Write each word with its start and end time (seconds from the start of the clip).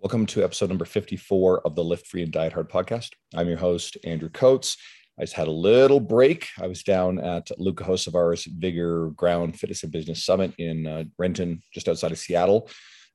Welcome 0.00 0.26
to 0.26 0.44
episode 0.44 0.68
number 0.68 0.84
54 0.84 1.62
of 1.62 1.74
the 1.74 1.82
Lift 1.82 2.06
Free 2.06 2.22
and 2.22 2.30
Diet 2.30 2.52
Hard 2.52 2.68
podcast. 2.68 3.12
I'm 3.34 3.48
your 3.48 3.56
host, 3.56 3.96
Andrew 4.04 4.28
Coates. 4.28 4.76
I 5.18 5.22
just 5.22 5.32
had 5.32 5.48
a 5.48 5.52
little 5.52 6.00
break. 6.00 6.48
I 6.60 6.66
was 6.66 6.82
down 6.82 7.18
at 7.18 7.50
Luka 7.58 7.82
Hocevar's 7.82 8.44
Vigor 8.44 9.08
Ground 9.16 9.58
Fitness 9.58 9.82
and 9.82 9.90
Business 9.90 10.22
Summit 10.22 10.52
in 10.58 10.86
uh, 10.86 11.04
Renton, 11.18 11.62
just 11.72 11.88
outside 11.88 12.12
of 12.12 12.18
Seattle. 12.18 12.68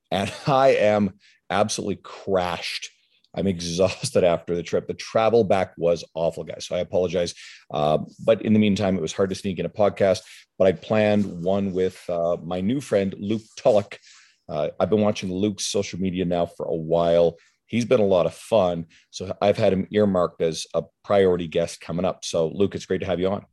And 0.09 0.33
I 0.47 0.69
am 0.69 1.19
absolutely 1.51 1.97
crashed. 1.97 2.89
I'm 3.35 3.47
exhausted 3.47 4.23
after 4.23 4.55
the 4.55 4.63
trip. 4.63 4.87
The 4.87 4.95
travel 4.95 5.43
back 5.43 5.73
was 5.77 6.03
awful, 6.15 6.43
guys. 6.43 6.65
So 6.65 6.75
I 6.75 6.79
apologize. 6.79 7.35
Uh, 7.71 7.99
but 8.25 8.41
in 8.41 8.53
the 8.53 8.59
meantime, 8.59 8.97
it 8.97 9.01
was 9.01 9.13
hard 9.13 9.29
to 9.29 9.35
sneak 9.35 9.59
in 9.59 9.67
a 9.67 9.69
podcast. 9.69 10.21
But 10.57 10.67
I 10.67 10.71
planned 10.71 11.43
one 11.43 11.73
with 11.73 12.03
uh, 12.09 12.37
my 12.43 12.59
new 12.59 12.81
friend, 12.81 13.13
Luke 13.19 13.43
Tulloch 13.55 13.99
uh, 14.51 14.69
I've 14.79 14.89
been 14.89 15.01
watching 15.01 15.33
Luke's 15.33 15.65
social 15.65 15.99
media 15.99 16.25
now 16.25 16.45
for 16.45 16.65
a 16.65 16.75
while. 16.75 17.37
He's 17.67 17.85
been 17.85 18.01
a 18.01 18.05
lot 18.05 18.25
of 18.25 18.33
fun. 18.33 18.87
So 19.09 19.33
I've 19.41 19.57
had 19.57 19.71
him 19.71 19.87
earmarked 19.91 20.41
as 20.41 20.67
a 20.73 20.83
priority 21.05 21.47
guest 21.47 21.79
coming 21.79 22.03
up. 22.03 22.25
So, 22.25 22.49
Luke, 22.49 22.75
it's 22.75 22.85
great 22.85 22.99
to 22.99 23.07
have 23.07 23.19
you 23.19 23.29
on. 23.29 23.45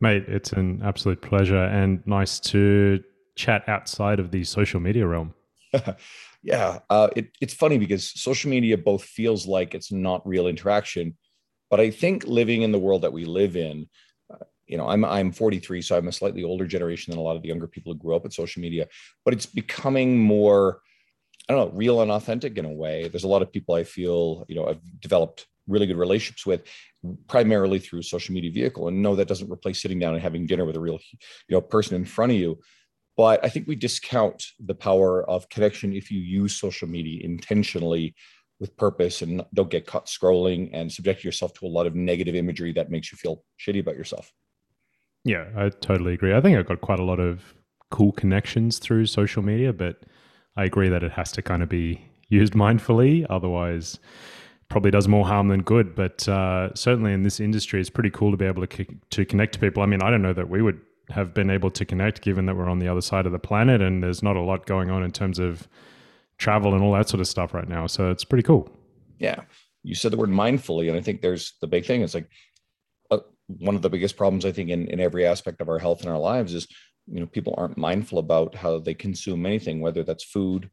Mate, 0.00 0.24
it's 0.28 0.52
an 0.52 0.82
absolute 0.84 1.20
pleasure 1.20 1.64
and 1.64 2.00
nice 2.06 2.38
to 2.40 3.02
chat 3.34 3.68
outside 3.68 4.20
of 4.20 4.30
the 4.30 4.44
social 4.44 4.78
media 4.78 5.04
realm. 5.04 5.34
yeah, 6.42 6.78
uh, 6.88 7.08
it, 7.16 7.30
it's 7.40 7.54
funny 7.54 7.78
because 7.78 8.12
social 8.20 8.50
media 8.50 8.78
both 8.78 9.02
feels 9.02 9.46
like 9.46 9.74
it's 9.74 9.90
not 9.90 10.26
real 10.26 10.46
interaction, 10.46 11.16
but 11.70 11.80
I 11.80 11.90
think 11.90 12.24
living 12.26 12.62
in 12.62 12.70
the 12.70 12.78
world 12.78 13.02
that 13.02 13.12
we 13.12 13.24
live 13.24 13.56
in, 13.56 13.88
you 14.70 14.76
know 14.76 14.88
i'm 14.88 15.04
i'm 15.04 15.32
43 15.32 15.82
so 15.82 15.96
i'm 15.96 16.08
a 16.08 16.12
slightly 16.12 16.44
older 16.44 16.66
generation 16.66 17.10
than 17.10 17.18
a 17.18 17.22
lot 17.22 17.36
of 17.36 17.42
the 17.42 17.48
younger 17.48 17.66
people 17.66 17.92
who 17.92 17.98
grew 17.98 18.14
up 18.14 18.22
with 18.22 18.32
social 18.32 18.62
media 18.62 18.86
but 19.24 19.34
it's 19.34 19.46
becoming 19.46 20.18
more 20.18 20.80
i 21.48 21.52
don't 21.52 21.72
know 21.72 21.76
real 21.76 22.00
and 22.00 22.10
authentic 22.12 22.56
in 22.56 22.64
a 22.64 22.72
way. 22.72 23.08
There's 23.08 23.24
a 23.24 23.28
lot 23.28 23.42
of 23.42 23.52
people 23.52 23.74
i 23.74 23.84
feel 23.84 24.44
you 24.48 24.54
know 24.54 24.66
i've 24.68 25.00
developed 25.00 25.46
really 25.66 25.86
good 25.86 25.96
relationships 25.96 26.46
with 26.46 26.62
primarily 27.28 27.78
through 27.78 28.02
social 28.02 28.34
media 28.34 28.50
vehicle 28.50 28.88
and 28.88 29.02
no 29.02 29.14
that 29.16 29.28
doesn't 29.28 29.50
replace 29.50 29.82
sitting 29.82 29.98
down 29.98 30.14
and 30.14 30.22
having 30.22 30.46
dinner 30.46 30.64
with 30.64 30.76
a 30.76 30.80
real 30.80 30.98
you 31.48 31.54
know 31.54 31.60
person 31.60 31.96
in 31.96 32.04
front 32.04 32.32
of 32.32 32.38
you. 32.38 32.58
But 33.16 33.44
i 33.44 33.48
think 33.48 33.66
we 33.66 33.74
discount 33.74 34.46
the 34.60 34.74
power 34.74 35.28
of 35.28 35.48
connection 35.48 35.92
if 35.92 36.10
you 36.10 36.20
use 36.20 36.56
social 36.56 36.88
media 36.88 37.24
intentionally 37.24 38.14
with 38.60 38.76
purpose 38.76 39.22
and 39.22 39.42
don't 39.54 39.70
get 39.70 39.86
caught 39.86 40.06
scrolling 40.06 40.70
and 40.72 40.92
subject 40.92 41.24
yourself 41.24 41.54
to 41.54 41.66
a 41.66 41.74
lot 41.76 41.86
of 41.86 41.94
negative 41.94 42.34
imagery 42.34 42.72
that 42.74 42.90
makes 42.90 43.10
you 43.10 43.16
feel 43.16 43.42
shitty 43.58 43.80
about 43.80 43.96
yourself 43.96 44.30
yeah, 45.24 45.46
I 45.56 45.68
totally 45.68 46.14
agree. 46.14 46.34
I 46.34 46.40
think 46.40 46.58
I've 46.58 46.66
got 46.66 46.80
quite 46.80 46.98
a 46.98 47.04
lot 47.04 47.20
of 47.20 47.54
cool 47.90 48.12
connections 48.12 48.78
through 48.78 49.06
social 49.06 49.42
media, 49.42 49.72
but 49.72 50.02
I 50.56 50.64
agree 50.64 50.88
that 50.88 51.02
it 51.02 51.12
has 51.12 51.32
to 51.32 51.42
kind 51.42 51.62
of 51.62 51.68
be 51.68 52.02
used 52.28 52.52
mindfully. 52.54 53.26
Otherwise, 53.28 53.98
probably 54.68 54.90
does 54.90 55.08
more 55.08 55.26
harm 55.26 55.48
than 55.48 55.62
good. 55.62 55.94
But 55.94 56.26
uh, 56.28 56.74
certainly 56.74 57.12
in 57.12 57.22
this 57.22 57.40
industry, 57.40 57.80
it's 57.80 57.90
pretty 57.90 58.10
cool 58.10 58.30
to 58.30 58.36
be 58.36 58.46
able 58.46 58.66
to 58.66 58.86
to 59.10 59.24
connect 59.24 59.54
to 59.54 59.58
people. 59.58 59.82
I 59.82 59.86
mean, 59.86 60.02
I 60.02 60.10
don't 60.10 60.22
know 60.22 60.32
that 60.32 60.48
we 60.48 60.62
would 60.62 60.80
have 61.10 61.34
been 61.34 61.50
able 61.50 61.70
to 61.72 61.84
connect 61.84 62.22
given 62.22 62.46
that 62.46 62.56
we're 62.56 62.68
on 62.68 62.78
the 62.78 62.88
other 62.88 63.00
side 63.00 63.26
of 63.26 63.32
the 63.32 63.38
planet 63.38 63.82
and 63.82 64.00
there's 64.00 64.22
not 64.22 64.36
a 64.36 64.40
lot 64.40 64.64
going 64.66 64.90
on 64.90 65.02
in 65.02 65.10
terms 65.10 65.40
of 65.40 65.66
travel 66.38 66.72
and 66.72 66.84
all 66.84 66.92
that 66.92 67.08
sort 67.08 67.20
of 67.20 67.26
stuff 67.26 67.52
right 67.52 67.68
now. 67.68 67.86
So 67.86 68.10
it's 68.10 68.24
pretty 68.24 68.44
cool. 68.44 68.70
Yeah. 69.18 69.42
You 69.82 69.94
said 69.94 70.12
the 70.12 70.16
word 70.16 70.30
mindfully, 70.30 70.88
and 70.88 70.96
I 70.96 71.00
think 71.00 71.20
there's 71.20 71.54
the 71.60 71.66
big 71.66 71.86
thing. 71.86 72.02
It's 72.02 72.14
like 72.14 72.28
one 73.58 73.74
of 73.74 73.82
the 73.82 73.90
biggest 73.90 74.16
problems 74.16 74.44
I 74.44 74.52
think 74.52 74.70
in, 74.70 74.86
in 74.88 75.00
every 75.00 75.26
aspect 75.26 75.60
of 75.60 75.68
our 75.68 75.78
health 75.78 76.02
and 76.02 76.10
our 76.10 76.18
lives 76.18 76.54
is 76.54 76.66
you 77.06 77.20
know 77.20 77.26
people 77.26 77.54
aren't 77.56 77.78
mindful 77.78 78.18
about 78.18 78.54
how 78.54 78.78
they 78.78 78.94
consume 78.94 79.46
anything 79.46 79.80
whether 79.80 80.02
that's 80.02 80.24
food 80.24 80.70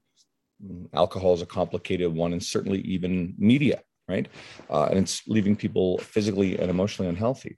mm, 0.64 0.88
alcohol 0.94 1.34
is 1.34 1.42
a 1.42 1.46
complicated 1.46 2.14
one 2.14 2.34
and 2.34 2.44
certainly 2.44 2.82
even 2.82 3.34
media 3.38 3.82
right? 4.10 4.30
Uh, 4.70 4.86
and 4.86 5.00
it's 5.00 5.28
leaving 5.28 5.54
people 5.54 5.98
physically 5.98 6.58
and 6.58 6.70
emotionally 6.70 7.10
unhealthy. 7.10 7.58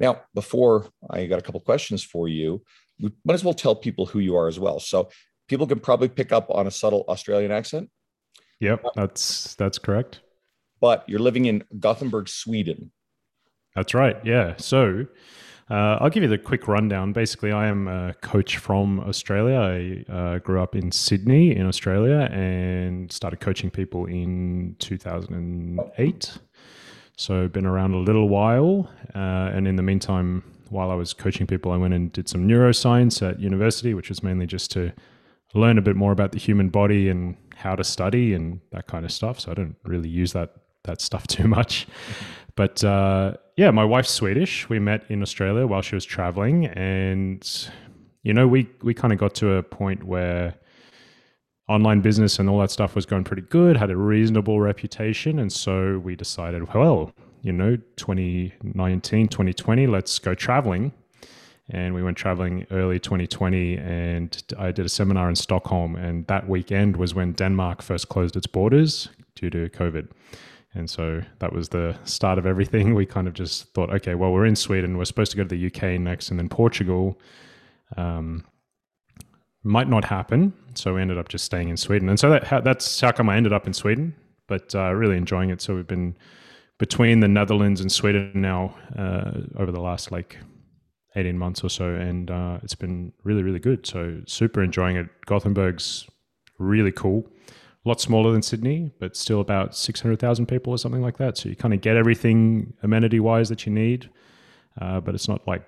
Now 0.00 0.22
before 0.34 0.88
i 1.10 1.26
got 1.26 1.38
a 1.38 1.42
couple 1.42 1.60
questions 1.60 2.02
for 2.02 2.28
you 2.28 2.62
we 3.00 3.10
might 3.24 3.34
as 3.34 3.44
well 3.44 3.54
tell 3.54 3.74
people 3.74 4.06
who 4.06 4.20
you 4.20 4.36
are 4.36 4.48
as 4.48 4.58
well. 4.58 4.78
So 4.78 5.08
people 5.48 5.66
can 5.66 5.80
probably 5.80 6.08
pick 6.08 6.30
up 6.32 6.46
on 6.50 6.66
a 6.66 6.70
subtle 6.70 7.04
australian 7.08 7.50
accent. 7.50 7.90
Yep 8.60 8.84
that's 8.94 9.54
that's 9.56 9.78
correct. 9.78 10.20
But 10.80 11.04
you're 11.08 11.20
living 11.20 11.46
in 11.46 11.64
gothenburg 11.78 12.28
sweden 12.28 12.90
that's 13.74 13.94
right. 13.94 14.16
Yeah. 14.24 14.54
So 14.58 15.06
uh, 15.70 15.98
I'll 16.00 16.10
give 16.10 16.22
you 16.22 16.28
the 16.28 16.38
quick 16.38 16.68
rundown. 16.68 17.12
Basically, 17.12 17.52
I 17.52 17.66
am 17.66 17.88
a 17.88 18.14
coach 18.20 18.58
from 18.58 19.00
Australia. 19.00 19.56
I 19.58 20.12
uh, 20.12 20.38
grew 20.38 20.60
up 20.60 20.74
in 20.76 20.92
Sydney 20.92 21.56
in 21.56 21.66
Australia 21.66 22.28
and 22.32 23.10
started 23.10 23.40
coaching 23.40 23.70
people 23.70 24.06
in 24.06 24.76
2008. 24.80 26.38
So 27.16 27.48
been 27.48 27.66
around 27.66 27.94
a 27.94 27.98
little 27.98 28.28
while. 28.28 28.90
Uh, 29.14 29.50
and 29.54 29.66
in 29.66 29.76
the 29.76 29.82
meantime, 29.82 30.42
while 30.68 30.90
I 30.90 30.94
was 30.94 31.12
coaching 31.12 31.46
people, 31.46 31.72
I 31.72 31.76
went 31.76 31.94
and 31.94 32.12
did 32.12 32.28
some 32.28 32.46
neuroscience 32.48 33.26
at 33.26 33.40
university, 33.40 33.94
which 33.94 34.08
was 34.08 34.22
mainly 34.22 34.46
just 34.46 34.70
to 34.72 34.92
learn 35.54 35.78
a 35.78 35.82
bit 35.82 35.96
more 35.96 36.12
about 36.12 36.32
the 36.32 36.38
human 36.38 36.70
body 36.70 37.08
and 37.08 37.36
how 37.54 37.76
to 37.76 37.84
study 37.84 38.34
and 38.34 38.60
that 38.72 38.86
kind 38.86 39.04
of 39.04 39.12
stuff. 39.12 39.40
So 39.40 39.50
I 39.50 39.54
don't 39.54 39.76
really 39.84 40.08
use 40.08 40.32
that 40.32 40.54
that 40.84 41.00
stuff 41.00 41.26
too 41.28 41.46
much. 41.46 41.86
But 42.54 42.82
uh, 42.84 43.34
yeah, 43.56 43.70
my 43.70 43.84
wife's 43.84 44.10
Swedish. 44.10 44.68
We 44.68 44.78
met 44.78 45.04
in 45.08 45.22
Australia 45.22 45.66
while 45.66 45.82
she 45.82 45.94
was 45.94 46.04
traveling, 46.04 46.66
and 46.66 47.46
you 48.22 48.34
know, 48.34 48.46
we 48.46 48.68
we 48.82 48.94
kind 48.94 49.12
of 49.12 49.18
got 49.18 49.34
to 49.36 49.54
a 49.54 49.62
point 49.62 50.04
where 50.04 50.54
online 51.68 52.00
business 52.00 52.38
and 52.38 52.48
all 52.48 52.58
that 52.58 52.70
stuff 52.70 52.94
was 52.94 53.06
going 53.06 53.24
pretty 53.24 53.42
good, 53.42 53.76
had 53.76 53.90
a 53.90 53.96
reasonable 53.96 54.60
reputation, 54.60 55.38
and 55.38 55.52
so 55.52 55.98
we 55.98 56.14
decided, 56.16 56.74
well, 56.74 57.12
you 57.42 57.52
know, 57.52 57.76
2019, 57.96 59.28
2020, 59.28 59.86
let's 59.86 60.18
go 60.18 60.34
traveling. 60.34 60.92
And 61.70 61.94
we 61.94 62.02
went 62.02 62.16
traveling 62.16 62.66
early 62.70 62.98
2020, 62.98 63.78
and 63.78 64.42
I 64.58 64.72
did 64.72 64.84
a 64.84 64.88
seminar 64.88 65.28
in 65.28 65.36
Stockholm. 65.36 65.96
And 65.96 66.26
that 66.26 66.48
weekend 66.48 66.96
was 66.96 67.14
when 67.14 67.32
Denmark 67.32 67.82
first 67.82 68.08
closed 68.08 68.36
its 68.36 68.46
borders 68.46 69.08
due 69.34 69.48
to 69.50 69.68
COVID. 69.70 70.08
And 70.74 70.88
so 70.88 71.22
that 71.38 71.52
was 71.52 71.68
the 71.68 71.96
start 72.04 72.38
of 72.38 72.46
everything. 72.46 72.94
We 72.94 73.04
kind 73.04 73.28
of 73.28 73.34
just 73.34 73.72
thought, 73.74 73.90
okay, 73.90 74.14
well, 74.14 74.32
we're 74.32 74.46
in 74.46 74.56
Sweden. 74.56 74.96
We're 74.96 75.04
supposed 75.04 75.30
to 75.32 75.36
go 75.36 75.44
to 75.44 75.48
the 75.48 75.66
UK 75.66 76.00
next 76.00 76.30
and 76.30 76.38
then 76.38 76.48
Portugal. 76.48 77.18
Um, 77.96 78.44
might 79.62 79.88
not 79.88 80.04
happen. 80.04 80.52
So 80.74 80.94
we 80.94 81.02
ended 81.02 81.18
up 81.18 81.28
just 81.28 81.44
staying 81.44 81.68
in 81.68 81.76
Sweden. 81.76 82.08
And 82.08 82.18
so 82.18 82.30
that, 82.30 82.64
that's 82.64 83.00
how 83.00 83.12
come 83.12 83.28
I 83.28 83.36
ended 83.36 83.52
up 83.52 83.66
in 83.66 83.74
Sweden, 83.74 84.14
but 84.48 84.74
uh, 84.74 84.92
really 84.92 85.16
enjoying 85.16 85.50
it. 85.50 85.60
So 85.60 85.74
we've 85.74 85.86
been 85.86 86.16
between 86.78 87.20
the 87.20 87.28
Netherlands 87.28 87.80
and 87.80 87.92
Sweden 87.92 88.32
now 88.34 88.74
uh, 88.96 89.32
over 89.56 89.70
the 89.70 89.80
last 89.80 90.10
like 90.10 90.38
18 91.16 91.36
months 91.36 91.62
or 91.62 91.68
so. 91.68 91.94
And 91.94 92.30
uh, 92.30 92.58
it's 92.62 92.74
been 92.74 93.12
really, 93.24 93.42
really 93.42 93.60
good. 93.60 93.86
So 93.86 94.22
super 94.26 94.62
enjoying 94.62 94.96
it. 94.96 95.06
Gothenburg's 95.26 96.08
really 96.58 96.92
cool 96.92 97.26
a 97.84 97.88
lot 97.88 98.00
smaller 98.00 98.32
than 98.32 98.42
Sydney, 98.42 98.92
but 99.00 99.16
still 99.16 99.40
about 99.40 99.74
600,000 99.74 100.46
people 100.46 100.72
or 100.72 100.78
something 100.78 101.02
like 101.02 101.18
that. 101.18 101.36
So 101.36 101.48
you 101.48 101.56
kind 101.56 101.74
of 101.74 101.80
get 101.80 101.96
everything 101.96 102.74
amenity 102.82 103.18
wise 103.18 103.48
that 103.48 103.66
you 103.66 103.72
need, 103.72 104.08
uh, 104.80 105.00
but 105.00 105.14
it's 105.14 105.28
not 105.28 105.46
like 105.48 105.64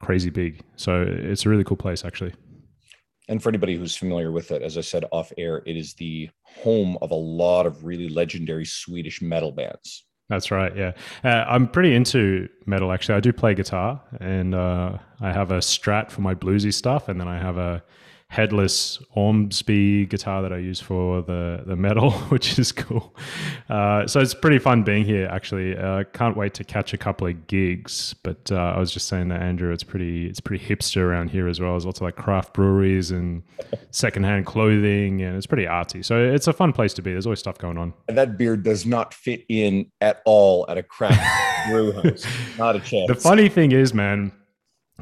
crazy 0.00 0.30
big. 0.30 0.62
So 0.76 1.02
it's 1.06 1.44
a 1.44 1.48
really 1.48 1.64
cool 1.64 1.76
place, 1.76 2.04
actually. 2.04 2.32
And 3.28 3.42
for 3.42 3.48
anybody 3.48 3.76
who's 3.76 3.94
familiar 3.94 4.32
with 4.32 4.50
it, 4.50 4.62
as 4.62 4.76
I 4.76 4.80
said 4.80 5.04
off 5.12 5.32
air, 5.38 5.62
it 5.66 5.76
is 5.76 5.94
the 5.94 6.30
home 6.42 6.98
of 7.02 7.10
a 7.10 7.16
lot 7.16 7.66
of 7.66 7.84
really 7.84 8.08
legendary 8.08 8.64
Swedish 8.64 9.22
metal 9.22 9.52
bands. 9.52 10.04
That's 10.28 10.50
right. 10.50 10.74
Yeah, 10.76 10.92
uh, 11.24 11.44
I'm 11.48 11.68
pretty 11.68 11.94
into 11.94 12.48
metal. 12.64 12.92
Actually, 12.92 13.16
I 13.16 13.20
do 13.20 13.32
play 13.32 13.54
guitar, 13.54 14.00
and 14.20 14.54
uh, 14.54 14.96
I 15.20 15.32
have 15.32 15.50
a 15.50 15.58
Strat 15.58 16.10
for 16.10 16.22
my 16.22 16.34
bluesy 16.34 16.72
stuff, 16.72 17.08
and 17.08 17.20
then 17.20 17.28
I 17.28 17.38
have 17.38 17.58
a 17.58 17.82
headless 18.30 19.02
Ormsby 19.16 20.06
guitar 20.06 20.40
that 20.42 20.52
I 20.52 20.58
use 20.58 20.78
for 20.78 21.20
the 21.20 21.64
the 21.66 21.74
metal, 21.74 22.12
which 22.30 22.58
is 22.58 22.70
cool. 22.70 23.14
Uh, 23.68 24.06
so 24.06 24.20
it's 24.20 24.34
pretty 24.34 24.58
fun 24.58 24.84
being 24.84 25.04
here. 25.04 25.26
Actually, 25.26 25.76
uh, 25.76 26.04
can't 26.14 26.36
wait 26.36 26.54
to 26.54 26.64
catch 26.64 26.94
a 26.94 26.98
couple 26.98 27.26
of 27.26 27.48
gigs. 27.48 28.14
But 28.22 28.50
uh, 28.52 28.74
I 28.76 28.78
was 28.78 28.92
just 28.92 29.08
saying 29.08 29.28
that 29.28 29.42
Andrew, 29.42 29.72
it's 29.72 29.82
pretty 29.82 30.28
it's 30.28 30.40
pretty 30.40 30.64
hipster 30.64 31.02
around 31.02 31.30
here 31.30 31.48
as 31.48 31.60
well. 31.60 31.72
There's 31.72 31.86
lots 31.86 31.98
of 31.98 32.02
like 32.02 32.16
craft 32.16 32.54
breweries 32.54 33.10
and 33.10 33.42
secondhand 33.90 34.46
clothing, 34.46 35.22
and 35.22 35.36
it's 35.36 35.46
pretty 35.46 35.66
arty. 35.66 36.02
So 36.02 36.22
it's 36.22 36.46
a 36.46 36.52
fun 36.52 36.72
place 36.72 36.94
to 36.94 37.02
be. 37.02 37.10
There's 37.12 37.26
always 37.26 37.40
stuff 37.40 37.58
going 37.58 37.78
on. 37.78 37.92
And 38.08 38.16
that 38.16 38.38
beard 38.38 38.62
does 38.62 38.86
not 38.86 39.12
fit 39.12 39.44
in 39.48 39.90
at 40.00 40.22
all 40.24 40.66
at 40.68 40.78
a 40.78 40.84
craft 40.84 41.68
brew 41.68 41.92
house. 42.00 42.24
Not 42.56 42.76
a 42.76 42.80
chance. 42.80 43.08
The 43.08 43.16
funny 43.16 43.48
thing 43.48 43.72
is, 43.72 43.92
man 43.92 44.32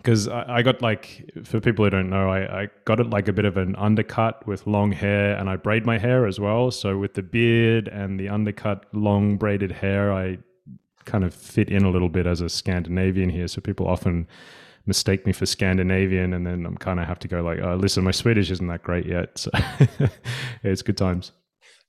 because 0.02 0.28
I, 0.28 0.58
I, 0.58 0.62
got 0.62 0.82
like 0.82 1.30
for 1.44 1.60
people 1.60 1.84
who 1.84 1.90
don't 1.90 2.10
know 2.10 2.30
I, 2.30 2.62
I, 2.62 2.68
got 2.84 3.00
it 3.00 3.10
like 3.10 3.28
a 3.28 3.32
bit 3.32 3.44
of 3.44 3.56
an 3.56 3.76
undercut 3.76 4.46
with 4.46 4.66
long 4.66 4.92
hair 4.92 5.36
and 5.36 5.50
i 5.50 5.56
braid 5.56 5.84
my 5.84 5.98
hair 5.98 6.26
as 6.26 6.40
well 6.40 6.70
so 6.70 6.98
with 6.98 7.14
the 7.14 7.22
beard 7.22 7.88
and 7.88 8.18
the 8.18 8.28
undercut 8.28 8.86
long 8.92 9.36
braided 9.36 9.72
hair 9.72 10.12
i 10.12 10.38
kind 11.04 11.24
of 11.24 11.34
fit 11.34 11.70
in 11.70 11.84
a 11.84 11.90
little 11.90 12.08
bit 12.08 12.26
as 12.26 12.40
a 12.40 12.48
scandinavian 12.48 13.30
here 13.30 13.48
so 13.48 13.60
people 13.60 13.86
often 13.86 14.26
mistake 14.86 15.26
me 15.26 15.32
for 15.32 15.46
scandinavian 15.46 16.32
and 16.32 16.46
then 16.46 16.64
i'm 16.64 16.76
kind 16.76 17.00
of 17.00 17.06
have 17.06 17.18
to 17.18 17.28
go 17.28 17.42
like 17.42 17.58
oh 17.60 17.74
listen 17.74 18.04
my 18.04 18.10
swedish 18.10 18.50
isn't 18.50 18.68
that 18.68 18.82
great 18.82 19.06
yet 19.06 19.36
so 19.38 19.50
it's 20.62 20.82
good 20.82 20.96
times 20.96 21.32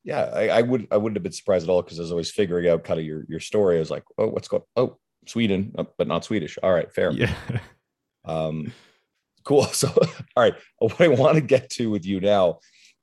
yeah, 0.03 0.21
I, 0.33 0.47
I 0.47 0.62
would 0.62 0.88
I 0.91 0.97
wouldn't 0.97 1.17
have 1.17 1.23
been 1.23 1.31
surprised 1.33 1.65
at 1.65 1.69
all 1.69 1.81
because 1.81 2.00
I 2.00 2.03
was 2.03 2.12
always 2.12 2.31
figuring 2.31 2.67
out 2.69 2.83
kind 2.83 3.00
of 3.00 3.05
your 3.05 3.25
your 3.27 3.39
story. 3.39 3.75
I 3.75 3.79
was 3.79 3.91
like, 3.91 4.05
oh, 4.17 4.27
what's 4.27 4.47
going? 4.47 4.63
Oh, 4.75 4.97
Sweden, 5.27 5.75
uh, 5.77 5.83
but 5.97 6.07
not 6.07 6.23
Swedish. 6.23 6.57
All 6.63 6.73
right, 6.73 6.91
fair. 6.91 7.12
Yeah. 7.12 7.33
Um, 8.29 8.71
cool. 9.43 9.65
So, 9.73 9.87
all 10.35 10.43
right, 10.43 10.55
what 10.77 11.01
I 11.01 11.07
want 11.07 11.35
to 11.35 11.41
get 11.41 11.69
to 11.71 11.89
with 11.89 12.05
you 12.05 12.19
now 12.19 12.59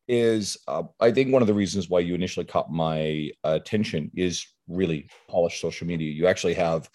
is 0.08 0.56
uh, 0.69 0.84
I 1.00 1.11
think 1.11 1.32
one 1.32 1.43
of 1.43 1.49
the 1.49 1.55
reasons 1.55 1.88
why 1.88 2.00
you 2.00 2.14
initially 2.14 2.46
caught 2.46 2.70
my 2.70 3.31
attention 3.43 4.11
is 4.14 4.46
really 4.69 5.08
polished 5.28 5.61
social 5.61 5.87
media. 5.87 6.12
You 6.12 6.28
actually 6.28 6.55
have, 6.55 6.88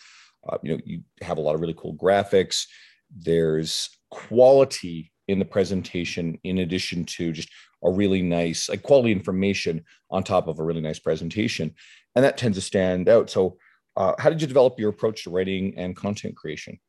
uh, 0.48 0.58
you 0.64 0.72
know, 0.72 0.82
you 0.86 1.02
have 1.22 1.38
a 1.38 1.42
lot 1.42 1.56
of 1.56 1.62
really 1.62 1.76
cool 1.78 1.96
graphics. 1.96 2.66
There's 3.14 3.90
quality 4.12 5.12
in 5.28 5.40
the 5.40 5.46
presentation, 5.46 6.40
in 6.44 6.60
addition 6.60 7.04
to 7.06 7.32
just 7.34 7.50
a 7.84 7.92
really 7.92 8.22
nice, 8.22 8.70
like 8.70 8.84
quality 8.84 9.12
information 9.12 9.84
on 10.10 10.24
top 10.24 10.48
of 10.48 10.60
a 10.60 10.64
really 10.64 10.82
nice 10.82 11.00
presentation, 11.00 11.74
and 12.16 12.24
that 12.24 12.38
tends 12.38 12.58
to 12.58 12.62
stand 12.62 13.10
out. 13.10 13.30
So, 13.30 13.58
uh, 13.98 14.14
how 14.20 14.30
did 14.30 14.42
you 14.42 14.48
develop 14.48 14.80
your 14.80 14.90
approach 14.90 15.24
to 15.24 15.30
writing 15.30 15.74
and 15.76 15.96
content 15.96 16.38
creation? 16.38 16.80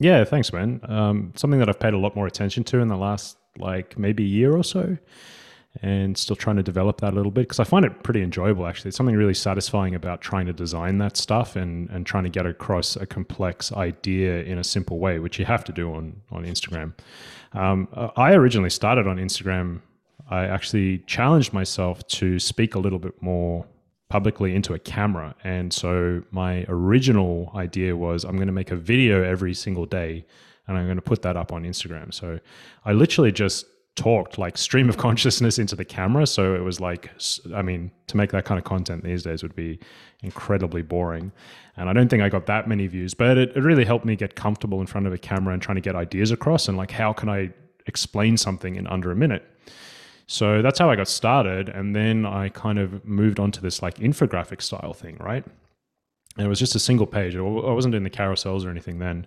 Yeah, 0.00 0.24
thanks, 0.24 0.52
man. 0.52 0.80
Um, 0.84 1.32
something 1.34 1.58
that 1.58 1.68
I've 1.68 1.80
paid 1.80 1.94
a 1.94 1.98
lot 1.98 2.14
more 2.14 2.26
attention 2.26 2.64
to 2.64 2.78
in 2.78 2.88
the 2.88 2.96
last 2.96 3.36
like 3.58 3.98
maybe 3.98 4.22
a 4.22 4.28
year 4.28 4.56
or 4.56 4.62
so, 4.62 4.96
and 5.82 6.16
still 6.16 6.36
trying 6.36 6.56
to 6.56 6.62
develop 6.62 7.00
that 7.00 7.12
a 7.12 7.16
little 7.16 7.32
bit 7.32 7.42
because 7.42 7.58
I 7.58 7.64
find 7.64 7.84
it 7.84 8.04
pretty 8.04 8.22
enjoyable. 8.22 8.66
Actually, 8.66 8.88
it's 8.88 8.96
something 8.96 9.16
really 9.16 9.34
satisfying 9.34 9.96
about 9.96 10.20
trying 10.20 10.46
to 10.46 10.52
design 10.52 10.98
that 10.98 11.16
stuff 11.16 11.56
and 11.56 11.90
and 11.90 12.06
trying 12.06 12.24
to 12.24 12.30
get 12.30 12.46
across 12.46 12.94
a 12.94 13.06
complex 13.06 13.72
idea 13.72 14.42
in 14.44 14.58
a 14.58 14.64
simple 14.64 15.00
way, 15.00 15.18
which 15.18 15.38
you 15.38 15.44
have 15.44 15.64
to 15.64 15.72
do 15.72 15.92
on 15.92 16.20
on 16.30 16.44
Instagram. 16.44 16.94
Um, 17.52 17.88
I 18.16 18.34
originally 18.34 18.70
started 18.70 19.08
on 19.08 19.16
Instagram. 19.16 19.80
I 20.30 20.44
actually 20.44 20.98
challenged 21.06 21.52
myself 21.52 22.06
to 22.08 22.38
speak 22.38 22.74
a 22.74 22.78
little 22.78 22.98
bit 22.98 23.20
more 23.22 23.66
publicly 24.08 24.54
into 24.54 24.74
a 24.74 24.78
camera. 24.78 25.34
And 25.44 25.72
so 25.72 26.22
my 26.30 26.64
original 26.68 27.52
idea 27.54 27.96
was 27.96 28.24
I'm 28.24 28.36
going 28.36 28.46
to 28.46 28.52
make 28.52 28.70
a 28.70 28.76
video 28.76 29.22
every 29.22 29.54
single 29.54 29.86
day 29.86 30.24
and 30.66 30.76
I'm 30.76 30.86
going 30.86 30.96
to 30.96 31.02
put 31.02 31.22
that 31.22 31.36
up 31.36 31.52
on 31.52 31.64
Instagram. 31.64 32.12
So 32.12 32.38
I 32.84 32.92
literally 32.92 33.32
just 33.32 33.66
talked 33.96 34.38
like 34.38 34.56
stream 34.56 34.88
of 34.88 34.96
consciousness 35.06 35.58
into 35.58 35.76
the 35.76 35.84
camera. 35.84 36.26
So 36.26 36.54
it 36.54 36.62
was 36.62 36.80
like, 36.80 37.10
I 37.54 37.62
mean, 37.62 37.90
to 38.06 38.16
make 38.16 38.30
that 38.32 38.44
kind 38.44 38.58
of 38.58 38.64
content 38.64 39.04
these 39.04 39.22
days 39.24 39.42
would 39.42 39.56
be 39.56 39.78
incredibly 40.22 40.82
boring. 40.82 41.32
And 41.76 41.88
I 41.88 41.92
don't 41.92 42.08
think 42.08 42.22
I 42.22 42.28
got 42.28 42.46
that 42.46 42.68
many 42.68 42.86
views, 42.86 43.14
but 43.14 43.36
it, 43.36 43.56
it 43.56 43.60
really 43.60 43.84
helped 43.84 44.04
me 44.04 44.16
get 44.16 44.34
comfortable 44.36 44.80
in 44.80 44.86
front 44.86 45.06
of 45.06 45.12
a 45.12 45.18
camera 45.18 45.52
and 45.52 45.62
trying 45.62 45.76
to 45.76 45.82
get 45.82 45.94
ideas 45.94 46.30
across 46.30 46.68
and 46.68 46.78
like, 46.78 46.90
how 46.90 47.12
can 47.12 47.28
I 47.28 47.50
explain 47.86 48.36
something 48.36 48.76
in 48.76 48.86
under 48.86 49.10
a 49.10 49.16
minute? 49.16 49.44
So 50.28 50.60
that's 50.60 50.78
how 50.78 50.90
I 50.90 50.96
got 50.96 51.08
started. 51.08 51.70
And 51.70 51.96
then 51.96 52.26
I 52.26 52.50
kind 52.50 52.78
of 52.78 53.02
moved 53.04 53.40
on 53.40 53.50
to 53.52 53.62
this 53.62 53.80
like 53.80 53.96
infographic 53.96 54.60
style 54.60 54.92
thing, 54.92 55.16
right? 55.18 55.44
And 56.36 56.46
it 56.46 56.48
was 56.48 56.58
just 56.58 56.74
a 56.74 56.78
single 56.78 57.06
page. 57.06 57.34
I 57.34 57.40
wasn't 57.40 57.92
doing 57.92 58.04
the 58.04 58.10
carousels 58.10 58.64
or 58.64 58.68
anything 58.68 58.98
then. 58.98 59.26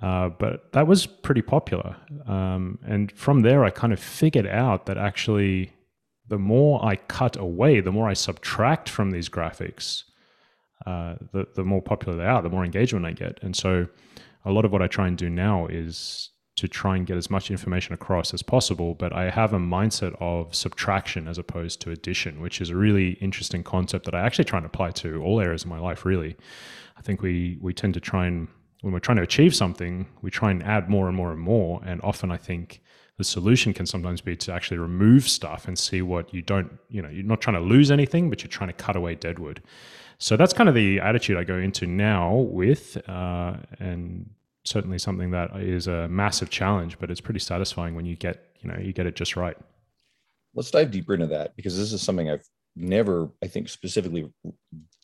Uh, 0.00 0.28
but 0.28 0.72
that 0.72 0.86
was 0.86 1.06
pretty 1.06 1.42
popular. 1.42 1.96
Um, 2.26 2.78
and 2.86 3.10
from 3.12 3.42
there, 3.42 3.64
I 3.64 3.70
kind 3.70 3.92
of 3.92 3.98
figured 3.98 4.46
out 4.46 4.86
that 4.86 4.96
actually, 4.96 5.72
the 6.28 6.38
more 6.38 6.84
I 6.84 6.96
cut 6.96 7.36
away, 7.36 7.80
the 7.80 7.90
more 7.90 8.08
I 8.08 8.12
subtract 8.12 8.88
from 8.88 9.10
these 9.10 9.28
graphics, 9.28 10.04
uh, 10.86 11.16
the, 11.32 11.48
the 11.56 11.64
more 11.64 11.82
popular 11.82 12.16
they 12.16 12.26
are, 12.26 12.42
the 12.42 12.48
more 12.48 12.64
engagement 12.64 13.06
I 13.06 13.12
get. 13.12 13.40
And 13.42 13.56
so, 13.56 13.88
a 14.44 14.52
lot 14.52 14.64
of 14.64 14.70
what 14.70 14.82
I 14.82 14.86
try 14.86 15.08
and 15.08 15.18
do 15.18 15.28
now 15.28 15.66
is 15.66 16.30
to 16.58 16.68
try 16.68 16.96
and 16.96 17.06
get 17.06 17.16
as 17.16 17.30
much 17.30 17.50
information 17.50 17.94
across 17.94 18.34
as 18.34 18.42
possible. 18.42 18.94
But 18.94 19.12
I 19.12 19.30
have 19.30 19.52
a 19.52 19.58
mindset 19.58 20.14
of 20.20 20.54
subtraction 20.54 21.28
as 21.28 21.38
opposed 21.38 21.80
to 21.82 21.90
addition, 21.90 22.40
which 22.40 22.60
is 22.60 22.70
a 22.70 22.76
really 22.76 23.12
interesting 23.20 23.62
concept 23.62 24.04
that 24.04 24.14
I 24.14 24.20
actually 24.20 24.44
try 24.44 24.58
and 24.58 24.66
apply 24.66 24.90
to 25.02 25.22
all 25.22 25.40
areas 25.40 25.62
of 25.64 25.70
my 25.70 25.78
life, 25.78 26.04
really. 26.04 26.36
I 26.96 27.02
think 27.02 27.22
we, 27.22 27.58
we 27.60 27.72
tend 27.72 27.94
to 27.94 28.00
try 28.00 28.26
and, 28.26 28.48
when 28.82 28.92
we're 28.92 29.00
trying 29.00 29.16
to 29.18 29.22
achieve 29.22 29.54
something, 29.54 30.06
we 30.22 30.30
try 30.30 30.50
and 30.50 30.62
add 30.62 30.88
more 30.88 31.08
and 31.08 31.16
more 31.16 31.32
and 31.32 31.40
more. 31.40 31.80
And 31.84 32.00
often 32.02 32.30
I 32.30 32.36
think 32.36 32.82
the 33.18 33.24
solution 33.24 33.72
can 33.72 33.86
sometimes 33.86 34.20
be 34.20 34.36
to 34.36 34.52
actually 34.52 34.78
remove 34.78 35.28
stuff 35.28 35.66
and 35.68 35.78
see 35.78 36.02
what 36.02 36.32
you 36.32 36.42
don't, 36.42 36.78
you 36.88 37.02
know, 37.02 37.08
you're 37.08 37.24
not 37.24 37.40
trying 37.40 37.56
to 37.56 37.60
lose 37.60 37.90
anything, 37.90 38.30
but 38.30 38.42
you're 38.42 38.48
trying 38.48 38.68
to 38.68 38.74
cut 38.74 38.96
away 38.96 39.14
deadwood. 39.14 39.62
So 40.18 40.36
that's 40.36 40.52
kind 40.52 40.68
of 40.68 40.74
the 40.74 41.00
attitude 41.00 41.36
I 41.36 41.44
go 41.44 41.56
into 41.56 41.86
now 41.86 42.34
with, 42.34 42.96
uh, 43.08 43.54
and 43.78 44.30
certainly 44.68 44.98
something 44.98 45.30
that 45.30 45.50
is 45.56 45.86
a 45.86 46.08
massive 46.08 46.50
challenge, 46.50 46.98
but 46.98 47.10
it's 47.10 47.20
pretty 47.20 47.40
satisfying 47.40 47.94
when 47.94 48.04
you 48.04 48.16
get, 48.16 48.54
you 48.60 48.70
know, 48.70 48.78
you 48.78 48.92
get 48.92 49.06
it 49.06 49.16
just 49.16 49.36
right. 49.36 49.56
Let's 50.54 50.70
dive 50.70 50.90
deeper 50.90 51.14
into 51.14 51.26
that 51.28 51.56
because 51.56 51.76
this 51.76 51.92
is 51.92 52.02
something 52.02 52.30
I've 52.30 52.46
never, 52.76 53.30
I 53.42 53.46
think, 53.46 53.68
specifically 53.68 54.32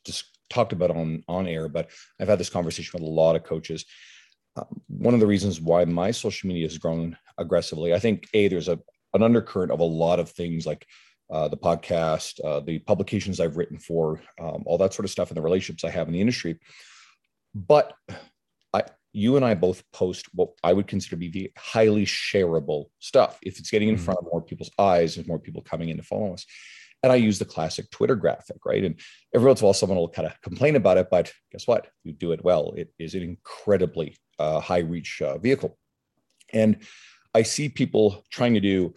just 0.05 0.25
talked 0.51 0.73
about 0.73 0.91
on 0.91 1.25
on 1.29 1.47
air, 1.47 1.69
but 1.69 1.91
I've 2.21 2.29
had 2.29 2.39
this 2.39 2.51
conversation 2.51 2.91
with 2.95 3.09
a 3.09 3.13
lot 3.13 3.37
of 3.37 3.45
coaches. 3.45 3.85
Um, 4.57 4.83
one 4.89 5.15
of 5.15 5.21
the 5.21 5.27
reasons 5.27 5.61
why 5.61 5.85
my 5.85 6.11
social 6.11 6.49
media 6.49 6.67
has 6.67 6.79
grown 6.79 7.17
aggressively, 7.39 7.95
I 7.95 7.99
think, 7.99 8.29
a 8.35 8.49
there's 8.49 8.69
a 8.69 8.79
an 9.15 9.23
undercurrent 9.23 9.73
of 9.73 9.81
a 9.81 9.85
lot 9.85 10.19
of 10.19 10.31
things 10.31 10.67
like 10.67 10.87
uh, 11.33 11.49
the 11.49 11.57
podcast, 11.57 12.45
uh, 12.45 12.61
the 12.61 12.79
publications 12.81 13.41
I've 13.41 13.57
written 13.57 13.79
for, 13.79 14.21
um, 14.41 14.65
all 14.67 14.79
that 14.79 14.93
sort 14.93 15.05
of 15.05 15.11
stuff, 15.11 15.31
and 15.31 15.37
the 15.37 15.43
relationships 15.43 15.85
I 15.85 15.91
have 15.91 16.09
in 16.09 16.15
the 16.15 16.21
industry. 16.21 16.59
But 17.55 17.93
you 19.15 19.37
and 19.37 19.45
I 19.45 19.55
both 19.55 19.83
post 19.93 20.27
what 20.35 20.51
I 20.63 20.73
would 20.73 20.89
consider 20.89 21.11
to 21.11 21.17
be 21.17 21.29
the 21.29 21.53
highly 21.57 22.05
shareable 22.05 22.87
stuff. 22.99 23.39
If 23.43 23.59
it's 23.59 23.71
getting 23.71 23.89
in 23.89 23.95
mm-hmm. 23.95 24.05
front 24.05 24.19
of 24.19 24.27
more 24.31 24.43
people's 24.43 24.73
eyes, 24.79 25.15
there's 25.15 25.29
more 25.29 25.39
people 25.39 25.63
coming 25.63 25.89
in 25.89 25.97
to 25.97 26.03
follow 26.03 26.35
us. 26.35 26.45
And 27.03 27.13
I 27.13 27.17
use 27.17 27.39
the 27.39 27.45
classic 27.45 27.91
Twitter 27.91 28.17
graphic, 28.17 28.65
right? 28.65 28.83
And 28.83 28.99
every 29.35 29.47
once 29.47 29.61
in 29.61 29.65
a 29.65 29.67
while, 29.67 29.75
someone 29.75 29.99
will 29.99 30.09
kind 30.09 30.27
of 30.27 30.41
complain 30.41 30.75
about 30.75 30.97
it, 30.97 31.09
but 31.11 31.33
guess 31.53 31.67
what? 31.67 31.87
You 32.03 32.13
do 32.13 32.33
it 32.33 32.43
well. 32.43 32.75
It 32.77 32.93
is 32.99 33.15
an 33.15 33.23
incredibly 33.23 34.17
uh, 34.39 34.59
high 34.59 34.79
reach 34.81 35.23
uh, 35.23 35.39
vehicle. 35.39 35.79
And 36.53 36.79
I 37.35 37.43
see 37.43 37.69
people 37.69 38.25
trying 38.31 38.55
to 38.55 38.61
do 38.61 38.95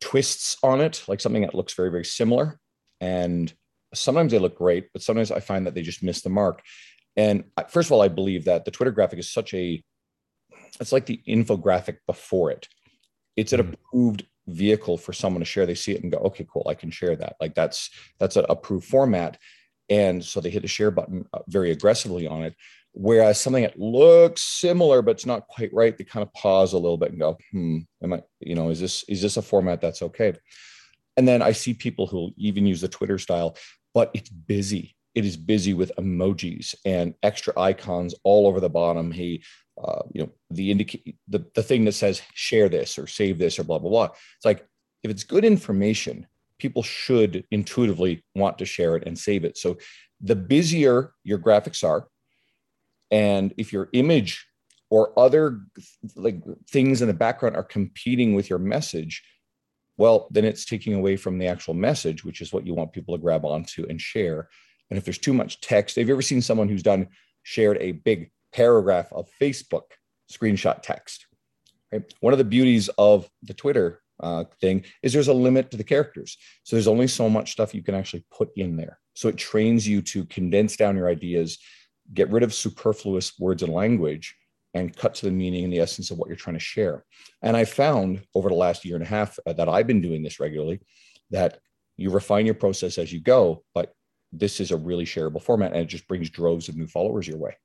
twists 0.00 0.58
on 0.62 0.80
it, 0.80 1.02
like 1.08 1.20
something 1.20 1.42
that 1.42 1.54
looks 1.54 1.74
very, 1.74 1.90
very 1.90 2.04
similar. 2.04 2.60
And 3.00 3.52
sometimes 3.94 4.32
they 4.32 4.38
look 4.38 4.56
great, 4.56 4.88
but 4.92 5.02
sometimes 5.02 5.30
I 5.32 5.40
find 5.40 5.66
that 5.66 5.74
they 5.74 5.82
just 5.82 6.02
miss 6.02 6.20
the 6.20 6.30
mark. 6.30 6.62
And 7.20 7.44
first 7.68 7.88
of 7.88 7.92
all, 7.92 8.00
I 8.00 8.08
believe 8.08 8.46
that 8.46 8.64
the 8.64 8.70
Twitter 8.70 8.90
graphic 8.92 9.18
is 9.18 9.30
such 9.30 9.52
a, 9.52 9.82
it's 10.80 10.90
like 10.90 11.04
the 11.04 11.20
infographic 11.28 11.98
before 12.06 12.50
it. 12.50 12.66
It's 13.36 13.52
an 13.52 13.60
mm. 13.60 13.74
approved 13.74 14.26
vehicle 14.46 14.96
for 14.96 15.12
someone 15.12 15.40
to 15.40 15.44
share. 15.44 15.66
They 15.66 15.74
see 15.74 15.92
it 15.92 16.02
and 16.02 16.10
go, 16.10 16.16
okay, 16.18 16.46
cool, 16.50 16.66
I 16.66 16.74
can 16.74 16.90
share 16.90 17.14
that. 17.16 17.36
Like 17.38 17.54
that's 17.54 17.90
that's 18.18 18.36
an 18.36 18.46
approved 18.48 18.86
format. 18.86 19.36
And 19.90 20.24
so 20.24 20.40
they 20.40 20.48
hit 20.48 20.62
the 20.62 20.68
share 20.68 20.90
button 20.90 21.26
uh, 21.34 21.40
very 21.46 21.72
aggressively 21.72 22.26
on 22.26 22.42
it. 22.42 22.54
Whereas 22.92 23.38
something 23.38 23.64
that 23.64 23.78
looks 23.78 24.40
similar 24.40 25.02
but 25.02 25.12
it's 25.12 25.26
not 25.26 25.46
quite 25.46 25.74
right, 25.74 25.96
they 25.96 26.04
kind 26.04 26.22
of 26.22 26.32
pause 26.32 26.72
a 26.72 26.78
little 26.78 26.96
bit 26.96 27.10
and 27.10 27.20
go, 27.20 27.36
hmm, 27.52 27.80
am 28.02 28.14
I, 28.14 28.22
you 28.40 28.54
know, 28.54 28.70
is 28.70 28.80
this 28.80 29.04
is 29.08 29.20
this 29.20 29.36
a 29.36 29.42
format 29.42 29.82
that's 29.82 30.00
okay? 30.00 30.32
And 31.18 31.28
then 31.28 31.42
I 31.42 31.52
see 31.52 31.74
people 31.74 32.06
who 32.06 32.32
even 32.38 32.66
use 32.66 32.80
the 32.80 32.88
Twitter 32.88 33.18
style, 33.18 33.56
but 33.92 34.10
it's 34.14 34.30
busy 34.30 34.96
it 35.14 35.24
is 35.24 35.36
busy 35.36 35.74
with 35.74 35.92
emojis 35.98 36.74
and 36.84 37.14
extra 37.22 37.58
icons 37.58 38.14
all 38.22 38.46
over 38.46 38.60
the 38.60 38.70
bottom. 38.70 39.10
He, 39.10 39.42
uh, 39.82 40.02
you 40.12 40.22
know, 40.22 40.30
the 40.50 40.70
indicate 40.70 41.16
the, 41.28 41.44
the 41.54 41.62
thing 41.62 41.84
that 41.84 41.92
says 41.92 42.22
share 42.34 42.68
this 42.68 42.98
or 42.98 43.06
save 43.06 43.38
this 43.38 43.58
or 43.58 43.64
blah, 43.64 43.78
blah, 43.78 43.90
blah. 43.90 44.04
It's 44.04 44.44
like 44.44 44.66
if 45.02 45.10
it's 45.10 45.24
good 45.24 45.44
information, 45.44 46.26
people 46.58 46.82
should 46.82 47.44
intuitively 47.50 48.24
want 48.34 48.58
to 48.58 48.64
share 48.64 48.96
it 48.96 49.04
and 49.06 49.18
save 49.18 49.44
it. 49.44 49.56
So 49.56 49.78
the 50.20 50.36
busier 50.36 51.12
your 51.24 51.38
graphics 51.38 51.82
are, 51.82 52.06
and 53.10 53.52
if 53.56 53.72
your 53.72 53.88
image 53.92 54.46
or 54.90 55.18
other 55.18 55.62
like 56.14 56.42
things 56.68 57.00
in 57.00 57.08
the 57.08 57.14
background 57.14 57.56
are 57.56 57.64
competing 57.64 58.34
with 58.34 58.50
your 58.50 58.58
message, 58.58 59.22
well, 59.96 60.28
then 60.30 60.44
it's 60.44 60.64
taking 60.64 60.94
away 60.94 61.16
from 61.16 61.38
the 61.38 61.46
actual 61.46 61.74
message, 61.74 62.24
which 62.24 62.40
is 62.40 62.52
what 62.52 62.66
you 62.66 62.74
want 62.74 62.92
people 62.92 63.16
to 63.16 63.20
grab 63.20 63.44
onto 63.44 63.86
and 63.88 64.00
share. 64.00 64.48
And 64.90 64.98
if 64.98 65.04
there's 65.04 65.18
too 65.18 65.34
much 65.34 65.60
text, 65.60 65.96
have 65.96 66.08
you 66.08 66.14
ever 66.14 66.22
seen 66.22 66.42
someone 66.42 66.68
who's 66.68 66.82
done 66.82 67.08
shared 67.42 67.78
a 67.80 67.92
big 67.92 68.30
paragraph 68.52 69.12
of 69.12 69.28
Facebook 69.40 69.84
screenshot 70.30 70.82
text? 70.82 71.26
Right? 71.92 72.02
One 72.20 72.32
of 72.32 72.38
the 72.38 72.44
beauties 72.44 72.88
of 72.98 73.28
the 73.42 73.54
Twitter 73.54 74.02
uh, 74.20 74.44
thing 74.60 74.84
is 75.02 75.12
there's 75.12 75.28
a 75.28 75.34
limit 75.34 75.70
to 75.70 75.76
the 75.76 75.84
characters. 75.84 76.36
So 76.64 76.76
there's 76.76 76.88
only 76.88 77.06
so 77.06 77.28
much 77.28 77.52
stuff 77.52 77.74
you 77.74 77.82
can 77.82 77.94
actually 77.94 78.24
put 78.30 78.50
in 78.56 78.76
there. 78.76 78.98
So 79.14 79.28
it 79.28 79.36
trains 79.36 79.86
you 79.86 80.02
to 80.02 80.24
condense 80.26 80.76
down 80.76 80.96
your 80.96 81.08
ideas, 81.08 81.58
get 82.12 82.30
rid 82.30 82.42
of 82.42 82.54
superfluous 82.54 83.38
words 83.38 83.62
and 83.62 83.72
language, 83.72 84.36
and 84.74 84.96
cut 84.96 85.14
to 85.16 85.26
the 85.26 85.32
meaning 85.32 85.64
and 85.64 85.72
the 85.72 85.80
essence 85.80 86.10
of 86.10 86.18
what 86.18 86.28
you're 86.28 86.36
trying 86.36 86.54
to 86.54 86.60
share. 86.60 87.04
And 87.42 87.56
I 87.56 87.64
found 87.64 88.22
over 88.34 88.48
the 88.48 88.54
last 88.54 88.84
year 88.84 88.94
and 88.94 89.04
a 89.04 89.08
half 89.08 89.38
uh, 89.46 89.52
that 89.54 89.68
I've 89.68 89.86
been 89.86 90.00
doing 90.00 90.22
this 90.22 90.38
regularly 90.38 90.80
that 91.30 91.58
you 91.96 92.10
refine 92.10 92.46
your 92.46 92.54
process 92.54 92.98
as 92.98 93.12
you 93.12 93.20
go, 93.20 93.64
but 93.74 93.94
this 94.32 94.60
is 94.60 94.70
a 94.70 94.76
really 94.76 95.04
shareable 95.04 95.42
format 95.42 95.72
and 95.72 95.82
it 95.82 95.86
just 95.86 96.06
brings 96.06 96.30
droves 96.30 96.68
of 96.68 96.76
new 96.76 96.86
followers 96.86 97.26
your 97.26 97.38
way. 97.38 97.56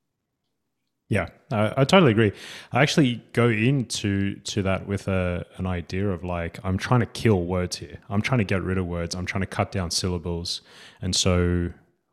Yeah, 1.08 1.28
I, 1.52 1.72
I, 1.76 1.84
totally 1.84 2.10
agree. 2.10 2.32
I 2.72 2.82
actually 2.82 3.22
go 3.32 3.48
into 3.48 4.40
to 4.40 4.62
that 4.62 4.88
with 4.88 5.06
a, 5.06 5.46
an 5.56 5.66
idea 5.66 6.08
of 6.08 6.24
like 6.24 6.58
I'm 6.64 6.78
trying 6.78 7.00
to 7.00 7.06
kill 7.06 7.42
words 7.42 7.76
here. 7.76 7.98
I'm 8.10 8.20
trying 8.20 8.38
to 8.38 8.44
get 8.44 8.62
rid 8.62 8.76
of 8.76 8.86
words. 8.86 9.14
I'm 9.14 9.26
trying 9.26 9.42
to 9.42 9.46
cut 9.46 9.70
down 9.70 9.92
syllables. 9.92 10.62
And 11.00 11.14
so, 11.14 11.70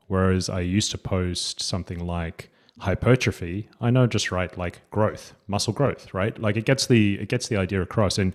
whereas 0.08 0.48
I 0.48 0.60
used 0.60 0.92
to 0.92 1.00
post 1.00 1.60
something 1.60 2.06
like 2.06 2.52
hypertrophy, 2.80 3.68
I 3.82 3.90
know 3.90 4.06
just 4.06 4.32
write 4.32 4.60
like 4.60 4.82
growth, 4.92 5.34
muscle 5.48 5.74
growth, 5.74 6.14
right? 6.14 6.38
Like 6.38 6.56
it 6.56 6.66
gets 6.66 6.86
the 6.86 7.16
it 7.20 7.30
gets 7.30 7.48
the 7.48 7.58
idea 7.58 7.82
across. 7.82 8.20
And 8.20 8.32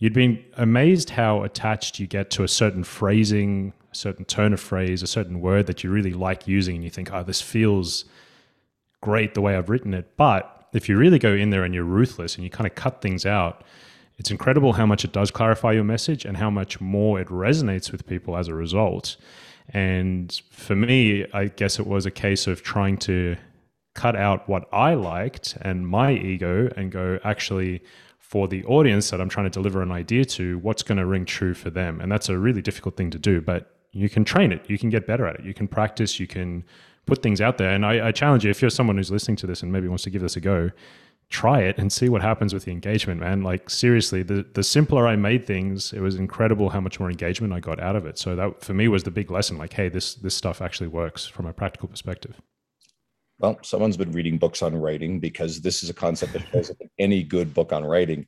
you'd 0.00 0.14
been 0.14 0.42
amazed 0.56 1.10
how 1.10 1.42
attached 1.42 1.98
you 1.98 2.06
get 2.06 2.30
to 2.30 2.44
a 2.44 2.48
certain 2.48 2.82
phrasing, 2.82 3.74
a 3.90 3.94
certain 3.94 4.24
turn 4.24 4.52
of 4.52 4.60
phrase, 4.60 5.02
a 5.02 5.06
certain 5.06 5.40
word 5.40 5.66
that 5.66 5.82
you 5.82 5.90
really 5.90 6.12
like 6.12 6.46
using, 6.46 6.76
and 6.76 6.84
you 6.84 6.90
think, 6.90 7.12
oh, 7.12 7.22
this 7.22 7.40
feels 7.40 8.04
great 9.00 9.34
the 9.34 9.40
way 9.40 9.56
I've 9.56 9.68
written 9.68 9.94
it. 9.94 10.16
But 10.16 10.68
if 10.72 10.88
you 10.88 10.96
really 10.96 11.18
go 11.18 11.32
in 11.32 11.50
there 11.50 11.64
and 11.64 11.74
you're 11.74 11.84
ruthless 11.84 12.34
and 12.34 12.44
you 12.44 12.50
kind 12.50 12.66
of 12.66 12.74
cut 12.74 13.00
things 13.00 13.24
out, 13.24 13.64
it's 14.18 14.30
incredible 14.30 14.72
how 14.72 14.84
much 14.84 15.04
it 15.04 15.12
does 15.12 15.30
clarify 15.30 15.72
your 15.72 15.84
message 15.84 16.24
and 16.24 16.36
how 16.36 16.50
much 16.50 16.80
more 16.80 17.20
it 17.20 17.28
resonates 17.28 17.92
with 17.92 18.06
people 18.06 18.36
as 18.36 18.48
a 18.48 18.54
result. 18.54 19.16
And 19.68 20.40
for 20.50 20.74
me, 20.74 21.26
I 21.32 21.46
guess 21.46 21.78
it 21.78 21.86
was 21.86 22.04
a 22.04 22.10
case 22.10 22.46
of 22.46 22.62
trying 22.62 22.96
to 22.98 23.36
cut 23.94 24.16
out 24.16 24.48
what 24.48 24.68
I 24.72 24.94
liked 24.94 25.56
and 25.62 25.86
my 25.86 26.12
ego 26.12 26.68
and 26.76 26.90
go, 26.90 27.18
actually, 27.22 27.82
for 28.18 28.48
the 28.48 28.64
audience 28.64 29.10
that 29.10 29.20
I'm 29.20 29.28
trying 29.28 29.46
to 29.46 29.50
deliver 29.50 29.80
an 29.82 29.92
idea 29.92 30.24
to, 30.24 30.58
what's 30.58 30.82
going 30.82 30.98
to 30.98 31.06
ring 31.06 31.24
true 31.24 31.54
for 31.54 31.70
them? 31.70 32.00
And 32.00 32.10
that's 32.10 32.28
a 32.28 32.36
really 32.36 32.60
difficult 32.60 32.96
thing 32.96 33.10
to 33.10 33.18
do, 33.18 33.40
but 33.40 33.77
you 33.92 34.08
can 34.08 34.24
train 34.24 34.52
it, 34.52 34.68
you 34.68 34.78
can 34.78 34.90
get 34.90 35.06
better 35.06 35.26
at 35.26 35.36
it, 35.36 35.44
you 35.44 35.54
can 35.54 35.68
practice, 35.68 36.20
you 36.20 36.26
can 36.26 36.64
put 37.06 37.22
things 37.22 37.40
out 37.40 37.58
there. 37.58 37.70
And 37.70 37.84
I, 37.86 38.08
I 38.08 38.12
challenge 38.12 38.44
you, 38.44 38.50
if 38.50 38.60
you're 38.60 38.70
someone 38.70 38.96
who's 38.96 39.10
listening 39.10 39.36
to 39.36 39.46
this 39.46 39.62
and 39.62 39.72
maybe 39.72 39.88
wants 39.88 40.04
to 40.04 40.10
give 40.10 40.22
this 40.22 40.36
a 40.36 40.40
go, 40.40 40.70
try 41.30 41.60
it 41.60 41.76
and 41.78 41.92
see 41.92 42.08
what 42.08 42.22
happens 42.22 42.54
with 42.54 42.64
the 42.64 42.72
engagement, 42.72 43.20
man. 43.20 43.42
Like 43.42 43.68
seriously, 43.68 44.22
the 44.22 44.46
the 44.54 44.62
simpler 44.62 45.06
I 45.06 45.16
made 45.16 45.46
things, 45.46 45.92
it 45.92 46.00
was 46.00 46.16
incredible 46.16 46.70
how 46.70 46.80
much 46.80 46.98
more 47.00 47.10
engagement 47.10 47.52
I 47.52 47.60
got 47.60 47.80
out 47.80 47.96
of 47.96 48.06
it. 48.06 48.18
So 48.18 48.34
that 48.36 48.62
for 48.62 48.74
me 48.74 48.88
was 48.88 49.02
the 49.02 49.10
big 49.10 49.30
lesson. 49.30 49.58
Like, 49.58 49.72
hey, 49.72 49.88
this 49.88 50.14
this 50.14 50.34
stuff 50.34 50.62
actually 50.62 50.88
works 50.88 51.26
from 51.26 51.46
a 51.46 51.52
practical 51.52 51.88
perspective. 51.88 52.40
Well, 53.40 53.58
someone's 53.62 53.96
been 53.96 54.12
reading 54.12 54.36
books 54.38 54.62
on 54.62 54.74
writing 54.74 55.20
because 55.20 55.60
this 55.60 55.82
is 55.82 55.90
a 55.90 55.94
concept 55.94 56.32
that 56.32 56.42
shows 56.50 56.70
up 56.70 56.76
in 56.80 56.90
any 56.98 57.22
good 57.22 57.54
book 57.54 57.72
on 57.72 57.84
writing, 57.84 58.26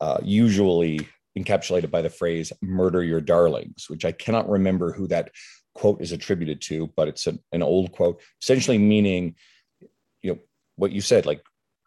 uh, 0.00 0.18
usually 0.22 1.06
encapsulated 1.38 1.90
by 1.90 2.02
the 2.02 2.10
phrase 2.10 2.52
"murder 2.62 3.02
your 3.02 3.20
darlings," 3.20 3.86
which 3.88 4.04
I 4.04 4.12
cannot 4.12 4.48
remember 4.48 4.92
who 4.92 5.06
that 5.08 5.30
quote 5.74 6.00
is 6.00 6.12
attributed 6.12 6.60
to, 6.60 6.90
but 6.96 7.08
it's 7.08 7.26
an, 7.26 7.38
an 7.52 7.62
old 7.62 7.92
quote, 7.92 8.20
essentially 8.42 8.78
meaning, 8.78 9.36
you 10.22 10.32
know, 10.32 10.38
what 10.76 10.92
you 10.92 11.00
said, 11.00 11.26
like 11.26 11.42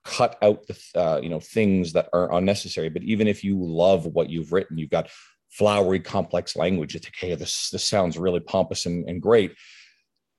cut 0.06 0.38
out 0.42 0.66
the 0.68 1.00
uh, 1.00 1.20
you 1.22 1.30
know 1.30 1.40
things 1.40 1.94
that 1.94 2.10
are 2.14 2.34
unnecessary. 2.34 2.90
But 2.90 3.04
even 3.04 3.28
if 3.28 3.44
you 3.44 3.58
love 3.64 4.06
what 4.06 4.30
you've 4.30 4.52
written, 4.52 4.78
you've 4.78 4.90
got 4.90 5.10
flowery, 5.50 6.00
complex 6.00 6.56
language. 6.56 6.94
You 6.94 7.00
think, 7.00 7.16
hey, 7.18 7.36
this 7.36 7.70
this 7.70 7.84
sounds 7.84 8.18
really 8.18 8.40
pompous 8.40 8.86
and, 8.86 9.08
and 9.08 9.22
great. 9.22 9.54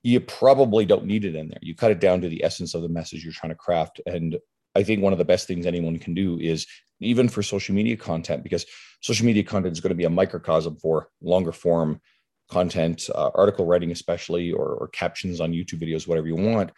You 0.03 0.19
probably 0.19 0.85
don't 0.85 1.05
need 1.05 1.25
it 1.25 1.35
in 1.35 1.49
there. 1.49 1.59
You 1.61 1.75
cut 1.75 1.91
it 1.91 1.99
down 1.99 2.21
to 2.21 2.29
the 2.29 2.43
essence 2.43 2.75
of 2.75 2.83
the 2.83 2.89
message 2.89 3.23
you're 3.23 3.33
trying 3.33 3.51
to 3.51 3.55
craft. 3.57 4.01
And 4.05 4.37
I 4.75 4.83
think 4.83 5.01
one 5.01 5.13
of 5.13 5.19
the 5.19 5.25
best 5.25 5.47
things 5.47 5.65
anyone 5.65 5.97
can 5.97 6.13
do 6.13 6.39
is 6.39 6.67
even 6.99 7.29
for 7.29 7.43
social 7.43 7.75
media 7.75 7.97
content, 7.97 8.43
because 8.43 8.65
social 9.01 9.25
media 9.25 9.43
content 9.43 9.73
is 9.73 9.81
going 9.81 9.89
to 9.89 9.95
be 9.95 10.05
a 10.05 10.09
microcosm 10.09 10.77
for 10.77 11.09
longer 11.21 11.51
form 11.51 12.01
content, 12.49 13.09
uh, 13.13 13.31
article 13.35 13.65
writing, 13.65 13.91
especially, 13.91 14.51
or, 14.51 14.67
or 14.67 14.87
captions 14.89 15.41
on 15.41 15.51
YouTube 15.51 15.81
videos, 15.81 16.07
whatever 16.07 16.27
you 16.27 16.35
want, 16.35 16.71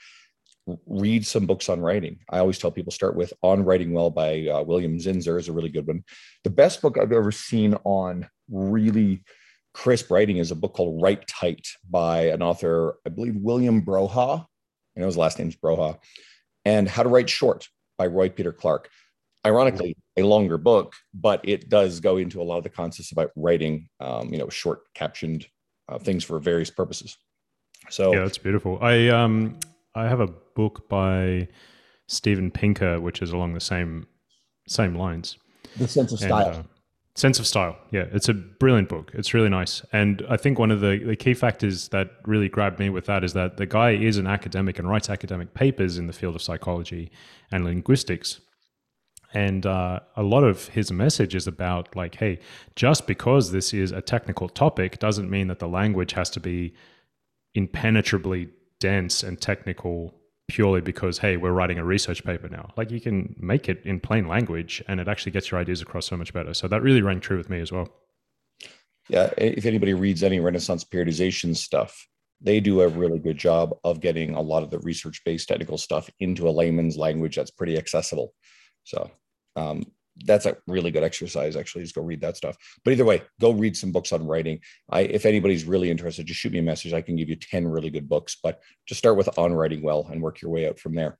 read 0.85 1.25
some 1.25 1.45
books 1.45 1.69
on 1.69 1.79
writing. 1.79 2.19
I 2.29 2.39
always 2.39 2.57
tell 2.57 2.71
people 2.71 2.91
start 2.91 3.15
with 3.15 3.33
On 3.41 3.63
Writing 3.63 3.93
Well 3.93 4.09
by 4.09 4.47
uh, 4.47 4.63
William 4.63 4.97
Zinsser 4.97 5.39
is 5.39 5.47
a 5.47 5.53
really 5.53 5.69
good 5.69 5.87
one. 5.87 6.03
The 6.43 6.49
best 6.49 6.81
book 6.81 6.97
I've 6.97 7.11
ever 7.11 7.31
seen 7.31 7.75
on 7.83 8.27
really 8.49 9.23
crisp 9.73 10.09
writing 10.11 10.37
is 10.37 10.51
a 10.51 10.55
book 10.55 10.73
called 10.73 11.01
Write 11.01 11.27
Tight 11.27 11.67
by 11.89 12.23
an 12.29 12.41
author, 12.41 12.97
I 13.05 13.09
believe 13.09 13.35
William 13.35 13.81
Brohaugh. 13.81 14.45
I 14.95 14.99
know 14.99 15.05
his 15.05 15.17
last 15.17 15.39
name's 15.39 15.55
Brohaugh. 15.55 15.99
And 16.65 16.89
How 16.89 17.03
to 17.03 17.09
Write 17.09 17.29
Short 17.29 17.67
by 17.97 18.07
Roy 18.07 18.29
Peter 18.29 18.51
Clark. 18.51 18.89
Ironically, 19.45 19.95
a 20.17 20.23
longer 20.23 20.57
book, 20.57 20.93
but 21.13 21.41
it 21.47 21.69
does 21.69 21.99
go 21.99 22.17
into 22.17 22.41
a 22.41 22.43
lot 22.43 22.57
of 22.57 22.63
the 22.63 22.69
concepts 22.69 23.11
about 23.11 23.31
writing, 23.35 23.87
um, 23.99 24.29
you 24.31 24.37
know, 24.37 24.49
short 24.49 24.81
captioned 24.93 25.47
uh, 25.87 25.97
things 25.97 26.23
for 26.23 26.39
various 26.39 26.69
purposes. 26.69 27.17
So 27.89 28.13
yeah, 28.13 28.23
that's 28.23 28.37
beautiful. 28.37 28.77
I 28.81 29.07
um 29.07 29.57
I 29.95 30.07
have 30.07 30.19
a 30.19 30.27
book 30.27 30.89
by 30.89 31.47
Steven 32.07 32.51
Pinker, 32.51 32.99
which 32.99 33.21
is 33.21 33.31
along 33.31 33.53
the 33.53 33.61
same 33.61 34.07
same 34.67 34.95
lines. 34.95 35.37
The 35.77 35.87
sense 35.87 36.11
of 36.11 36.19
style. 36.19 36.47
And, 36.47 36.55
uh, 36.57 36.63
sense 37.17 37.39
of 37.39 37.47
style. 37.47 37.75
Yeah, 37.91 38.05
it's 38.11 38.29
a 38.29 38.33
brilliant 38.33 38.89
book. 38.89 39.11
It's 39.13 39.33
really 39.33 39.49
nice. 39.49 39.83
And 39.91 40.23
I 40.29 40.37
think 40.37 40.59
one 40.59 40.69
of 40.69 40.81
the, 40.81 40.99
the 41.03 41.15
key 41.15 41.33
factors 41.33 41.87
that 41.89 42.11
really 42.25 42.47
grabbed 42.47 42.79
me 42.79 42.89
with 42.89 43.05
that 43.05 43.23
is 43.23 43.33
that 43.33 43.57
the 43.57 43.65
guy 43.65 43.91
is 43.91 44.17
an 44.17 44.27
academic 44.27 44.77
and 44.77 44.87
writes 44.87 45.09
academic 45.09 45.53
papers 45.55 45.97
in 45.97 46.05
the 46.05 46.13
field 46.13 46.35
of 46.35 46.41
psychology 46.43 47.11
and 47.51 47.65
linguistics. 47.65 48.39
And 49.33 49.65
uh, 49.65 50.01
a 50.15 50.23
lot 50.23 50.43
of 50.43 50.67
his 50.69 50.91
message 50.91 51.33
is 51.33 51.47
about 51.47 51.95
like, 51.95 52.15
hey, 52.15 52.39
just 52.75 53.07
because 53.07 53.51
this 53.51 53.73
is 53.73 53.91
a 53.91 54.01
technical 54.01 54.47
topic 54.47 54.99
doesn't 54.99 55.29
mean 55.29 55.47
that 55.47 55.59
the 55.59 55.67
language 55.67 56.13
has 56.13 56.29
to 56.31 56.39
be 56.39 56.75
impenetrably 57.55 58.49
dense 58.79 59.23
and 59.23 59.41
technical 59.41 60.13
purely 60.47 60.81
because 60.81 61.17
hey 61.17 61.37
we're 61.37 61.51
writing 61.51 61.77
a 61.77 61.83
research 61.83 62.23
paper 62.23 62.47
now. 62.49 62.71
Like 62.77 62.91
you 62.91 63.01
can 63.01 63.35
make 63.39 63.69
it 63.69 63.81
in 63.83 63.99
plain 63.99 64.27
language 64.27 64.83
and 64.87 64.99
it 64.99 65.07
actually 65.07 65.31
gets 65.33 65.51
your 65.51 65.59
ideas 65.59 65.81
across 65.81 66.05
so 66.05 66.17
much 66.17 66.33
better. 66.33 66.53
So 66.53 66.67
that 66.67 66.81
really 66.81 67.01
rang 67.01 67.19
true 67.19 67.37
with 67.37 67.49
me 67.49 67.59
as 67.59 67.71
well. 67.71 67.89
Yeah 69.09 69.31
if 69.37 69.65
anybody 69.65 69.93
reads 69.93 70.23
any 70.23 70.39
renaissance 70.39 70.83
periodization 70.83 71.55
stuff 71.55 72.07
they 72.41 72.59
do 72.59 72.81
a 72.81 72.87
really 72.87 73.19
good 73.19 73.37
job 73.37 73.75
of 73.83 73.99
getting 73.99 74.35
a 74.35 74.41
lot 74.41 74.63
of 74.63 74.69
the 74.69 74.79
research 74.79 75.21
based 75.25 75.47
technical 75.47 75.77
stuff 75.77 76.09
into 76.19 76.47
a 76.47 76.51
layman's 76.51 76.97
language 76.97 77.35
that's 77.35 77.51
pretty 77.51 77.77
accessible. 77.77 78.33
So 78.83 79.09
um, 79.55 79.83
that's 80.25 80.45
a 80.45 80.57
really 80.67 80.91
good 80.91 81.03
exercise 81.03 81.55
actually 81.55 81.83
just 81.83 81.95
go 81.95 82.01
read 82.01 82.21
that 82.21 82.37
stuff. 82.37 82.57
But 82.83 82.91
either 82.91 83.05
way 83.05 83.23
go 83.39 83.51
read 83.51 83.75
some 83.77 83.91
books 83.91 84.11
on 84.11 84.25
writing. 84.25 84.59
I 84.89 85.01
if 85.01 85.25
anybody's 85.25 85.65
really 85.65 85.91
interested 85.91 86.25
just 86.25 86.39
shoot 86.39 86.53
me 86.53 86.59
a 86.59 86.63
message. 86.63 86.93
I 86.93 87.01
can 87.01 87.15
give 87.15 87.29
you 87.29 87.35
10 87.35 87.67
really 87.67 87.89
good 87.89 88.09
books 88.09 88.37
but 88.41 88.61
just 88.87 88.99
start 88.99 89.17
with 89.17 89.37
on 89.37 89.53
writing 89.53 89.81
well 89.81 90.07
and 90.11 90.21
work 90.21 90.41
your 90.41 90.51
way 90.51 90.67
out 90.67 90.79
from 90.79 90.95
there. 90.95 91.17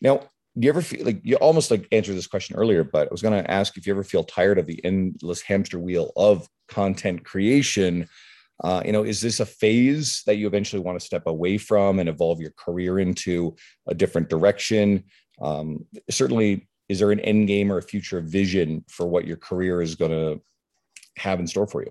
Now 0.00 0.22
do 0.58 0.66
you 0.66 0.70
ever 0.70 0.82
feel 0.82 1.04
like 1.04 1.20
you 1.22 1.36
almost 1.36 1.70
like 1.70 1.86
answered 1.92 2.16
this 2.16 2.26
question 2.26 2.56
earlier 2.56 2.82
but 2.82 3.06
i 3.06 3.10
was 3.12 3.22
going 3.22 3.44
to 3.44 3.48
ask 3.50 3.76
if 3.76 3.86
you 3.86 3.92
ever 3.92 4.02
feel 4.02 4.24
tired 4.24 4.58
of 4.58 4.66
the 4.66 4.84
endless 4.84 5.40
hamster 5.42 5.78
wheel 5.78 6.12
of 6.16 6.48
content 6.68 7.24
creation? 7.24 8.08
Uh, 8.62 8.82
you 8.84 8.92
know 8.92 9.04
is 9.04 9.20
this 9.20 9.40
a 9.40 9.46
phase 9.46 10.22
that 10.26 10.36
you 10.36 10.46
eventually 10.46 10.82
want 10.82 10.98
to 10.98 11.04
step 11.04 11.26
away 11.26 11.58
from 11.58 11.98
and 11.98 12.08
evolve 12.08 12.40
your 12.40 12.52
career 12.58 12.98
into 12.98 13.54
a 13.86 13.94
different 13.94 14.28
direction? 14.28 15.04
Um, 15.40 15.86
certainly 16.10 16.68
is 16.88 16.98
there 16.98 17.10
an 17.12 17.20
end 17.20 17.48
game 17.48 17.70
or 17.70 17.78
a 17.78 17.82
future 17.82 18.20
vision 18.20 18.84
for 18.88 19.06
what 19.06 19.26
your 19.26 19.36
career 19.36 19.82
is 19.82 19.94
going 19.94 20.10
to 20.10 20.40
have 21.16 21.40
in 21.40 21.46
store 21.46 21.66
for 21.66 21.82
you? 21.82 21.90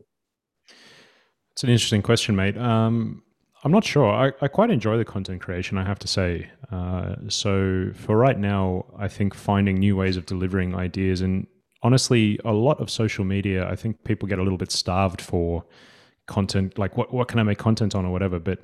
It's 1.51 1.63
an 1.63 1.69
interesting 1.69 2.01
question, 2.01 2.35
mate. 2.35 2.57
Um, 2.57 3.23
I'm 3.63 3.71
not 3.71 3.83
sure. 3.83 4.09
I, 4.09 4.31
I, 4.41 4.47
quite 4.47 4.69
enjoy 4.69 4.97
the 4.97 5.05
content 5.05 5.41
creation, 5.41 5.77
I 5.77 5.83
have 5.83 5.97
to 5.99 6.07
say. 6.07 6.49
Uh, 6.71 7.15
so 7.27 7.91
for 7.95 8.15
right 8.15 8.37
now, 8.37 8.85
I 8.97 9.07
think 9.07 9.33
finding 9.33 9.79
new 9.79 9.95
ways 9.95 10.15
of 10.17 10.25
delivering 10.27 10.75
ideas 10.75 11.21
and 11.21 11.47
honestly, 11.83 12.39
a 12.45 12.53
lot 12.53 12.79
of 12.79 12.89
social 12.89 13.25
media, 13.25 13.67
I 13.69 13.75
think 13.75 14.03
people 14.03 14.27
get 14.27 14.39
a 14.39 14.43
little 14.43 14.57
bit 14.57 14.71
starved 14.71 15.21
for 15.21 15.63
content. 16.25 16.77
Like, 16.77 16.97
what 16.97 17.13
what 17.13 17.27
can 17.27 17.39
I 17.39 17.43
make 17.43 17.57
content 17.57 17.95
on 17.95 18.05
or 18.05 18.11
whatever? 18.11 18.39
But 18.39 18.59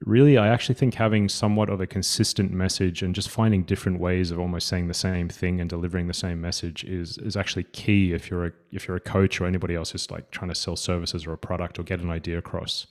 really, 0.00 0.38
I 0.38 0.48
actually 0.48 0.76
think 0.76 0.94
having 0.94 1.28
somewhat 1.28 1.68
of 1.68 1.80
a 1.80 1.86
consistent 1.86 2.52
message 2.52 3.02
and 3.02 3.14
just 3.14 3.28
finding 3.28 3.64
different 3.64 3.98
ways 3.98 4.30
of 4.30 4.38
almost 4.38 4.68
saying 4.68 4.88
the 4.88 4.94
same 4.94 5.28
thing 5.28 5.60
and 5.60 5.68
delivering 5.68 6.06
the 6.06 6.14
same 6.14 6.40
message 6.40 6.84
is 6.84 7.18
is 7.18 7.36
actually 7.36 7.64
key 7.64 8.12
if 8.12 8.30
you're 8.30 8.46
a 8.46 8.52
if 8.70 8.86
you're 8.86 8.96
a 8.96 9.00
coach 9.00 9.40
or 9.40 9.46
anybody 9.46 9.74
else 9.74 9.90
who's 9.90 10.10
like 10.10 10.30
trying 10.30 10.48
to 10.50 10.54
sell 10.54 10.76
services 10.76 11.26
or 11.26 11.32
a 11.32 11.38
product 11.38 11.78
or 11.78 11.82
get 11.82 12.00
an 12.00 12.10
idea 12.10 12.38
across. 12.38 12.86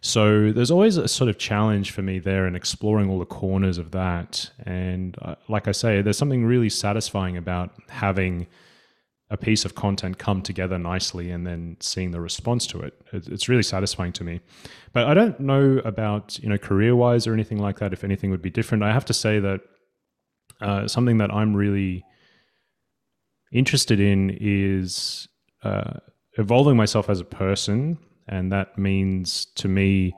So 0.00 0.52
there's 0.52 0.70
always 0.70 0.96
a 0.96 1.08
sort 1.08 1.28
of 1.28 1.38
challenge 1.38 1.90
for 1.90 2.02
me 2.02 2.18
there 2.18 2.46
in 2.46 2.54
exploring 2.54 3.10
all 3.10 3.18
the 3.18 3.26
corners 3.26 3.78
of 3.78 3.90
that. 3.90 4.50
And 4.64 5.16
uh, 5.22 5.34
like 5.48 5.66
I 5.66 5.72
say, 5.72 6.02
there's 6.02 6.18
something 6.18 6.44
really 6.44 6.70
satisfying 6.70 7.36
about 7.36 7.72
having 7.88 8.46
a 9.30 9.36
piece 9.36 9.64
of 9.64 9.74
content 9.74 10.18
come 10.18 10.40
together 10.40 10.78
nicely 10.78 11.30
and 11.30 11.46
then 11.46 11.76
seeing 11.80 12.12
the 12.12 12.20
response 12.20 12.66
to 12.66 12.80
it. 12.80 12.94
It's 13.12 13.48
really 13.48 13.62
satisfying 13.62 14.12
to 14.14 14.24
me. 14.24 14.40
But 14.92 15.06
I 15.06 15.14
don't 15.14 15.38
know 15.38 15.80
about 15.84 16.38
you 16.38 16.48
know 16.48 16.58
career 16.58 16.96
wise 16.96 17.26
or 17.26 17.34
anything 17.34 17.58
like 17.58 17.78
that. 17.78 17.92
If 17.92 18.04
anything 18.04 18.30
would 18.30 18.42
be 18.42 18.50
different, 18.50 18.84
I 18.84 18.92
have 18.92 19.04
to 19.06 19.14
say 19.14 19.38
that 19.40 19.60
uh, 20.60 20.88
something 20.88 21.18
that 21.18 21.32
I'm 21.32 21.54
really 21.54 22.04
interested 23.52 24.00
in 24.00 24.36
is 24.40 25.28
uh, 25.62 25.94
evolving 26.38 26.76
myself 26.76 27.10
as 27.10 27.20
a 27.20 27.24
person, 27.24 27.98
and 28.28 28.50
that 28.50 28.78
means 28.78 29.46
to 29.56 29.68
me 29.68 30.14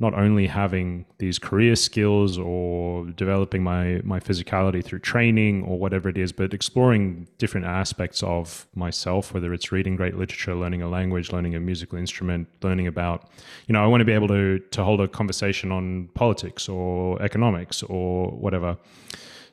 not 0.00 0.14
only 0.14 0.46
having 0.46 1.04
these 1.18 1.38
career 1.38 1.74
skills 1.74 2.38
or 2.38 3.06
developing 3.16 3.62
my 3.62 4.00
my 4.04 4.20
physicality 4.20 4.84
through 4.84 5.00
training 5.00 5.62
or 5.64 5.78
whatever 5.78 6.08
it 6.08 6.18
is 6.18 6.32
but 6.32 6.54
exploring 6.54 7.26
different 7.38 7.66
aspects 7.66 8.22
of 8.22 8.66
myself 8.74 9.34
whether 9.34 9.52
it's 9.52 9.72
reading 9.72 9.96
great 9.96 10.16
literature 10.16 10.54
learning 10.54 10.82
a 10.82 10.88
language 10.88 11.32
learning 11.32 11.54
a 11.54 11.60
musical 11.60 11.98
instrument 11.98 12.46
learning 12.62 12.86
about 12.86 13.28
you 13.66 13.72
know 13.72 13.82
I 13.82 13.86
want 13.86 14.00
to 14.00 14.04
be 14.04 14.12
able 14.12 14.28
to 14.28 14.58
to 14.58 14.84
hold 14.84 15.00
a 15.00 15.08
conversation 15.08 15.72
on 15.72 16.08
politics 16.14 16.68
or 16.68 17.20
economics 17.22 17.82
or 17.82 18.30
whatever. 18.30 18.76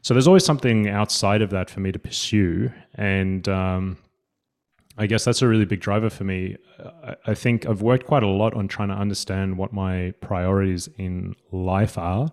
So 0.02 0.14
there's 0.14 0.28
always 0.28 0.46
something 0.46 0.88
outside 0.88 1.42
of 1.42 1.50
that 1.50 1.70
for 1.70 1.80
me 1.80 1.92
to 1.92 1.98
pursue 1.98 2.72
and 2.94 3.48
um, 3.50 3.98
I 4.98 5.08
guess 5.08 5.26
that's 5.26 5.42
a 5.42 5.48
really 5.48 5.66
big 5.66 5.82
driver 5.82 6.10
for 6.10 6.24
me. 6.24 6.56
I 7.26 7.34
think 7.34 7.66
I've 7.66 7.82
worked 7.82 8.06
quite 8.06 8.24
a 8.24 8.28
lot 8.28 8.54
on 8.54 8.68
trying 8.68 8.88
to 8.90 8.96
understand 8.96 9.58
what 9.58 9.74
my 9.74 10.14
priorities 10.22 10.88
in 10.98 11.36
life 11.52 11.98
are. 11.98 12.30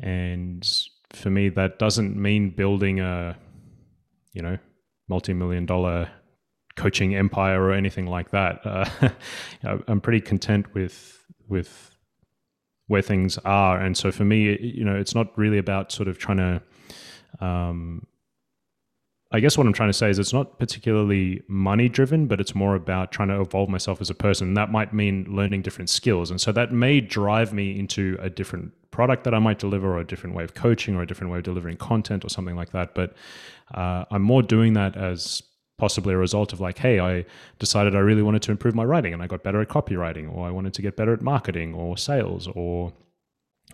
And 0.00 0.64
for 1.10 1.30
me, 1.30 1.48
that 1.50 1.78
doesn't 1.78 2.16
mean 2.16 2.50
building 2.50 3.00
a, 3.00 3.36
you 4.32 4.42
know, 4.42 4.58
multi 5.08 5.32
million 5.32 5.66
dollar 5.66 6.08
coaching 6.76 7.16
empire 7.16 7.60
or 7.62 7.72
anything 7.72 8.06
like 8.06 8.30
that. 8.30 9.12
Uh, 9.64 9.78
I'm 9.86 10.00
pretty 10.00 10.20
content 10.20 10.74
with, 10.74 11.24
with 11.48 11.96
where 12.88 13.00
things 13.00 13.38
are. 13.44 13.78
And 13.78 13.96
so 13.96 14.10
for 14.10 14.24
me, 14.24 14.58
you 14.60 14.84
know, 14.84 14.96
it's 14.96 15.14
not 15.14 15.38
really 15.38 15.58
about 15.58 15.92
sort 15.92 16.08
of 16.08 16.18
trying 16.18 16.38
to, 16.38 16.62
um, 17.44 18.04
I 19.34 19.40
guess 19.40 19.56
what 19.56 19.66
I'm 19.66 19.72
trying 19.72 19.88
to 19.88 19.94
say 19.94 20.10
is 20.10 20.18
it's 20.18 20.34
not 20.34 20.58
particularly 20.58 21.42
money 21.48 21.88
driven, 21.88 22.26
but 22.26 22.38
it's 22.38 22.54
more 22.54 22.74
about 22.74 23.12
trying 23.12 23.28
to 23.28 23.40
evolve 23.40 23.70
myself 23.70 24.00
as 24.02 24.10
a 24.10 24.14
person. 24.14 24.52
That 24.54 24.70
might 24.70 24.92
mean 24.92 25.24
learning 25.28 25.62
different 25.62 25.88
skills. 25.88 26.30
And 26.30 26.38
so 26.38 26.52
that 26.52 26.70
may 26.70 27.00
drive 27.00 27.52
me 27.54 27.78
into 27.78 28.18
a 28.20 28.28
different 28.28 28.72
product 28.90 29.24
that 29.24 29.32
I 29.32 29.38
might 29.38 29.58
deliver 29.58 29.94
or 29.94 30.00
a 30.00 30.06
different 30.06 30.36
way 30.36 30.44
of 30.44 30.52
coaching 30.52 30.96
or 30.96 31.02
a 31.02 31.06
different 31.06 31.32
way 31.32 31.38
of 31.38 31.44
delivering 31.44 31.78
content 31.78 32.26
or 32.26 32.28
something 32.28 32.56
like 32.56 32.72
that. 32.72 32.94
But 32.94 33.14
uh, 33.74 34.04
I'm 34.10 34.22
more 34.22 34.42
doing 34.42 34.74
that 34.74 34.98
as 34.98 35.42
possibly 35.78 36.12
a 36.12 36.18
result 36.18 36.52
of 36.52 36.60
like, 36.60 36.76
hey, 36.76 37.00
I 37.00 37.24
decided 37.58 37.96
I 37.96 38.00
really 38.00 38.22
wanted 38.22 38.42
to 38.42 38.50
improve 38.50 38.74
my 38.74 38.84
writing 38.84 39.14
and 39.14 39.22
I 39.22 39.26
got 39.26 39.42
better 39.42 39.62
at 39.62 39.68
copywriting, 39.68 40.30
or 40.30 40.46
I 40.46 40.50
wanted 40.50 40.74
to 40.74 40.82
get 40.82 40.94
better 40.94 41.14
at 41.14 41.22
marketing 41.22 41.74
or 41.74 41.96
sales 41.96 42.48
or 42.54 42.92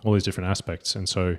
all 0.05 0.13
these 0.13 0.23
different 0.23 0.49
aspects. 0.49 0.95
And 0.95 1.09
so 1.09 1.35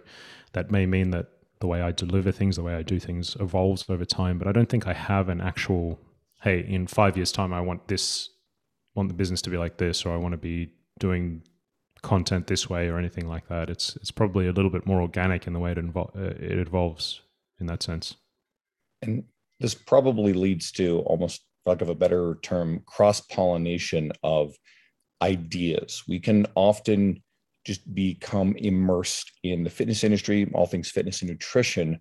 that 0.53 0.71
may 0.71 0.85
mean 0.85 1.11
that 1.11 1.27
the 1.61 1.67
way 1.67 1.83
I 1.83 1.93
deliver 1.93 2.33
things, 2.33 2.57
the 2.57 2.63
way 2.63 2.75
I 2.75 2.83
do 2.83 2.99
things 2.99 3.37
evolves 3.39 3.85
over 3.89 4.05
time. 4.05 4.39
But 4.39 4.49
I 4.49 4.53
don't 4.53 4.69
think 4.69 4.87
I 4.87 4.93
have 4.95 5.29
an 5.29 5.41
actual, 5.41 6.01
hey, 6.43 6.61
in 6.61 6.87
five 6.87 7.17
years' 7.17 7.33
time, 7.33 7.53
I 7.53 7.61
want 7.61 7.89
this, 7.89 8.31
want 8.95 9.09
the 9.09 9.15
business 9.15 9.43
to 9.43 9.51
be 9.51 9.59
like 9.59 9.77
this, 9.77 10.05
or 10.05 10.13
I 10.13 10.17
want 10.17 10.33
to 10.33 10.39
be 10.39 10.71
doing 10.99 11.43
content 12.03 12.47
this 12.47 12.71
way 12.71 12.89
or 12.89 12.99
anything 12.99 13.29
like 13.29 13.47
that. 13.49 13.69
It's 13.69 13.95
it's 13.97 14.11
probably 14.11 14.47
a 14.47 14.53
little 14.53 14.71
bit 14.71 14.87
more 14.87 15.03
organic 15.03 15.47
in 15.47 15.53
the 15.53 15.59
way 15.61 15.73
it, 15.73 15.79
uh, 15.79 16.03
it 16.17 16.59
evolves 16.59 17.21
in 17.61 17.67
that 17.67 17.83
sense. 17.83 18.17
And 19.03 19.25
this 19.61 19.75
probably 19.75 20.33
leads 20.33 20.73
to 20.73 21.01
almost, 21.01 21.43
lack 21.67 21.83
of 21.83 21.91
a 21.91 21.95
better 21.95 22.39
term, 22.43 22.83
cross 22.87 23.21
pollination 23.21 24.13
of 24.23 24.55
ideas. 25.21 26.03
We 26.09 26.19
can 26.19 26.47
often 26.55 27.23
just 27.65 27.95
become 27.95 28.55
immersed 28.57 29.33
in 29.43 29.65
the 29.65 29.71
fitness 29.71 30.05
industry, 30.05 30.51
all 30.55 30.67
things 30.67 30.91
fitness 30.91 31.21
and 31.21 31.31
nutrition. 31.31 32.01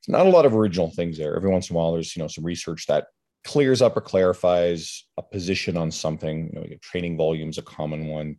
It's 0.00 0.08
not 0.08 0.26
a 0.26 0.30
lot 0.30 0.46
of 0.46 0.54
original 0.54 0.90
things 0.90 1.18
there. 1.18 1.36
Every 1.36 1.50
once 1.50 1.70
in 1.70 1.76
a 1.76 1.78
while, 1.78 1.92
there's 1.92 2.16
you 2.16 2.22
know 2.22 2.28
some 2.28 2.44
research 2.44 2.86
that 2.86 3.06
clears 3.44 3.82
up 3.82 3.96
or 3.96 4.00
clarifies 4.00 5.04
a 5.16 5.22
position 5.22 5.76
on 5.76 5.90
something. 5.90 6.50
You 6.52 6.60
know, 6.60 6.76
training 6.80 7.16
volume 7.16 7.50
is 7.50 7.58
a 7.58 7.62
common 7.62 8.08
one, 8.08 8.36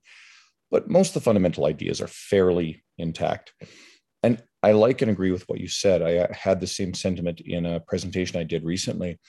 but 0.72 0.90
most 0.90 1.10
of 1.10 1.14
the 1.16 1.22
fundamental 1.22 1.66
ideas 1.66 2.02
are 2.02 2.08
fairly 2.08 2.84
intact. 2.98 3.54
And 4.24 4.42
I 4.62 4.72
like 4.72 5.02
and 5.02 5.12
agree 5.12 5.32
with 5.32 5.48
what 5.50 5.60
you 5.60 5.68
said. 5.68 6.02
I 6.02 6.18
uh, 6.18 6.34
had 6.34 6.62
the 6.62 6.68
same 6.68 6.94
sentiment 6.94 7.42
in 7.42 7.66
a 7.66 7.82
presentation 7.82 8.40
I 8.40 8.44
did 8.44 8.64
recently. 8.64 9.20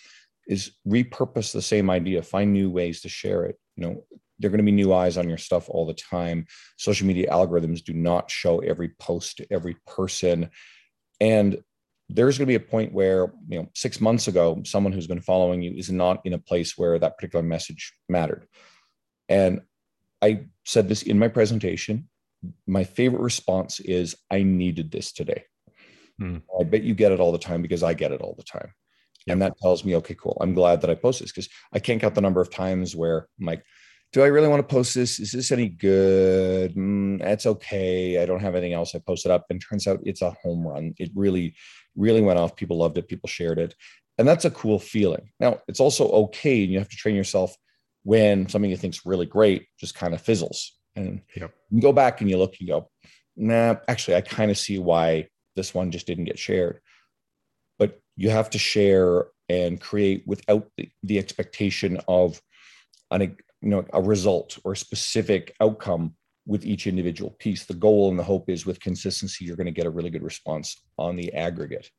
Is 0.47 0.73
repurpose 0.87 1.52
the 1.52 1.62
same 1.62 1.88
idea, 1.88 2.23
find 2.23 2.52
new 2.52 2.71
ways 2.71 3.00
to 3.00 3.09
share 3.09 3.44
it. 3.44 3.56
You 3.76 3.87
know, 3.87 4.04
there 4.38 4.49
are 4.49 4.50
going 4.50 4.59
to 4.59 4.64
be 4.64 4.73
new 4.73 4.93
eyes 4.93 5.17
on 5.17 5.29
your 5.29 5.38
stuff 5.38 5.69
all 5.69 5.87
the 5.87 5.95
time. 5.95 6.47
Social 6.76 7.07
media 7.07 7.31
algorithms 7.31 7.85
do 7.85 7.92
not 7.92 8.31
show 8.31 8.59
every 8.61 8.90
post 8.99 9.38
to 9.38 9.47
every 9.53 9.77
person. 9.87 10.51
And 11.20 11.62
there's 12.09 12.37
going 12.37 12.47
to 12.47 12.59
be 12.59 12.62
a 12.62 12.70
point 12.70 12.92
where, 12.92 13.33
you 13.49 13.61
know, 13.61 13.68
six 13.75 14.01
months 14.01 14.29
ago, 14.29 14.61
someone 14.64 14.92
who's 14.92 15.07
been 15.07 15.20
following 15.20 15.62
you 15.62 15.73
is 15.73 15.90
not 15.90 16.20
in 16.25 16.35
a 16.35 16.38
place 16.38 16.77
where 16.77 16.99
that 16.99 17.16
particular 17.16 17.42
message 17.42 17.94
mattered. 18.09 18.47
And 19.29 19.62
I 20.20 20.47
said 20.64 20.88
this 20.88 21.03
in 21.03 21.18
my 21.18 21.29
presentation. 21.29 22.09
My 22.66 22.85
favorite 22.85 23.23
response 23.23 23.81
is, 23.81 24.16
I 24.31 24.42
needed 24.42 24.90
this 24.90 25.12
today. 25.12 25.44
Hmm. 26.18 26.38
I 26.61 26.64
bet 26.64 26.83
you 26.83 26.94
get 26.94 27.12
it 27.12 27.20
all 27.20 27.33
the 27.33 27.38
time 27.38 27.62
because 27.62 27.83
I 27.83 27.94
get 27.94 28.12
it 28.12 28.20
all 28.20 28.35
the 28.37 28.44
time. 28.44 28.73
And 29.27 29.40
that 29.40 29.59
tells 29.62 29.85
me, 29.85 29.97
okay, 29.97 30.14
cool. 30.14 30.37
I'm 30.40 30.53
glad 30.55 30.83
that 30.83 30.90
I 30.90 30.94
post 30.94 31.20
this 31.20 31.33
because 31.33 31.49
I 31.73 31.79
can't 31.79 32.01
count 32.01 32.14
the 32.14 32.20
number 32.20 32.42
of 32.42 32.51
times 32.51 32.94
where 32.94 33.29
I'm 33.40 33.47
like, 33.47 33.64
do 34.14 34.22
I 34.22 34.29
really 34.29 34.46
want 34.46 34.61
to 34.61 34.74
post 34.74 34.94
this? 34.94 35.18
Is 35.18 35.33
this 35.33 35.50
any 35.50 35.68
good? 35.68 36.77
Mm, 36.77 37.18
that's 37.18 37.46
okay. 37.46 38.22
I 38.22 38.27
don't 38.27 38.40
have 38.40 38.55
anything 38.55 38.72
else. 38.72 38.94
I 38.94 39.00
posted 39.00 39.33
up, 39.33 39.44
and 39.50 39.61
turns 39.61 39.88
out 39.88 39.98
it's 40.05 40.22
a 40.22 40.31
home 40.31 40.64
run. 40.64 40.94
It 40.98 41.11
really, 41.16 41.57
really 41.96 42.20
went 42.20 42.38
off. 42.38 42.55
People 42.55 42.79
loved 42.79 42.96
it. 42.96 43.09
People 43.09 43.29
shared 43.29 43.59
it, 43.59 43.74
and 44.16 44.27
that's 44.27 44.44
a 44.44 44.53
cool 44.53 44.79
feeling. 44.79 45.33
Now, 45.40 45.59
it's 45.66 45.81
also 45.81 46.09
okay, 46.09 46.62
and 46.62 46.72
you 46.72 46.79
have 46.79 46.88
to 46.88 46.96
train 46.96 47.16
yourself 47.16 47.57
when 48.05 48.48
something 48.48 48.70
you 48.70 48.77
think's 48.77 49.05
really 49.05 49.27
great 49.27 49.66
just 49.81 49.96
kind 49.96 50.14
of 50.14 50.22
fizzles, 50.22 50.79
and 50.94 51.20
yep. 51.35 51.53
you 51.70 51.81
go 51.83 51.92
back 51.92 52.20
and 52.20 52.31
you 52.31 52.38
look, 52.38 52.61
you 52.61 52.68
go, 52.68 52.88
nah, 53.37 53.74
actually, 53.88 54.14
I 54.14 54.20
kind 54.20 54.48
of 54.48 54.57
see 54.57 54.79
why 54.79 55.27
this 55.57 55.74
one 55.74 55.90
just 55.90 56.07
didn't 56.07 56.27
get 56.27 56.38
shared. 56.38 56.79
But 57.81 57.98
you 58.16 58.31
have 58.31 58.50
to 58.50 58.59
share 58.59 59.24
and 59.48 59.81
create 59.81 60.22
without 60.24 60.68
the, 60.77 60.88
the 61.03 61.18
expectation 61.18 61.98
of 62.07 62.40
an 63.11 63.37
you 63.64 63.70
know 63.70 63.85
a 63.92 64.00
result 64.00 64.59
or 64.64 64.72
a 64.72 64.77
specific 64.77 65.55
outcome 65.61 66.14
with 66.46 66.66
each 66.66 66.87
individual 66.87 67.31
piece. 67.38 67.64
The 67.64 67.74
goal 67.74 68.11
and 68.11 68.18
the 68.18 68.22
hope 68.22 68.50
is 68.50 68.66
with 68.66 68.79
consistency 68.79 69.44
you're 69.44 69.57
going 69.57 69.74
to 69.74 69.81
get 69.81 69.87
a 69.87 69.90
really 69.90 70.11
good 70.11 70.22
response 70.22 70.81
on 70.98 71.16
the 71.16 71.33
aggregate. 71.33 71.90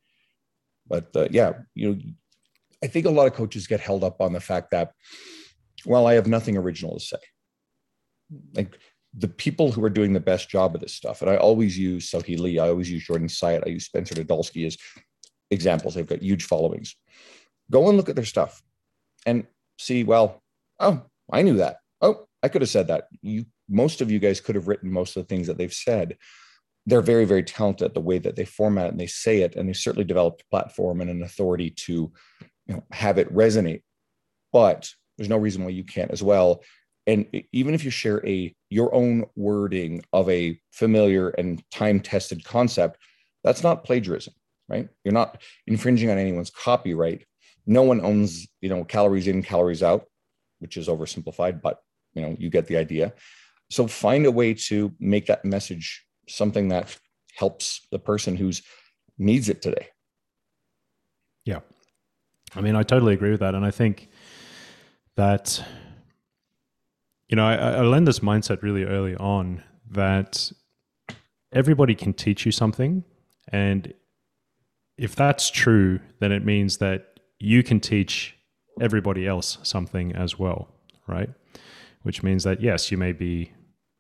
But 0.87 1.15
uh, 1.15 1.27
yeah 1.31 1.53
you 1.73 1.89
know 1.89 1.99
i 2.83 2.87
think 2.87 3.05
a 3.05 3.09
lot 3.17 3.25
of 3.25 3.33
coaches 3.33 3.65
get 3.65 3.79
held 3.79 4.03
up 4.03 4.21
on 4.21 4.33
the 4.33 4.39
fact 4.39 4.69
that 4.71 4.91
well 5.85 6.05
i 6.05 6.13
have 6.13 6.27
nothing 6.27 6.55
original 6.57 6.99
to 6.99 7.05
say. 7.05 7.23
Like 8.53 8.77
the 9.17 9.27
people 9.27 9.71
who 9.71 9.83
are 9.83 9.89
doing 9.89 10.13
the 10.13 10.19
best 10.19 10.49
job 10.49 10.75
of 10.75 10.81
this 10.81 10.93
stuff 10.93 11.21
and 11.21 11.31
i 11.31 11.37
always 11.37 11.77
use 11.79 12.11
sohee 12.11 12.37
lee 12.37 12.59
i 12.59 12.67
always 12.67 12.91
use 12.91 13.07
jordan 13.07 13.29
syatt 13.29 13.63
i 13.65 13.69
use 13.69 13.85
spencer 13.85 14.13
nadolsky 14.13 14.67
as 14.67 14.77
examples. 15.51 15.95
They've 15.95 16.07
got 16.07 16.21
huge 16.21 16.45
followings. 16.45 16.95
Go 17.71 17.87
and 17.87 17.97
look 17.97 18.09
at 18.09 18.15
their 18.15 18.25
stuff 18.25 18.61
and 19.25 19.47
see 19.79 20.03
well 20.03 20.41
oh 20.79 21.03
I 21.31 21.41
knew 21.41 21.57
that. 21.57 21.77
Oh, 22.01 22.27
I 22.43 22.49
could 22.49 22.61
have 22.61 22.69
said 22.69 22.87
that. 22.87 23.07
You 23.21 23.45
most 23.67 24.01
of 24.01 24.11
you 24.11 24.19
guys 24.19 24.39
could 24.39 24.55
have 24.55 24.67
written 24.67 24.91
most 24.91 25.17
of 25.17 25.23
the 25.23 25.27
things 25.27 25.47
that 25.47 25.57
they've 25.57 25.73
said. 25.73 26.17
They're 26.85 27.01
very, 27.01 27.25
very 27.25 27.41
talented 27.41 27.85
at 27.85 27.93
the 27.95 28.01
way 28.01 28.19
that 28.19 28.35
they 28.35 28.45
format 28.45 28.91
and 28.91 28.99
they 28.99 29.07
say 29.07 29.41
it, 29.41 29.55
and 29.55 29.67
they 29.67 29.73
certainly 29.73 30.05
developed 30.05 30.43
a 30.43 30.49
platform 30.51 31.01
and 31.01 31.09
an 31.09 31.23
authority 31.23 31.71
to 31.71 32.11
you 32.67 32.75
know, 32.75 32.83
have 32.91 33.17
it 33.17 33.33
resonate. 33.33 33.81
But 34.53 34.91
there's 35.17 35.29
no 35.29 35.37
reason 35.37 35.63
why 35.63 35.71
you 35.71 35.83
can't 35.83 36.11
as 36.11 36.21
well. 36.21 36.61
And 37.07 37.25
even 37.51 37.73
if 37.73 37.83
you 37.83 37.91
share 37.91 38.25
a 38.25 38.55
your 38.69 38.93
own 38.93 39.25
wording 39.35 40.03
of 40.13 40.29
a 40.29 40.59
familiar 40.71 41.29
and 41.29 41.63
time-tested 41.71 42.43
concept, 42.43 42.99
that's 43.43 43.63
not 43.63 43.83
plagiarism, 43.83 44.33
right? 44.69 44.87
You're 45.03 45.13
not 45.13 45.41
infringing 45.67 46.09
on 46.09 46.17
anyone's 46.17 46.51
copyright. 46.51 47.25
No 47.65 47.83
one 47.83 48.01
owns, 48.01 48.47
you 48.61 48.69
know, 48.69 48.83
calories 48.83 49.27
in, 49.27 49.41
calories 49.41 49.81
out 49.81 50.05
which 50.59 50.77
is 50.77 50.87
oversimplified, 50.87 51.61
but 51.61 51.81
you 52.13 52.21
know, 52.21 52.35
you 52.39 52.49
get 52.49 52.67
the 52.67 52.77
idea. 52.77 53.13
So 53.69 53.87
find 53.87 54.25
a 54.25 54.31
way 54.31 54.53
to 54.53 54.93
make 54.99 55.25
that 55.27 55.43
message 55.43 56.05
something 56.27 56.69
that 56.69 56.97
helps 57.35 57.87
the 57.91 57.99
person 57.99 58.35
who's 58.35 58.61
needs 59.17 59.49
it 59.49 59.61
today. 59.61 59.87
Yeah. 61.45 61.59
I 62.55 62.61
mean, 62.61 62.75
I 62.75 62.83
totally 62.83 63.13
agree 63.13 63.31
with 63.31 63.41
that. 63.41 63.55
And 63.55 63.65
I 63.65 63.71
think 63.71 64.09
that, 65.15 65.63
you 67.27 67.35
know, 67.35 67.45
I, 67.45 67.55
I 67.55 67.81
learned 67.81 68.07
this 68.07 68.19
mindset 68.19 68.61
really 68.61 68.83
early 68.83 69.15
on 69.15 69.63
that 69.91 70.51
everybody 71.51 71.95
can 71.95 72.13
teach 72.13 72.45
you 72.45 72.51
something. 72.51 73.03
And 73.49 73.93
if 74.97 75.15
that's 75.15 75.49
true, 75.49 75.99
then 76.19 76.31
it 76.31 76.45
means 76.45 76.77
that 76.77 77.19
you 77.39 77.63
can 77.63 77.79
teach 77.79 78.35
everybody 78.79 79.27
else 79.27 79.57
something 79.63 80.15
as 80.15 80.37
well, 80.37 80.69
right? 81.07 81.29
Which 82.03 82.23
means 82.23 82.43
that, 82.43 82.61
yes, 82.61 82.91
you 82.91 82.97
may 82.97 83.11
be 83.11 83.51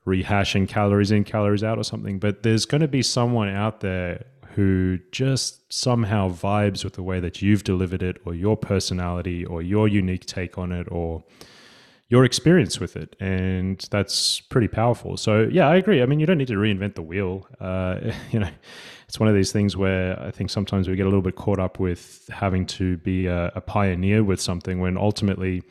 rehashing 0.05 0.67
calories 0.67 1.11
in, 1.11 1.23
calories 1.23 1.63
out 1.63 1.77
or 1.77 1.83
something, 1.83 2.19
but 2.19 2.43
there's 2.43 2.65
going 2.65 2.81
to 2.81 2.87
be 2.87 3.01
someone 3.01 3.49
out 3.49 3.79
there 3.79 4.25
who 4.55 4.99
just 5.11 5.71
somehow 5.73 6.29
vibes 6.29 6.83
with 6.83 6.93
the 6.93 7.03
way 7.03 7.19
that 7.19 7.41
you've 7.41 7.63
delivered 7.63 8.01
it 8.01 8.17
or 8.25 8.33
your 8.33 8.55
personality 8.55 9.43
or 9.43 9.61
your 9.61 9.87
unique 9.87 10.25
take 10.25 10.57
on 10.57 10.71
it 10.71 10.87
or 10.89 11.23
your 12.15 12.23
experience 12.23 12.79
with 12.79 12.95
it, 12.95 13.13
and 13.19 13.85
that's 13.91 14.39
pretty 14.39 14.69
powerful. 14.69 15.17
So 15.17 15.49
yeah, 15.51 15.67
I 15.67 15.75
agree. 15.75 16.01
I 16.01 16.05
mean, 16.05 16.21
you 16.21 16.25
don't 16.25 16.37
need 16.37 16.47
to 16.47 16.53
reinvent 16.53 16.95
the 16.95 17.01
wheel. 17.01 17.45
Uh, 17.59 18.13
you 18.31 18.39
know, 18.39 18.49
it's 19.09 19.19
one 19.19 19.27
of 19.27 19.35
these 19.35 19.51
things 19.51 19.75
where 19.75 20.17
I 20.21 20.31
think 20.31 20.49
sometimes 20.49 20.87
we 20.87 20.95
get 20.95 21.05
a 21.05 21.09
little 21.09 21.21
bit 21.21 21.35
caught 21.35 21.59
up 21.59 21.77
with 21.77 22.29
having 22.31 22.65
to 22.77 22.95
be 22.97 23.27
a, 23.27 23.51
a 23.53 23.59
pioneer 23.59 24.23
with 24.23 24.39
something 24.39 24.79
when 24.79 24.97
ultimately 24.97 25.61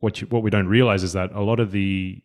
what 0.00 0.20
you, 0.20 0.26
what 0.26 0.42
we 0.42 0.50
don't 0.50 0.68
realize 0.68 1.02
is 1.02 1.14
that 1.14 1.32
a 1.32 1.40
lot 1.40 1.58
of 1.58 1.72
the 1.72 2.22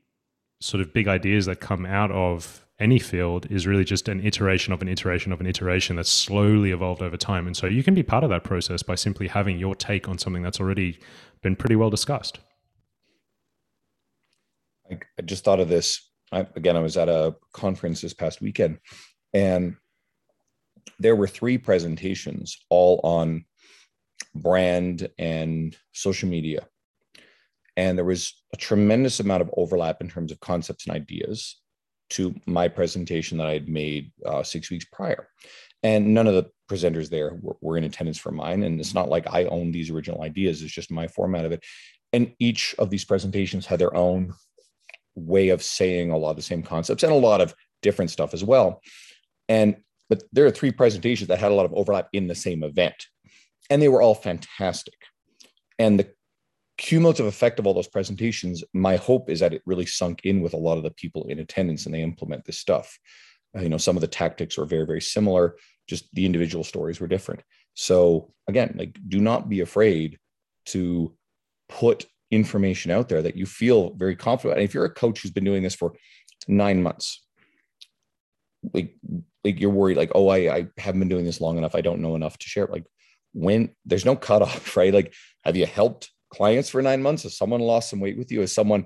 sort 0.60 0.82
of 0.82 0.94
big 0.94 1.08
ideas 1.08 1.46
that 1.46 1.62
come 1.62 1.86
out 1.86 2.12
of 2.12 2.66
any 2.80 3.00
field 3.00 3.50
is 3.50 3.66
really 3.66 3.86
just 3.86 4.10
an 4.10 4.20
iteration 4.26 4.74
of 4.74 4.82
an 4.82 4.90
iteration 4.90 5.32
of 5.32 5.40
an 5.40 5.48
iteration 5.48 5.96
that's 5.96 6.12
slowly 6.12 6.72
evolved 6.72 7.02
over 7.02 7.16
time. 7.16 7.48
And 7.48 7.56
so 7.56 7.66
you 7.68 7.82
can 7.82 7.94
be 7.94 8.04
part 8.04 8.26
of 8.26 8.30
that 8.30 8.44
process 8.44 8.84
by 8.84 8.96
simply 8.96 9.30
having 9.30 9.58
your 9.58 9.74
take 9.74 10.10
on 10.10 10.18
something 10.18 10.44
that's 10.44 10.60
already 10.60 11.00
been 11.42 11.56
pretty 11.56 11.78
well 11.78 11.90
discussed. 11.90 12.40
I, 14.92 15.00
I 15.18 15.22
just 15.24 15.44
thought 15.44 15.60
of 15.60 15.70
this. 15.70 16.10
I, 16.32 16.48
again, 16.56 16.76
I 16.78 16.82
was 16.82 16.98
at 16.98 17.10
a 17.10 17.36
conference 17.54 18.02
this 18.02 18.14
past 18.14 18.42
weekend, 18.42 18.80
and 19.34 19.76
there 21.00 21.16
were 21.16 21.28
three 21.28 21.58
presentations 21.58 22.58
all 22.70 23.00
on 23.04 23.46
brand 24.34 25.08
and 25.18 25.76
social 25.94 26.30
media. 26.30 26.68
And 27.78 27.98
there 27.98 28.06
was 28.06 28.34
a 28.54 28.58
tremendous 28.58 29.20
amount 29.20 29.42
of 29.42 29.52
overlap 29.58 30.02
in 30.02 30.10
terms 30.10 30.32
of 30.32 30.40
concepts 30.40 30.88
and 30.88 30.96
ideas 30.96 31.60
to 32.12 32.36
my 32.46 32.68
presentation 32.68 33.38
that 33.38 33.48
I 33.48 33.54
had 33.54 33.68
made 33.68 34.12
uh, 34.26 34.44
six 34.44 34.70
weeks 34.70 34.86
prior. 34.92 35.28
And 35.84 36.14
none 36.14 36.28
of 36.28 36.36
the 36.36 36.50
presenters 36.70 37.10
there 37.10 37.38
were, 37.42 37.58
were, 37.62 37.78
in 37.78 37.84
attendance 37.84 38.18
for 38.18 38.32
mine. 38.32 38.64
And 38.64 38.80
it's 38.80 38.94
not 38.94 39.10
like 39.10 39.28
I 39.32 39.46
own 39.46 39.72
these 39.72 39.90
original 39.90 40.22
ideas, 40.22 40.62
it's 40.62 40.74
just 40.74 40.92
my 40.92 41.08
format 41.08 41.46
of 41.46 41.52
it. 41.52 41.64
And 42.14 42.34
each 42.40 42.76
of 42.80 42.90
these 42.90 43.06
presentations 43.06 43.66
had 43.66 43.80
their 43.80 43.96
own 43.96 44.34
way 45.16 45.50
of 45.50 45.64
saying 45.64 46.12
a 46.12 46.18
lot 46.18 46.32
of 46.32 46.36
the 46.36 46.42
same 46.42 46.64
concepts 46.64 47.04
and 47.04 47.12
a 47.12 47.16
lot 47.16 47.42
of 47.42 47.54
different 47.82 48.12
stuff 48.12 48.34
as 48.34 48.44
well. 48.44 48.82
And 49.48 49.78
but 50.10 50.24
there 50.32 50.46
are 50.46 50.52
three 50.52 50.72
presentations 50.72 51.30
that 51.30 51.40
had 51.40 51.52
a 51.52 51.56
lot 51.56 51.66
of 51.66 51.74
overlap 51.74 52.10
in 52.14 52.28
the 52.28 52.36
same 52.36 52.64
event. 52.64 53.08
And 53.70 53.82
they 53.82 53.88
were 53.88 54.02
all 54.02 54.14
fantastic. 54.14 54.94
And 55.80 56.00
the 56.00 56.14
cumulative 56.78 57.26
effect 57.26 57.58
of 57.58 57.66
all 57.66 57.74
those 57.74 57.88
presentations, 57.88 58.64
my 58.74 58.98
hope 58.98 59.30
is 59.30 59.40
that 59.40 59.54
it 59.54 59.64
really 59.66 59.86
sunk 59.86 60.22
in 60.24 60.42
with 60.42 60.54
a 60.54 60.58
lot 60.58 60.78
of 60.78 60.84
the 60.84 60.92
people 60.92 61.26
in 61.26 61.40
attendance 61.40 61.86
and 61.86 61.96
they 61.96 62.02
implement 62.02 62.46
this 62.46 62.60
stuff. 62.60 63.00
Uh, 63.58 63.62
you 63.62 63.70
know, 63.70 63.78
some 63.78 63.98
of 63.98 64.02
the 64.02 64.08
tactics 64.08 64.58
are 64.58 64.66
very, 64.66 64.86
very 64.86 65.02
similar, 65.02 65.56
just 65.88 66.14
the 66.14 66.26
individual 66.26 66.64
stories 66.64 67.00
were 67.00 67.08
different. 67.08 67.42
So 67.74 68.34
again, 68.48 68.76
like 68.78 68.98
do 69.08 69.20
not 69.20 69.50
be 69.50 69.62
afraid 69.62 70.20
to 70.68 71.16
put 71.70 72.06
information 72.32 72.92
out 72.92 73.10
there 73.10 73.22
that 73.22 73.36
you 73.36 73.46
feel 73.46 73.94
very 73.96 74.16
confident. 74.16 74.60
And 74.60 74.66
if 74.66 74.74
you're 74.74 74.86
a 74.86 74.94
coach 74.94 75.22
who's 75.22 75.32
been 75.32 75.44
doing 75.44 75.64
this 75.64 75.76
for 75.76 75.94
nine 76.48 76.82
months, 76.82 77.26
like 78.74 78.96
like 79.44 79.60
you're 79.60 79.70
worried, 79.70 79.98
like, 79.98 80.12
oh, 80.16 80.28
I, 80.30 80.56
I 80.56 80.68
haven't 80.78 81.00
been 81.00 81.10
doing 81.10 81.26
this 81.26 81.40
long 81.40 81.58
enough. 81.58 81.76
I 81.76 81.82
don't 81.82 82.02
know 82.02 82.16
enough 82.16 82.38
to 82.40 82.48
share. 82.48 82.66
Like 82.66 82.86
when 83.34 83.70
there's 83.86 84.06
no 84.06 84.16
cutoff, 84.16 84.76
right? 84.78 84.94
Like, 84.94 85.14
have 85.44 85.56
you 85.56 85.66
helped 85.66 86.10
clients 86.32 86.70
for 86.70 86.82
nine 86.82 87.04
months? 87.04 87.24
Has 87.24 87.38
someone 87.38 87.62
lost 87.62 87.90
some 87.90 88.00
weight 88.00 88.18
with 88.18 88.32
you? 88.32 88.42
Has 88.42 88.54
someone 88.54 88.86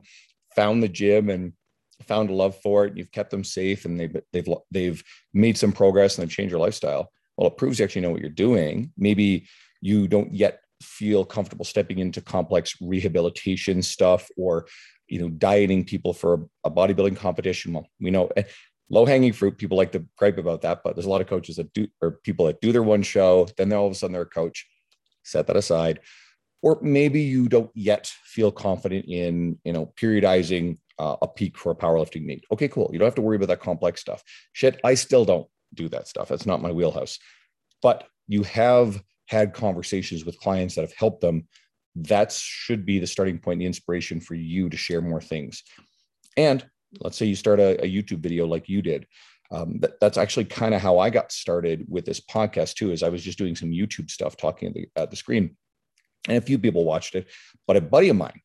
found 0.55 0.83
the 0.83 0.89
gym 0.89 1.29
and 1.29 1.53
found 2.07 2.29
a 2.29 2.33
love 2.33 2.59
for 2.61 2.85
it? 2.85 2.89
And 2.89 2.97
You've 2.97 3.11
kept 3.11 3.31
them 3.31 3.43
safe 3.43 3.85
and 3.85 3.99
they've 3.99 4.15
they've 4.33 4.47
they've 4.69 5.03
made 5.33 5.57
some 5.57 5.71
progress 5.71 6.17
and 6.17 6.23
they've 6.23 6.35
changed 6.35 6.51
your 6.51 6.59
lifestyle. 6.59 7.11
Well, 7.37 7.47
it 7.47 7.57
proves 7.57 7.79
you 7.79 7.85
actually 7.85 8.01
know 8.01 8.11
what 8.11 8.21
you're 8.21 8.29
doing. 8.29 8.91
Maybe 8.97 9.47
you 9.81 10.09
don't 10.09 10.33
yet 10.33 10.59
feel 10.81 11.25
comfortable 11.25 11.65
stepping 11.65 11.99
into 11.99 12.21
complex 12.21 12.75
rehabilitation 12.81 13.81
stuff 13.81 14.29
or 14.37 14.67
you 15.07 15.19
know 15.19 15.29
dieting 15.29 15.83
people 15.83 16.13
for 16.13 16.47
a 16.63 16.71
bodybuilding 16.71 17.17
competition. 17.17 17.73
Well 17.73 17.87
we 17.99 18.11
know 18.11 18.29
eh, 18.37 18.43
low 18.89 19.05
hanging 19.05 19.33
fruit 19.33 19.57
people 19.57 19.77
like 19.77 19.91
to 19.91 20.05
gripe 20.17 20.37
about 20.37 20.61
that 20.61 20.81
but 20.83 20.95
there's 20.95 21.05
a 21.05 21.09
lot 21.09 21.21
of 21.21 21.27
coaches 21.27 21.57
that 21.57 21.71
do 21.73 21.87
or 22.01 22.11
people 22.23 22.45
that 22.45 22.61
do 22.61 22.71
their 22.71 22.83
one 22.83 23.03
show 23.03 23.47
then 23.57 23.71
all 23.73 23.85
of 23.85 23.91
a 23.91 23.95
sudden 23.95 24.13
they're 24.13 24.21
a 24.23 24.25
coach. 24.25 24.67
Set 25.23 25.47
that 25.47 25.57
aside. 25.57 25.99
Or 26.61 26.79
maybe 26.81 27.21
you 27.21 27.47
don't 27.47 27.71
yet 27.73 28.11
feel 28.23 28.51
confident 28.51 29.05
in 29.07 29.57
you 29.63 29.73
know 29.73 29.93
periodizing 29.99 30.77
uh, 30.97 31.15
a 31.21 31.27
peak 31.27 31.57
for 31.57 31.71
a 31.71 31.75
powerlifting 31.75 32.25
meet. 32.25 32.45
Okay 32.51 32.67
cool. 32.67 32.89
You 32.91 32.99
don't 32.99 33.07
have 33.07 33.15
to 33.15 33.21
worry 33.21 33.37
about 33.37 33.47
that 33.47 33.61
complex 33.61 34.01
stuff. 34.01 34.23
Shit 34.53 34.79
i 34.83 34.93
still 34.93 35.25
don't 35.25 35.47
do 35.73 35.89
that 35.89 36.07
stuff. 36.07 36.29
That's 36.29 36.45
not 36.45 36.61
my 36.61 36.71
wheelhouse. 36.71 37.19
But 37.81 38.05
you 38.27 38.43
have 38.43 39.01
had 39.29 39.53
conversations 39.53 40.25
with 40.25 40.39
clients 40.39 40.75
that 40.75 40.81
have 40.81 40.93
helped 40.93 41.21
them 41.21 41.47
that 41.95 42.31
should 42.31 42.85
be 42.85 42.99
the 42.99 43.07
starting 43.07 43.39
point 43.39 43.59
the 43.59 43.65
inspiration 43.65 44.19
for 44.19 44.35
you 44.35 44.69
to 44.69 44.77
share 44.77 45.01
more 45.01 45.21
things 45.21 45.63
and 46.37 46.65
let's 47.01 47.17
say 47.17 47.25
you 47.25 47.35
start 47.35 47.59
a, 47.59 47.83
a 47.83 47.87
youtube 47.87 48.19
video 48.19 48.45
like 48.45 48.69
you 48.69 48.81
did 48.81 49.05
um, 49.51 49.79
that, 49.79 49.99
that's 49.99 50.17
actually 50.17 50.45
kind 50.45 50.75
of 50.75 50.81
how 50.81 50.99
i 50.99 51.09
got 51.09 51.31
started 51.31 51.85
with 51.87 52.05
this 52.05 52.19
podcast 52.19 52.75
too 52.75 52.91
is 52.91 53.03
i 53.03 53.09
was 53.09 53.23
just 53.23 53.37
doing 53.37 53.55
some 53.55 53.71
youtube 53.71 54.09
stuff 54.09 54.37
talking 54.37 54.69
at 54.69 54.73
the, 54.73 54.87
at 54.95 55.09
the 55.09 55.17
screen 55.17 55.55
and 56.27 56.37
a 56.37 56.41
few 56.41 56.59
people 56.59 56.83
watched 56.83 57.15
it, 57.15 57.27
but 57.67 57.77
a 57.77 57.81
buddy 57.81 58.09
of 58.09 58.17
mine 58.17 58.41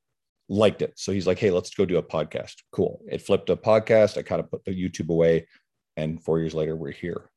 liked 0.48 0.82
it. 0.82 0.92
So 0.96 1.12
he's 1.12 1.26
like, 1.26 1.38
hey, 1.38 1.50
let's 1.50 1.74
go 1.74 1.84
do 1.84 1.98
a 1.98 2.02
podcast. 2.02 2.54
Cool. 2.72 3.00
It 3.10 3.22
flipped 3.22 3.50
a 3.50 3.56
podcast. 3.56 4.16
I 4.16 4.22
kind 4.22 4.40
of 4.40 4.50
put 4.50 4.64
the 4.64 4.72
YouTube 4.72 5.08
away. 5.08 5.48
And 5.96 6.22
four 6.22 6.38
years 6.38 6.54
later, 6.54 6.76
we're 6.76 6.92
here. 6.92 7.30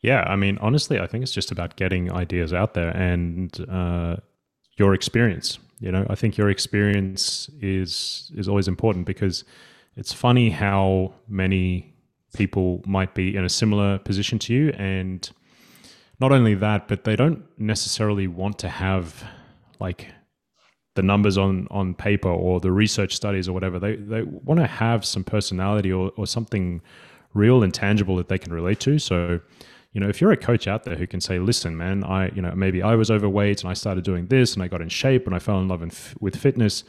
Yeah. 0.00 0.24
I 0.26 0.36
mean, 0.36 0.58
honestly, 0.58 1.00
I 1.00 1.06
think 1.06 1.22
it's 1.22 1.32
just 1.32 1.50
about 1.50 1.76
getting 1.76 2.12
ideas 2.12 2.52
out 2.52 2.74
there 2.74 2.90
and 2.90 3.66
uh, 3.68 4.16
your 4.76 4.94
experience. 4.94 5.58
You 5.80 5.92
know, 5.92 6.06
I 6.10 6.14
think 6.14 6.36
your 6.36 6.50
experience 6.50 7.48
is 7.60 8.32
is 8.34 8.48
always 8.48 8.68
important 8.68 9.06
because 9.06 9.44
it's 9.96 10.12
funny 10.12 10.50
how 10.50 11.14
many 11.28 11.94
people 12.34 12.82
might 12.86 13.14
be 13.14 13.36
in 13.36 13.44
a 13.44 13.48
similar 13.48 13.98
position 13.98 14.38
to 14.38 14.54
you 14.54 14.70
and 14.70 15.30
not 16.20 16.32
only 16.32 16.54
that, 16.54 16.88
but 16.88 17.04
they 17.04 17.16
don't 17.16 17.44
necessarily 17.58 18.26
want 18.26 18.58
to 18.58 18.68
have 18.68 19.24
like 19.78 20.08
the 20.94 21.02
numbers 21.02 21.38
on 21.38 21.68
on 21.70 21.94
paper 21.94 22.28
or 22.28 22.58
the 22.58 22.72
research 22.72 23.14
studies 23.14 23.48
or 23.48 23.52
whatever. 23.52 23.78
They 23.78 23.96
they 23.96 24.22
want 24.22 24.58
to 24.58 24.66
have 24.66 25.04
some 25.04 25.22
personality 25.22 25.92
or, 25.92 26.10
or 26.16 26.26
something 26.26 26.82
real 27.34 27.62
and 27.62 27.72
tangible 27.72 28.16
that 28.16 28.28
they 28.28 28.38
can 28.38 28.52
relate 28.52 28.80
to. 28.80 28.98
So, 28.98 29.40
you 29.98 30.04
know, 30.04 30.08
if 30.08 30.20
you're 30.20 30.30
a 30.30 30.36
coach 30.36 30.68
out 30.68 30.84
there 30.84 30.94
who 30.94 31.08
can 31.08 31.20
say, 31.20 31.40
"Listen, 31.40 31.76
man, 31.76 32.04
I 32.04 32.28
you 32.28 32.40
know 32.40 32.52
maybe 32.54 32.82
I 32.82 32.94
was 32.94 33.10
overweight 33.10 33.62
and 33.62 33.70
I 33.70 33.74
started 33.74 34.04
doing 34.04 34.28
this 34.28 34.54
and 34.54 34.62
I 34.62 34.68
got 34.68 34.80
in 34.80 34.88
shape 34.88 35.26
and 35.26 35.34
I 35.34 35.40
fell 35.40 35.58
in 35.58 35.66
love 35.66 35.82
in, 35.82 35.90
with 36.20 36.36
fitness." 36.36 36.84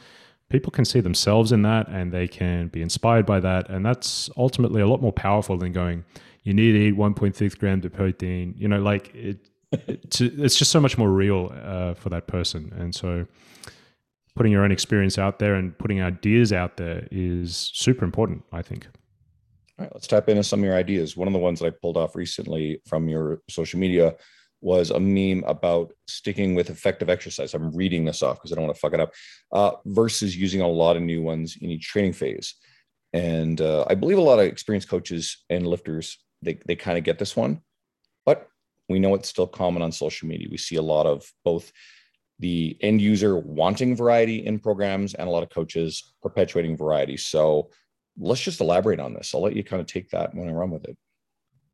People 0.48 0.70
can 0.70 0.84
see 0.84 1.00
themselves 1.00 1.50
in 1.50 1.62
that 1.62 1.88
and 1.88 2.12
they 2.12 2.28
can 2.28 2.68
be 2.68 2.82
inspired 2.82 3.26
by 3.26 3.40
that, 3.40 3.68
and 3.68 3.84
that's 3.84 4.30
ultimately 4.36 4.80
a 4.80 4.86
lot 4.86 5.02
more 5.02 5.12
powerful 5.12 5.56
than 5.56 5.72
going 5.72 6.04
you 6.42 6.54
need 6.54 6.72
to 6.72 6.78
eat 6.78 6.96
1.6 6.96 7.58
grams 7.58 7.84
of 7.84 7.92
protein. 7.92 8.54
You 8.56 8.68
know, 8.68 8.80
like 8.80 9.14
it, 9.14 9.48
it 9.72 10.20
it's 10.20 10.56
just 10.56 10.70
so 10.70 10.80
much 10.80 10.96
more 10.96 11.10
real 11.10 11.52
uh, 11.62 11.94
for 11.94 12.10
that 12.10 12.26
person. 12.26 12.72
And 12.78 12.94
so 12.94 13.26
putting 14.36 14.52
your 14.52 14.64
own 14.64 14.72
experience 14.72 15.18
out 15.18 15.38
there 15.38 15.54
and 15.54 15.76
putting 15.76 16.00
ideas 16.00 16.52
out 16.52 16.76
there 16.76 17.08
is 17.10 17.70
super 17.74 18.04
important, 18.04 18.44
I 18.52 18.62
think. 18.62 18.86
All 19.80 19.86
right, 19.86 19.94
let's 19.94 20.06
tap 20.06 20.28
into 20.28 20.44
some 20.44 20.60
of 20.60 20.64
your 20.66 20.76
ideas. 20.76 21.16
One 21.16 21.26
of 21.26 21.32
the 21.32 21.38
ones 21.38 21.60
that 21.60 21.66
I 21.66 21.70
pulled 21.70 21.96
off 21.96 22.14
recently 22.14 22.82
from 22.86 23.08
your 23.08 23.40
social 23.48 23.80
media 23.80 24.14
was 24.60 24.90
a 24.90 25.00
meme 25.00 25.42
about 25.46 25.90
sticking 26.06 26.54
with 26.54 26.68
effective 26.68 27.08
exercise. 27.08 27.54
I'm 27.54 27.74
reading 27.74 28.04
this 28.04 28.22
off 28.22 28.36
because 28.36 28.52
I 28.52 28.56
don't 28.56 28.66
want 28.66 28.76
to 28.76 28.80
fuck 28.80 28.92
it 28.92 29.00
up, 29.00 29.12
uh, 29.52 29.72
versus 29.86 30.36
using 30.36 30.60
a 30.60 30.68
lot 30.68 30.98
of 30.98 31.02
new 31.02 31.22
ones 31.22 31.56
in 31.58 31.70
each 31.70 31.88
training 31.88 32.12
phase. 32.12 32.56
And 33.14 33.58
uh, 33.58 33.86
I 33.88 33.94
believe 33.94 34.18
a 34.18 34.20
lot 34.20 34.38
of 34.38 34.44
experienced 34.44 34.90
coaches 34.90 35.38
and 35.48 35.66
lifters 35.66 36.18
they, 36.42 36.58
they 36.66 36.76
kind 36.76 36.98
of 36.98 37.04
get 37.04 37.18
this 37.18 37.36
one 37.36 37.60
but 38.24 38.48
we 38.88 38.98
know 38.98 39.14
it's 39.14 39.28
still 39.28 39.46
common 39.46 39.82
on 39.82 39.92
social 39.92 40.28
media 40.28 40.48
we 40.50 40.56
see 40.56 40.76
a 40.76 40.82
lot 40.82 41.06
of 41.06 41.30
both 41.44 41.72
the 42.38 42.76
end 42.80 43.00
user 43.00 43.38
wanting 43.38 43.94
variety 43.94 44.46
in 44.46 44.58
programs 44.58 45.14
and 45.14 45.28
a 45.28 45.30
lot 45.30 45.42
of 45.42 45.50
coaches 45.50 46.12
perpetuating 46.22 46.76
variety 46.76 47.16
so 47.16 47.70
let's 48.20 48.40
just 48.40 48.60
elaborate 48.60 49.00
on 49.00 49.14
this 49.14 49.34
i'll 49.34 49.42
let 49.42 49.56
you 49.56 49.64
kind 49.64 49.80
of 49.80 49.86
take 49.86 50.10
that 50.10 50.34
when 50.34 50.48
i 50.48 50.52
run 50.52 50.70
with 50.70 50.84
it 50.84 50.96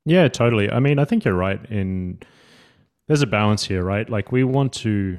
yeah 0.05 0.29
totally 0.29 0.71
i 0.71 0.81
mean 0.81 0.99
i 0.99 1.05
think 1.05 1.25
you're 1.25 1.35
right 1.35 1.65
in 1.71 2.19
there's 3.09 3.23
a 3.23 3.27
balance 3.27 3.65
here 3.65 3.83
right 3.83 4.09
like 4.09 4.33
we 4.33 4.45
want 4.45 4.73
to 4.73 5.19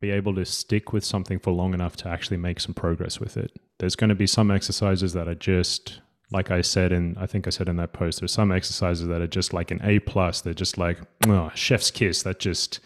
be 0.00 0.10
able 0.10 0.34
to 0.34 0.44
stick 0.44 0.92
with 0.92 1.04
something 1.04 1.38
for 1.38 1.50
long 1.52 1.74
enough 1.74 1.96
to 1.96 2.08
actually 2.08 2.36
make 2.36 2.60
some 2.60 2.74
progress 2.74 3.18
with 3.20 3.36
it 3.36 3.52
there's 3.78 3.96
going 3.96 4.08
to 4.08 4.14
be 4.14 4.26
some 4.26 4.50
exercises 4.50 5.12
that 5.12 5.28
are 5.28 5.34
just 5.34 6.00
like 6.30 6.50
I 6.50 6.60
said 6.60 6.92
in 6.92 7.16
I 7.18 7.26
think 7.26 7.46
I 7.46 7.50
said 7.50 7.68
in 7.68 7.76
that 7.76 7.92
post, 7.92 8.20
there's 8.20 8.32
some 8.32 8.52
exercises 8.52 9.06
that 9.08 9.20
are 9.20 9.26
just 9.26 9.52
like 9.52 9.70
an 9.70 9.80
A 9.82 9.98
plus. 10.00 10.40
They're 10.40 10.54
just 10.54 10.78
like 10.78 10.98
oh, 11.26 11.50
chef's 11.54 11.90
kiss. 11.90 12.22
That 12.22 12.38
just 12.38 12.80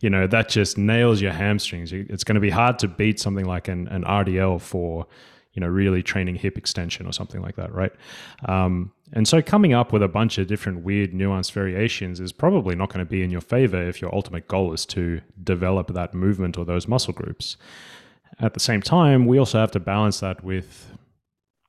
you 0.00 0.10
know 0.10 0.26
that 0.26 0.48
just 0.48 0.76
nails 0.76 1.20
your 1.20 1.32
hamstrings. 1.32 1.92
It's 1.92 2.24
going 2.24 2.34
to 2.34 2.40
be 2.40 2.50
hard 2.50 2.78
to 2.80 2.88
beat 2.88 3.18
something 3.18 3.46
like 3.46 3.68
an, 3.68 3.88
an 3.88 4.04
RDL 4.04 4.60
for 4.60 5.06
you 5.54 5.60
know 5.60 5.68
really 5.68 6.02
training 6.02 6.36
hip 6.36 6.56
extension 6.56 7.06
or 7.06 7.12
something 7.12 7.42
like 7.42 7.56
that, 7.56 7.72
right? 7.72 7.92
Um, 8.46 8.92
and 9.12 9.28
so 9.28 9.42
coming 9.42 9.74
up 9.74 9.92
with 9.92 10.02
a 10.02 10.08
bunch 10.08 10.38
of 10.38 10.46
different 10.46 10.82
weird 10.82 11.12
nuanced 11.12 11.52
variations 11.52 12.20
is 12.20 12.32
probably 12.32 12.74
not 12.74 12.88
going 12.88 13.04
to 13.04 13.10
be 13.10 13.22
in 13.22 13.30
your 13.30 13.42
favor 13.42 13.80
if 13.82 14.00
your 14.00 14.14
ultimate 14.14 14.48
goal 14.48 14.72
is 14.72 14.86
to 14.86 15.20
develop 15.42 15.92
that 15.92 16.14
movement 16.14 16.56
or 16.56 16.64
those 16.64 16.88
muscle 16.88 17.12
groups. 17.12 17.56
at 18.40 18.54
the 18.54 18.60
same 18.60 18.80
time, 18.80 19.26
we 19.26 19.38
also 19.38 19.58
have 19.58 19.70
to 19.72 19.80
balance 19.80 20.20
that 20.20 20.42
with 20.42 20.92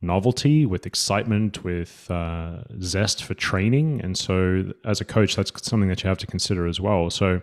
novelty, 0.03 0.65
with 0.65 0.85
excitement, 0.85 1.63
with 1.63 2.09
uh, 2.11 2.63
zest 2.81 3.23
for 3.23 3.33
training. 3.33 4.01
And 4.01 4.17
so, 4.17 4.71
as 4.85 5.01
a 5.01 5.05
coach, 5.05 5.35
that's 5.35 5.51
something 5.65 5.89
that 5.89 6.03
you 6.03 6.07
have 6.09 6.17
to 6.19 6.27
consider 6.27 6.67
as 6.67 6.79
well. 6.79 7.09
So, 7.09 7.41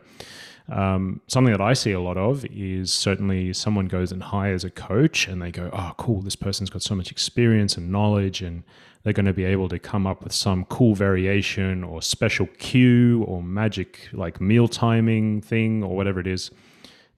um, 0.70 1.20
something 1.26 1.52
that 1.52 1.60
I 1.60 1.72
see 1.72 1.92
a 1.92 2.00
lot 2.00 2.16
of 2.16 2.44
is 2.46 2.92
certainly 2.92 3.52
someone 3.52 3.86
goes 3.86 4.12
and 4.12 4.22
hires 4.22 4.62
a 4.64 4.70
coach 4.70 5.26
and 5.26 5.42
they 5.42 5.50
go, 5.50 5.68
oh, 5.72 5.92
cool, 5.96 6.22
this 6.22 6.36
person's 6.36 6.70
got 6.70 6.82
so 6.82 6.94
much 6.94 7.10
experience 7.10 7.76
and 7.76 7.90
knowledge, 7.90 8.40
and 8.40 8.62
they're 9.02 9.12
going 9.12 9.26
to 9.26 9.32
be 9.32 9.44
able 9.44 9.68
to 9.68 9.78
come 9.78 10.06
up 10.06 10.22
with 10.22 10.32
some 10.32 10.64
cool 10.66 10.94
variation 10.94 11.82
or 11.82 12.00
special 12.00 12.46
cue 12.58 13.24
or 13.24 13.42
magic 13.42 14.08
like 14.12 14.40
meal 14.40 14.68
timing 14.68 15.40
thing 15.40 15.82
or 15.82 15.96
whatever 15.96 16.20
it 16.20 16.26
is 16.26 16.50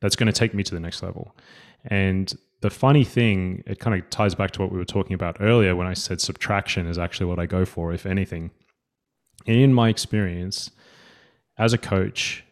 that's 0.01 0.17
going 0.17 0.27
to 0.27 0.33
take 0.33 0.55
me 0.55 0.62
to 0.62 0.75
the 0.75 0.81
next 0.81 1.03
level. 1.03 1.37
And 1.85 2.33
the 2.61 2.71
funny 2.71 3.05
thing, 3.05 3.62
it 3.67 3.81
kind 3.81 4.01
of 4.01 4.09
ties 4.09 4.35
back 4.35 4.53
to 4.53 4.62
what 4.62 4.73
we 4.73 4.79
were 4.79 4.85
talking 4.85 5.15
about 5.15 5.37
earlier 5.41 5.77
when 5.77 5.87
I 5.87 5.95
said 5.95 6.21
subtraction 6.21 6.87
is 6.87 6.99
actually 6.99 7.27
what 7.27 7.38
I 7.38 7.47
go 7.47 7.65
for, 7.65 7.93
if 7.93 8.07
anything. 8.07 8.51
In 9.47 9.75
my 9.75 9.88
experience, 9.88 10.71
as 11.59 11.73
a 11.73 11.79
coach, 11.79 12.45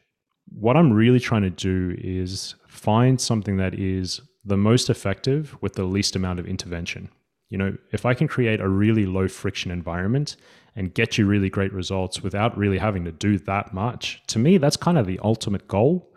what 0.50 0.76
I'm 0.76 0.92
really 0.92 1.20
trying 1.20 1.42
to 1.42 1.50
do 1.50 1.94
is 1.98 2.54
find 2.68 3.20
something 3.20 3.56
that 3.58 3.74
is 3.74 4.20
the 4.44 4.56
most 4.56 4.90
effective 4.90 5.56
with 5.60 5.74
the 5.74 5.84
least 5.84 6.16
amount 6.16 6.40
of 6.40 6.46
intervention. 6.46 7.10
You 7.48 7.58
know, 7.58 7.76
if 7.92 8.06
I 8.06 8.14
can 8.14 8.28
create 8.28 8.60
a 8.60 8.68
really 8.68 9.06
low 9.06 9.28
friction 9.28 9.70
environment 9.70 10.36
and 10.76 10.94
get 10.94 11.18
you 11.18 11.26
really 11.26 11.50
great 11.50 11.72
results 11.72 12.22
without 12.22 12.56
really 12.56 12.78
having 12.78 13.04
to 13.04 13.12
do 13.12 13.38
that 13.40 13.74
much, 13.74 14.22
to 14.28 14.38
me, 14.38 14.56
that's 14.56 14.76
kind 14.76 14.98
of 14.98 15.06
the 15.06 15.18
ultimate 15.22 15.66
goal 15.66 16.10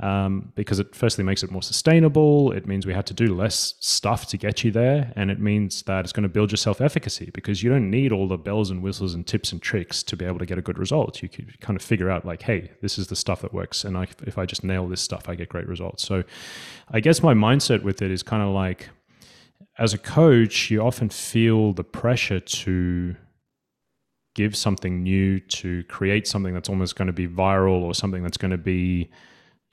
um, 0.00 0.52
because 0.56 0.80
it 0.80 0.94
firstly 0.94 1.22
makes 1.22 1.42
it 1.44 1.50
more 1.50 1.62
sustainable. 1.62 2.50
It 2.50 2.66
means 2.66 2.84
we 2.84 2.94
have 2.94 3.04
to 3.06 3.14
do 3.14 3.34
less 3.34 3.74
stuff 3.78 4.26
to 4.28 4.36
get 4.36 4.64
you 4.64 4.72
there, 4.72 5.12
and 5.14 5.30
it 5.30 5.38
means 5.38 5.82
that 5.82 6.04
it's 6.04 6.12
going 6.12 6.24
to 6.24 6.28
build 6.28 6.50
your 6.50 6.56
self 6.56 6.80
efficacy 6.80 7.30
because 7.32 7.62
you 7.62 7.70
don't 7.70 7.90
need 7.90 8.10
all 8.10 8.26
the 8.26 8.36
bells 8.36 8.70
and 8.70 8.82
whistles 8.82 9.14
and 9.14 9.24
tips 9.26 9.52
and 9.52 9.62
tricks 9.62 10.02
to 10.02 10.16
be 10.16 10.24
able 10.24 10.40
to 10.40 10.46
get 10.46 10.58
a 10.58 10.62
good 10.62 10.78
result. 10.78 11.22
You 11.22 11.28
can 11.28 11.52
kind 11.60 11.76
of 11.76 11.82
figure 11.82 12.10
out 12.10 12.24
like, 12.24 12.42
hey, 12.42 12.72
this 12.82 12.98
is 12.98 13.06
the 13.06 13.16
stuff 13.16 13.42
that 13.42 13.54
works, 13.54 13.84
and 13.84 13.96
I, 13.96 14.08
if 14.26 14.36
I 14.36 14.46
just 14.46 14.64
nail 14.64 14.88
this 14.88 15.00
stuff, 15.00 15.28
I 15.28 15.36
get 15.36 15.48
great 15.48 15.68
results. 15.68 16.04
So, 16.04 16.24
I 16.90 17.00
guess 17.00 17.22
my 17.22 17.34
mindset 17.34 17.82
with 17.82 18.02
it 18.02 18.10
is 18.10 18.22
kind 18.22 18.42
of 18.42 18.52
like, 18.52 18.90
as 19.78 19.94
a 19.94 19.98
coach, 19.98 20.70
you 20.70 20.80
often 20.80 21.08
feel 21.08 21.72
the 21.72 21.84
pressure 21.84 22.40
to 22.40 23.14
give 24.34 24.56
something 24.56 25.04
new, 25.04 25.38
to 25.38 25.84
create 25.84 26.26
something 26.26 26.52
that's 26.52 26.68
almost 26.68 26.96
going 26.96 27.06
to 27.06 27.12
be 27.12 27.28
viral 27.28 27.82
or 27.82 27.94
something 27.94 28.24
that's 28.24 28.36
going 28.36 28.50
to 28.50 28.58
be 28.58 29.08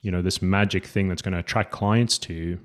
you 0.02 0.10
know 0.10 0.20
this 0.20 0.42
magic 0.42 0.84
thing 0.84 1.08
that's 1.08 1.22
going 1.22 1.32
to 1.32 1.38
attract 1.38 1.70
clients 1.70 2.18
to 2.18 2.34
you. 2.34 2.58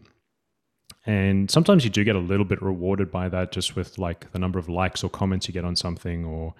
And 1.05 1.49
sometimes 1.49 1.85
you 1.85 1.89
do 1.89 2.03
get 2.03 2.17
a 2.17 2.19
little 2.19 2.45
bit 2.45 2.61
rewarded 2.61 3.09
by 3.11 3.29
that 3.29 3.53
just 3.53 3.77
with 3.77 3.97
like 3.97 4.29
the 4.33 4.39
number 4.39 4.59
of 4.59 4.67
likes 4.67 5.03
or 5.03 5.09
comments 5.09 5.47
you 5.47 5.53
get 5.53 5.63
on 5.63 5.75
something 5.75 6.25
or 6.25 6.53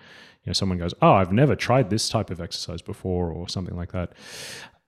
you 0.44 0.50
know 0.50 0.54
someone 0.54 0.78
goes 0.78 0.94
oh 1.02 1.12
i've 1.12 1.34
never 1.34 1.54
tried 1.54 1.90
this 1.90 2.08
type 2.08 2.30
of 2.30 2.40
exercise 2.40 2.82
before 2.82 3.30
or 3.30 3.50
something 3.50 3.76
like 3.76 3.92
that. 3.92 4.14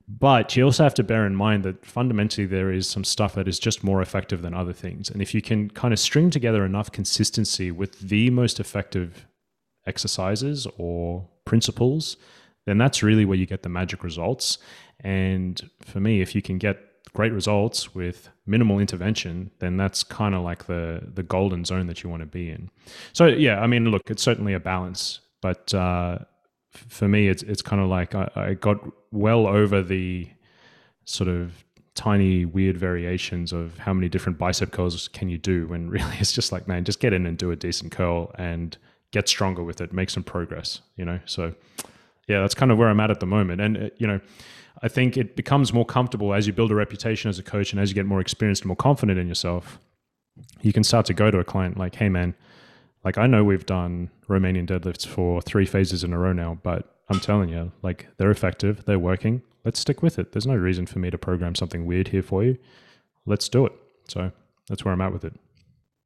But 0.08 0.56
you 0.56 0.64
also 0.64 0.84
have 0.84 0.96
to 0.96 1.04
bear 1.04 1.28
in 1.28 1.36
mind 1.36 1.64
that 1.66 1.86
fundamentally 1.86 2.48
there 2.48 2.72
is 2.72 2.90
some 2.90 3.04
stuff 3.04 3.36
that 3.36 3.48
is 3.48 3.60
just 3.60 3.84
more 3.84 4.02
effective 4.02 4.42
than 4.42 4.56
other 4.56 4.74
things. 4.74 5.08
And 5.08 5.22
if 5.22 5.36
you 5.36 5.42
can 5.42 5.70
kind 5.70 5.94
of 5.94 6.00
string 6.00 6.32
together 6.32 6.66
enough 6.66 6.92
consistency 6.92 7.70
with 7.70 8.00
the 8.00 8.32
most 8.32 8.60
effective 8.60 9.28
exercises 9.86 10.66
or 10.80 11.28
principles 11.46 12.18
then 12.70 12.78
that's 12.78 13.02
really 13.04 13.26
where 13.26 13.38
you 13.38 13.46
get 13.46 13.64
the 13.64 13.70
magic 13.70 14.04
results 14.04 14.58
and 15.02 15.70
for 15.82 16.00
me, 16.00 16.22
if 16.22 16.36
you 16.36 16.42
can 16.42 16.58
get 16.58 16.78
great 17.14 17.32
results 17.32 17.96
with 17.96 18.30
minimal 18.46 18.80
intervention, 18.80 19.52
then 19.60 19.78
that's 19.78 20.04
kind 20.04 20.36
of 20.36 20.44
like 20.44 20.66
the 20.66 21.02
the 21.14 21.24
golden 21.24 21.66
zone 21.66 21.88
that 21.88 22.04
you 22.04 22.10
want 22.10 22.22
to 22.22 22.26
be 22.26 22.50
in. 22.50 22.70
So 23.14 23.28
yeah, 23.28 23.62
I 23.62 23.68
mean, 23.68 23.86
look, 23.86 24.10
it's 24.10 24.24
certainly 24.24 24.54
a 24.54 24.60
balance, 24.60 25.22
but 25.42 25.74
uh, 25.74 26.20
for 26.72 27.08
me, 27.08 27.30
it's 27.30 27.44
it's 27.44 27.62
kind 27.62 27.82
of 27.82 27.88
like 27.88 28.14
I, 28.14 28.30
I 28.36 28.54
got 28.56 28.78
well 29.12 29.48
over 29.48 29.82
the 29.82 30.30
sort 31.06 31.30
of 31.30 31.64
tiny 31.96 32.46
weird 32.46 32.78
variations 32.78 33.52
of 33.52 33.78
how 33.80 33.94
many 33.94 34.08
different 34.08 34.38
bicep 34.38 34.72
curls 34.72 35.08
can 35.10 35.30
you 35.30 35.38
do 35.38 35.68
when 35.68 35.90
really 35.96 36.16
it's 36.20 36.32
just 36.32 36.52
like 36.52 36.66
man 36.66 36.86
just 36.86 37.02
get 37.02 37.12
in 37.12 37.26
and 37.26 37.38
do 37.38 37.52
a 37.52 37.58
decent 37.58 37.92
curl 37.92 38.32
and 38.36 38.78
get 39.12 39.28
stronger 39.28 39.64
with 39.64 39.82
it 39.82 39.92
make 39.92 40.10
some 40.10 40.24
progress 40.24 40.80
you 40.96 41.04
know 41.04 41.20
so 41.26 41.54
yeah 42.30 42.40
that's 42.40 42.56
kind 42.56 42.72
of 42.72 42.78
where 42.78 42.88
i'm 42.88 43.00
at 43.00 43.12
at 43.12 43.20
the 43.20 43.26
moment 43.26 43.60
and 43.60 43.78
uh, 43.78 43.90
you 43.98 44.08
know 44.08 44.20
I 44.82 44.88
think 44.88 45.18
it 45.18 45.36
becomes 45.36 45.74
more 45.74 45.86
comfortable 45.86 46.34
as 46.34 46.48
you 46.48 46.54
build 46.54 46.72
a 46.72 46.76
reputation 46.76 47.30
as 47.30 47.38
a 47.38 47.44
coach 47.44 47.72
and 47.72 47.82
as 47.82 47.90
you 47.90 47.96
get 47.96 48.06
more 48.06 48.22
experienced 48.22 48.62
and 48.62 48.68
more 48.68 48.78
confident 48.78 49.20
in 49.20 49.28
yourself. 49.28 49.80
You 50.62 50.72
can 50.72 50.84
start 50.84 51.06
to 51.08 51.14
go 51.14 51.30
to 51.32 51.40
a 51.40 51.44
client 51.44 51.78
like, 51.78 51.96
hey, 51.96 52.08
man, 52.08 52.34
like 53.04 53.18
I 53.18 53.28
know 53.28 53.44
we've 53.44 53.66
done 53.66 54.10
Romanian 54.28 54.68
deadlifts 54.68 55.06
for 55.06 55.42
three 55.42 55.66
phases 55.66 56.04
in 56.04 56.14
a 56.14 56.20
row 56.20 56.32
now, 56.32 56.60
but 56.64 56.96
I'm 57.10 57.20
telling 57.20 57.50
you, 57.50 57.72
like 57.82 58.08
they're 58.18 58.32
effective, 58.32 58.86
they're 58.86 59.00
working. 59.00 59.42
Let's 59.66 59.80
stick 59.80 60.02
with 60.02 60.18
it. 60.18 60.32
There's 60.32 60.48
no 60.48 60.56
reason 60.56 60.86
for 60.86 61.00
me 61.00 61.10
to 61.10 61.18
program 61.18 61.56
something 61.56 61.86
weird 61.86 62.10
here 62.10 62.22
for 62.24 62.44
you. 62.44 62.58
Let's 63.26 63.50
do 63.50 63.66
it. 63.66 63.74
So 64.08 64.32
that's 64.70 64.86
where 64.86 64.94
I'm 64.94 65.02
at 65.02 65.12
with 65.12 65.26
it. 65.26 65.34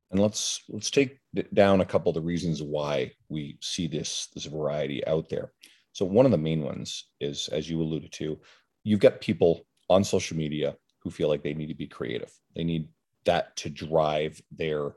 And 0.10 0.20
let's 0.20 0.64
let's 0.70 0.90
take 0.90 1.20
down 1.54 1.82
a 1.82 1.86
couple 1.86 2.10
of 2.10 2.16
the 2.16 2.22
reasons 2.22 2.62
why 2.62 3.12
we 3.30 3.58
see 3.62 3.88
this 3.88 4.30
this 4.34 4.46
variety 4.46 5.06
out 5.06 5.30
there. 5.30 5.52
So 5.94 6.06
one 6.06 6.26
of 6.26 6.32
the 6.32 6.38
main 6.38 6.64
ones 6.64 7.08
is, 7.22 7.48
as 7.48 7.70
you 7.70 7.82
alluded 7.82 8.12
to, 8.14 8.40
you've 8.84 9.00
got 9.00 9.22
people 9.22 9.66
on 9.90 10.04
social 10.04 10.36
media 10.36 10.76
who 11.02 11.12
feel 11.12 11.30
like 11.30 11.44
they 11.44 11.54
need 11.54 11.68
to 11.68 11.76
be 11.76 11.88
creative. 11.88 12.32
They 12.56 12.64
need 12.64 12.90
that 13.26 13.56
to 13.58 13.70
drive 13.70 14.42
their 14.52 14.96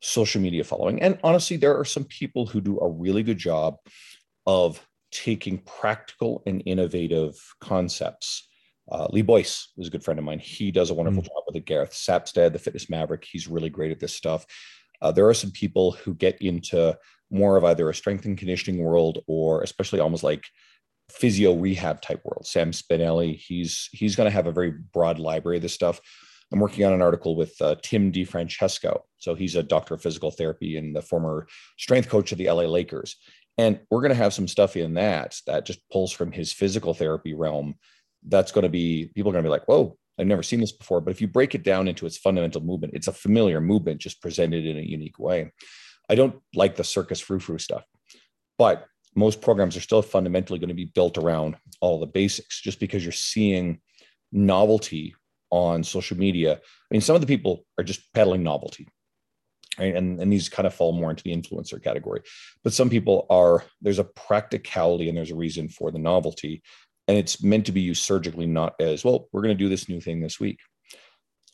social 0.00 0.40
media 0.40 0.64
following. 0.64 1.00
And 1.02 1.18
honestly, 1.22 1.56
there 1.56 1.78
are 1.78 1.84
some 1.84 2.04
people 2.04 2.46
who 2.46 2.60
do 2.60 2.80
a 2.80 2.88
really 2.88 3.22
good 3.22 3.38
job 3.38 3.76
of 4.46 4.84
taking 5.12 5.58
practical 5.58 6.42
and 6.46 6.62
innovative 6.66 7.38
concepts. 7.60 8.48
Uh, 8.90 9.06
Lee 9.10 9.22
Boyce 9.22 9.68
is 9.76 9.86
a 9.86 9.90
good 9.90 10.02
friend 10.02 10.18
of 10.18 10.24
mine. 10.24 10.38
He 10.38 10.72
does 10.72 10.90
a 10.90 10.94
wonderful 10.94 11.22
mm. 11.22 11.26
job 11.26 11.42
with 11.46 11.56
it. 11.56 11.66
Gareth 11.66 11.92
Sapstead, 11.92 12.52
the 12.52 12.58
fitness 12.58 12.90
maverick, 12.90 13.24
he's 13.24 13.46
really 13.46 13.70
great 13.70 13.92
at 13.92 14.00
this 14.00 14.14
stuff. 14.14 14.44
Uh, 15.00 15.12
there 15.12 15.28
are 15.28 15.34
some 15.34 15.50
people 15.50 15.92
who 15.92 16.14
get 16.14 16.40
into 16.40 16.96
more 17.32 17.56
of 17.56 17.64
either 17.64 17.88
a 17.88 17.94
strength 17.94 18.24
and 18.24 18.38
conditioning 18.38 18.82
world 18.82 19.24
or 19.26 19.62
especially 19.62 20.00
almost 20.00 20.22
like 20.22 20.44
physio 21.10 21.54
rehab 21.54 22.00
type 22.00 22.20
world. 22.24 22.46
Sam 22.46 22.70
Spinelli, 22.70 23.36
he's 23.36 23.88
he's 23.92 24.16
going 24.16 24.26
to 24.26 24.34
have 24.34 24.46
a 24.46 24.52
very 24.52 24.70
broad 24.70 25.18
library 25.18 25.56
of 25.58 25.62
this 25.62 25.74
stuff. 25.74 26.00
I'm 26.52 26.60
working 26.60 26.84
on 26.84 26.92
an 26.92 27.02
article 27.02 27.34
with 27.34 27.60
uh, 27.62 27.76
Tim 27.82 28.12
DeFrancesco. 28.12 29.00
So 29.16 29.34
he's 29.34 29.56
a 29.56 29.62
doctor 29.62 29.94
of 29.94 30.02
physical 30.02 30.30
therapy 30.30 30.76
and 30.76 30.94
the 30.94 31.00
former 31.00 31.46
strength 31.78 32.10
coach 32.10 32.30
of 32.30 32.38
the 32.38 32.50
LA 32.50 32.64
Lakers. 32.64 33.16
And 33.56 33.80
we're 33.90 34.02
going 34.02 34.10
to 34.10 34.16
have 34.16 34.34
some 34.34 34.48
stuff 34.48 34.76
in 34.76 34.94
that 34.94 35.38
that 35.46 35.64
just 35.64 35.80
pulls 35.90 36.12
from 36.12 36.30
his 36.30 36.52
physical 36.52 36.92
therapy 36.92 37.32
realm. 37.32 37.74
That's 38.26 38.52
going 38.52 38.64
to 38.64 38.68
be 38.68 39.10
people 39.14 39.30
are 39.30 39.32
going 39.32 39.44
to 39.44 39.48
be 39.48 39.52
like, 39.52 39.66
whoa, 39.66 39.96
I've 40.18 40.26
never 40.26 40.42
seen 40.42 40.60
this 40.60 40.72
before. 40.72 41.00
But 41.00 41.12
if 41.12 41.20
you 41.20 41.28
break 41.28 41.54
it 41.54 41.62
down 41.62 41.88
into 41.88 42.06
its 42.06 42.18
fundamental 42.18 42.60
movement, 42.60 42.94
it's 42.94 43.08
a 43.08 43.12
familiar 43.12 43.60
movement 43.60 44.00
just 44.00 44.20
presented 44.20 44.66
in 44.66 44.76
a 44.76 44.82
unique 44.82 45.18
way. 45.18 45.52
I 46.08 46.14
don't 46.14 46.40
like 46.54 46.76
the 46.76 46.84
circus 46.84 47.20
frou 47.20 47.38
frou 47.38 47.58
stuff, 47.58 47.84
but 48.58 48.86
most 49.14 49.40
programs 49.40 49.76
are 49.76 49.80
still 49.80 50.02
fundamentally 50.02 50.58
going 50.58 50.68
to 50.68 50.74
be 50.74 50.86
built 50.86 51.18
around 51.18 51.56
all 51.80 52.00
the 52.00 52.06
basics 52.06 52.60
just 52.60 52.80
because 52.80 53.04
you're 53.04 53.12
seeing 53.12 53.80
novelty 54.32 55.14
on 55.50 55.84
social 55.84 56.16
media. 56.16 56.54
I 56.54 56.58
mean, 56.90 57.02
some 57.02 57.14
of 57.14 57.20
the 57.20 57.26
people 57.26 57.64
are 57.78 57.84
just 57.84 58.12
peddling 58.14 58.42
novelty. 58.42 58.88
Right? 59.78 59.94
And, 59.94 60.20
and 60.20 60.32
these 60.32 60.48
kind 60.48 60.66
of 60.66 60.74
fall 60.74 60.92
more 60.92 61.10
into 61.10 61.22
the 61.22 61.34
influencer 61.34 61.82
category. 61.82 62.22
But 62.62 62.72
some 62.72 62.90
people 62.90 63.26
are, 63.30 63.64
there's 63.80 63.98
a 63.98 64.04
practicality 64.04 65.08
and 65.08 65.16
there's 65.16 65.30
a 65.30 65.36
reason 65.36 65.68
for 65.68 65.90
the 65.90 65.98
novelty. 65.98 66.62
And 67.08 67.16
it's 67.18 67.42
meant 67.42 67.66
to 67.66 67.72
be 67.72 67.80
used 67.80 68.02
surgically, 68.02 68.46
not 68.46 68.74
as, 68.80 69.04
well, 69.04 69.28
we're 69.32 69.42
going 69.42 69.56
to 69.56 69.64
do 69.64 69.68
this 69.68 69.88
new 69.88 70.00
thing 70.00 70.20
this 70.20 70.38
week. 70.38 70.58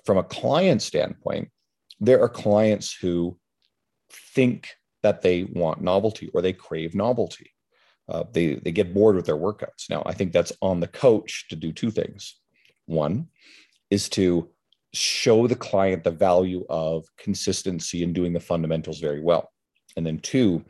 From 0.05 0.19
a 0.19 0.25
client 0.25 0.83
standpoint, 0.83 1.51
there 2.01 2.23
are 2.23 2.29
clients 2.29 2.95
who 2.95 3.39
think 4.11 4.71
that 5.03 5.23
they 5.23 5.44
want 5.44 5.81
novelty 5.81 6.31
or 6.35 6.42
they 6.42 6.53
crave 6.53 6.94
novelty. 6.94 7.53
Uh, 8.09 8.25
they, 8.33 8.55
they 8.55 8.73
get 8.73 8.94
bored 8.94 9.16
with 9.16 9.27
their 9.27 9.37
workouts. 9.37 9.90
Now, 9.90 10.03
I 10.07 10.14
think 10.14 10.33
that's 10.33 10.53
on 10.62 10.81
the 10.81 10.88
coach 10.88 11.47
to 11.51 11.57
do 11.57 11.73
two 11.73 11.90
things. 11.90 12.37
One 12.87 13.29
is 13.90 14.09
to 14.11 14.49
show 14.94 15.47
the 15.47 15.55
client 15.55 16.05
the 16.05 16.11
value 16.11 16.64
of 16.71 17.05
consistency 17.18 18.03
and 18.03 18.14
doing 18.14 18.33
the 18.33 18.40
fundamentals 18.40 19.01
very 19.01 19.21
well. 19.21 19.51
And 19.97 20.07
then 20.07 20.18
two, 20.21 20.64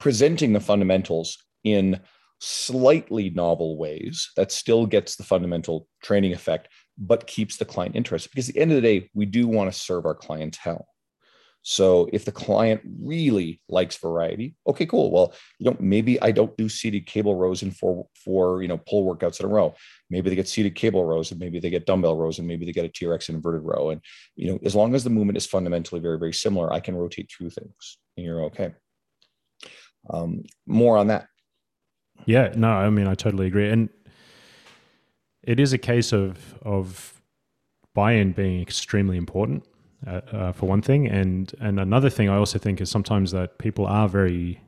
presenting 0.00 0.52
the 0.52 0.60
fundamentals 0.60 1.38
in 1.62 2.00
slightly 2.40 3.30
novel 3.30 3.78
ways 3.78 4.30
that 4.36 4.52
still 4.52 4.86
gets 4.86 5.16
the 5.16 5.22
fundamental 5.22 5.88
training 6.02 6.32
effect, 6.32 6.68
but 6.98 7.26
keeps 7.26 7.56
the 7.56 7.64
client 7.64 7.96
interested. 7.96 8.30
Because 8.30 8.48
at 8.48 8.54
the 8.54 8.60
end 8.60 8.72
of 8.72 8.76
the 8.76 8.82
day, 8.82 9.10
we 9.14 9.26
do 9.26 9.46
want 9.46 9.72
to 9.72 9.78
serve 9.78 10.06
our 10.06 10.14
clientele. 10.14 10.86
So 11.66 12.10
if 12.12 12.26
the 12.26 12.30
client 12.30 12.82
really 13.00 13.58
likes 13.70 13.96
variety, 13.96 14.54
okay, 14.66 14.84
cool. 14.84 15.10
Well, 15.10 15.32
you 15.58 15.70
know, 15.70 15.76
maybe 15.80 16.20
I 16.20 16.30
don't 16.30 16.54
do 16.58 16.68
seated 16.68 17.06
cable 17.06 17.36
rows 17.36 17.62
in 17.62 17.70
four, 17.70 18.06
four, 18.22 18.60
you 18.60 18.68
know, 18.68 18.76
pull 18.76 19.02
workouts 19.02 19.40
in 19.40 19.46
a 19.46 19.48
row. 19.48 19.74
Maybe 20.10 20.28
they 20.28 20.36
get 20.36 20.46
seated 20.46 20.74
cable 20.74 21.06
rows 21.06 21.30
and 21.30 21.40
maybe 21.40 21.60
they 21.60 21.70
get 21.70 21.86
dumbbell 21.86 22.18
rows 22.18 22.38
and 22.38 22.46
maybe 22.46 22.66
they 22.66 22.72
get 22.72 22.84
a 22.84 22.90
TRX 22.90 23.30
inverted 23.30 23.62
row. 23.62 23.88
And, 23.88 24.02
you 24.36 24.52
know, 24.52 24.58
as 24.62 24.74
long 24.74 24.94
as 24.94 25.04
the 25.04 25.10
movement 25.10 25.38
is 25.38 25.46
fundamentally 25.46 26.02
very, 26.02 26.18
very 26.18 26.34
similar, 26.34 26.70
I 26.70 26.80
can 26.80 26.96
rotate 26.96 27.32
through 27.32 27.48
things 27.48 27.98
and 28.18 28.26
you're 28.26 28.44
okay. 28.44 28.74
Um, 30.10 30.42
more 30.66 30.98
on 30.98 31.06
that. 31.06 31.28
Yeah, 32.26 32.52
no, 32.54 32.68
I 32.68 32.90
mean, 32.90 33.06
I 33.06 33.14
totally 33.14 33.46
agree. 33.46 33.70
And 33.70 33.88
it 35.42 35.58
is 35.58 35.72
a 35.72 35.78
case 35.78 36.12
of, 36.12 36.58
of 36.60 37.22
buy-in 37.94 38.32
being 38.32 38.60
extremely 38.60 39.16
important 39.16 39.66
uh, 40.06 40.20
uh, 40.32 40.52
for 40.52 40.66
one 40.66 40.82
thing, 40.82 41.06
and 41.06 41.52
and 41.60 41.80
another 41.80 42.10
thing 42.10 42.28
I 42.28 42.36
also 42.36 42.58
think 42.58 42.80
is 42.80 42.90
sometimes 42.90 43.30
that 43.32 43.58
people 43.58 43.86
are 43.86 44.08
very 44.08 44.60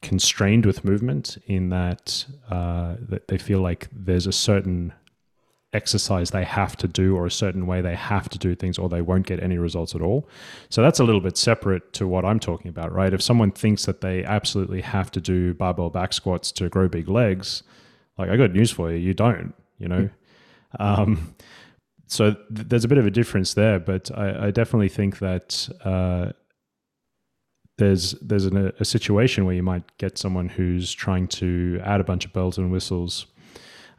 constrained 0.00 0.66
with 0.66 0.84
movement 0.84 1.38
in 1.46 1.70
that 1.70 2.26
uh, 2.50 2.96
that 3.08 3.28
they 3.28 3.38
feel 3.38 3.60
like 3.60 3.88
there's 3.92 4.26
a 4.26 4.32
certain 4.32 4.92
exercise 5.72 6.30
they 6.30 6.44
have 6.44 6.76
to 6.76 6.86
do 6.86 7.16
or 7.16 7.24
a 7.24 7.30
certain 7.30 7.66
way 7.66 7.80
they 7.80 7.94
have 7.94 8.28
to 8.28 8.38
do 8.38 8.54
things 8.54 8.78
or 8.78 8.88
they 8.88 9.00
won't 9.00 9.26
get 9.26 9.42
any 9.42 9.56
results 9.56 9.94
at 9.94 10.02
all. 10.02 10.28
So 10.68 10.82
that's 10.82 11.00
a 11.00 11.04
little 11.04 11.20
bit 11.20 11.38
separate 11.38 11.94
to 11.94 12.06
what 12.06 12.24
I'm 12.24 12.38
talking 12.38 12.68
about, 12.68 12.92
right? 12.92 13.14
If 13.14 13.22
someone 13.22 13.52
thinks 13.52 13.86
that 13.86 14.02
they 14.02 14.22
absolutely 14.24 14.82
have 14.82 15.10
to 15.12 15.20
do 15.20 15.54
barbell 15.54 15.88
back 15.88 16.12
squats 16.12 16.52
to 16.52 16.68
grow 16.68 16.88
big 16.88 17.08
legs, 17.08 17.62
like 18.18 18.28
I 18.28 18.36
got 18.36 18.52
news 18.52 18.70
for 18.70 18.90
you, 18.90 18.98
you 18.98 19.14
don't, 19.14 19.54
you 19.78 19.88
know. 19.88 20.10
um, 20.78 21.34
so 22.12 22.32
th- 22.32 22.68
there's 22.68 22.84
a 22.84 22.88
bit 22.88 22.98
of 22.98 23.06
a 23.06 23.10
difference 23.10 23.54
there, 23.54 23.78
but 23.78 24.10
I, 24.14 24.48
I 24.48 24.50
definitely 24.50 24.90
think 24.90 25.18
that 25.20 25.68
uh, 25.82 26.32
there's 27.78 28.12
there's 28.20 28.44
an, 28.44 28.70
a 28.78 28.84
situation 28.84 29.46
where 29.46 29.54
you 29.54 29.62
might 29.62 29.96
get 29.96 30.18
someone 30.18 30.50
who's 30.50 30.92
trying 30.92 31.26
to 31.28 31.80
add 31.82 32.00
a 32.00 32.04
bunch 32.04 32.26
of 32.26 32.32
bells 32.34 32.58
and 32.58 32.70
whistles 32.70 33.26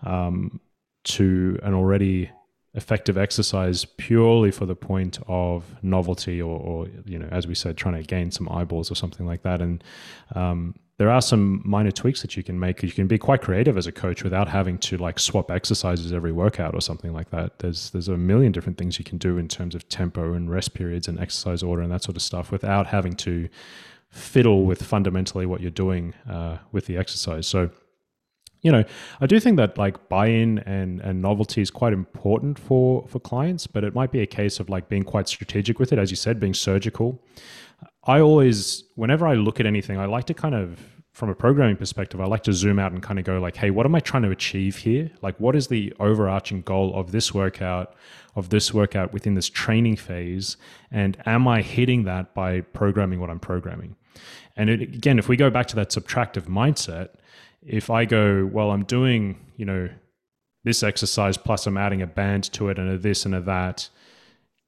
um, 0.04 0.60
to 1.06 1.58
an 1.64 1.74
already 1.74 2.30
effective 2.76 3.18
exercise 3.18 3.84
purely 3.86 4.52
for 4.52 4.68
the 4.68 4.76
point 4.76 5.20
of 5.28 5.64
novelty 5.84 6.40
or, 6.42 6.60
or, 6.60 6.88
you 7.06 7.18
know 7.20 7.28
as 7.32 7.46
we 7.48 7.54
said 7.54 7.78
trying 7.78 7.96
to 7.96 8.04
gain 8.04 8.32
some 8.32 8.48
eyeballs 8.50 8.92
or 8.92 8.96
something 8.96 9.26
like 9.26 9.42
that. 9.42 9.60
And 9.60 9.84
um, 10.36 10.76
there 10.98 11.10
are 11.10 11.22
some 11.22 11.62
minor 11.66 11.92
tweaks 11.92 12.22
that 12.22 12.38
you 12.38 12.44
can 12.44 12.60
make. 12.60 12.84
You 12.84 12.92
can 12.92 13.08
be 13.08 13.18
quite 13.18 13.42
creative 13.42 13.78
as 13.78 13.88
a 13.88 13.92
coach 13.92 14.24
without 14.24 14.48
having 14.48 14.78
to 14.80 14.98
like 14.98 15.20
swap 15.20 15.50
exercises 15.50 16.14
every 16.14 16.32
workout 16.32 16.76
or 16.76 16.82
something 16.82 17.12
like 17.12 17.32
that. 17.32 17.60
There's 17.60 17.90
there's 17.90 18.10
a 18.10 18.18
million 18.18 18.52
different 18.52 18.78
things 18.78 19.00
you 19.00 19.06
can 19.06 19.18
do 19.18 19.38
in 19.38 19.48
terms 19.48 19.74
of 19.74 19.90
tempo 19.90 20.34
and 20.34 20.52
rest 20.52 20.76
periods 20.76 21.08
and 21.08 21.20
exercise 21.20 21.64
order 21.64 21.82
and 21.82 21.92
that 21.92 22.04
sort 22.04 22.16
of 22.16 22.22
stuff 22.22 22.52
without 22.52 22.88
having 22.88 23.16
to 23.18 23.50
fiddle 24.12 24.66
with 24.66 24.84
fundamentally 24.84 25.48
what 25.48 25.62
you're 25.62 25.72
doing 25.72 26.14
uh, 26.30 26.58
with 26.72 26.86
the 26.86 26.96
exercise. 26.96 27.48
So, 27.48 27.72
you 28.62 28.72
know, 28.72 28.84
I 29.20 29.26
do 29.26 29.40
think 29.40 29.58
that 29.58 29.76
like 29.80 30.10
buy-in 30.10 30.60
and 30.60 31.02
and 31.02 31.24
novelty 31.24 31.64
is 31.64 31.72
quite 31.72 31.94
important 31.94 32.60
for 32.60 33.08
for 33.08 33.20
clients, 33.20 33.66
but 33.66 33.84
it 33.84 33.96
might 33.96 34.12
be 34.12 34.22
a 34.22 34.28
case 34.28 34.60
of 34.60 34.70
like 34.70 34.90
being 34.90 35.04
quite 35.04 35.28
strategic 35.28 35.80
with 35.80 35.92
it, 35.92 35.98
as 35.98 36.12
you 36.12 36.18
said, 36.18 36.40
being 36.40 36.54
surgical. 36.54 37.20
I 38.06 38.20
always, 38.20 38.84
whenever 38.96 39.26
I 39.26 39.36
look 39.36 39.60
at 39.60 39.66
anything, 39.66 39.98
I 39.98 40.06
like 40.06 40.26
to 40.26 40.34
kind 40.34 40.56
of, 40.56 40.80
from 41.14 41.30
a 41.30 41.36
programming 41.36 41.78
perspective, 41.78 42.20
I 42.20 42.26
like 42.26 42.44
to 42.44 42.54
zoom 42.54 42.80
out 42.80 42.92
and 42.92 43.02
kind 43.02 43.20
of 43.20 43.26
go 43.26 43.40
like, 43.40 43.56
hey, 43.56 43.70
what 43.70 43.86
am 43.86 43.96
I 43.96 44.00
trying 44.00 44.24
to 44.24 44.32
achieve 44.32 44.78
here? 44.78 45.12
Like, 45.22 45.40
what 45.40 45.56
is 45.56 45.68
the 45.68 45.94
overarching 46.00 46.64
goal 46.64 46.94
of 46.96 47.12
this 47.12 47.34
workout, 47.34 47.96
of 48.36 48.50
this 48.50 48.74
workout 48.74 49.14
within 49.14 49.36
this 49.36 49.48
training 49.48 49.96
phase? 49.96 50.58
And 50.92 51.18
am 51.26 51.48
I 51.48 51.62
hitting 51.62 52.04
that 52.04 52.34
by 52.34 52.62
programming 52.62 53.20
what 53.20 53.30
I'm 53.30 53.40
programming? 53.40 53.96
And 54.56 54.70
it, 54.70 54.82
again, 54.82 55.18
if 55.18 55.30
we 55.30 55.38
go 55.38 55.50
back 55.50 55.68
to 55.68 55.76
that 55.78 55.90
subtractive 55.90 56.44
mindset, 56.44 57.10
if 57.62 57.90
I 57.90 58.06
go, 58.06 58.50
well, 58.52 58.72
I'm 58.72 58.84
doing, 58.84 59.40
you 59.56 59.66
know, 59.66 59.90
this 60.64 60.84
exercise 60.84 61.38
plus 61.38 61.68
I'm 61.68 61.78
adding 61.78 62.02
a 62.02 62.08
band 62.08 62.52
to 62.54 62.70
it 62.70 62.80
and 62.80 62.90
a 62.90 62.98
this 62.98 63.26
and 63.26 63.36
a 63.36 63.42
that, 63.42 63.90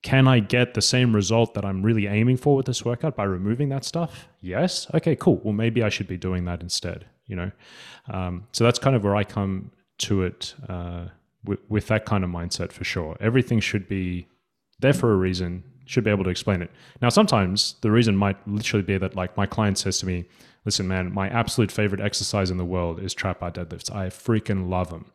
can 0.05 0.27
I 0.27 0.39
get 0.39 0.75
the 0.75 0.83
same 0.83 1.15
result 1.15 1.55
that 1.55 1.65
I'm 1.65 1.81
really 1.81 2.05
aiming 2.05 2.37
for 2.37 2.55
with 2.55 2.67
this 2.67 2.85
workout 2.85 3.15
by 3.15 3.23
removing 3.23 3.69
that 3.69 3.83
stuff? 3.83 4.27
Yes. 4.39 4.85
Okay, 4.93 5.15
cool. 5.15 5.41
Well, 5.43 5.55
maybe 5.55 5.81
I 5.81 5.89
should 5.89 6.07
be 6.07 6.15
doing 6.15 6.45
that 6.45 6.61
instead, 6.61 7.07
you 7.25 7.35
know? 7.35 7.51
Um, 8.09 8.47
so 8.51 8.63
that's 8.63 8.77
kind 8.77 8.95
of 8.95 9.03
where 9.03 9.15
I 9.15 9.23
come 9.23 9.71
to 9.97 10.21
it 10.21 10.53
uh, 10.69 11.05
with, 11.43 11.59
with 11.69 11.87
that 11.87 12.05
kind 12.05 12.23
of 12.23 12.29
mindset 12.29 12.71
for 12.71 12.83
sure. 12.83 13.17
Everything 13.19 13.59
should 13.59 13.87
be 13.87 14.27
there 14.77 14.93
for 14.93 15.11
a 15.11 15.15
reason, 15.15 15.63
should 15.87 16.03
be 16.03 16.11
able 16.11 16.23
to 16.25 16.29
explain 16.29 16.61
it. 16.61 16.69
Now, 17.01 17.09
sometimes 17.09 17.77
the 17.81 17.89
reason 17.89 18.15
might 18.15 18.37
literally 18.47 18.83
be 18.83 18.99
that, 18.99 19.15
like, 19.15 19.35
my 19.35 19.47
client 19.47 19.79
says 19.79 19.97
to 19.99 20.05
me, 20.05 20.25
listen, 20.65 20.87
man, 20.87 21.11
my 21.15 21.29
absolute 21.29 21.71
favorite 21.71 21.99
exercise 21.99 22.51
in 22.51 22.57
the 22.57 22.65
world 22.65 22.99
is 22.99 23.15
trap 23.15 23.39
bar 23.39 23.49
deadlifts. 23.49 23.91
I 23.91 24.09
freaking 24.09 24.69
love 24.69 24.91
them. 24.91 25.09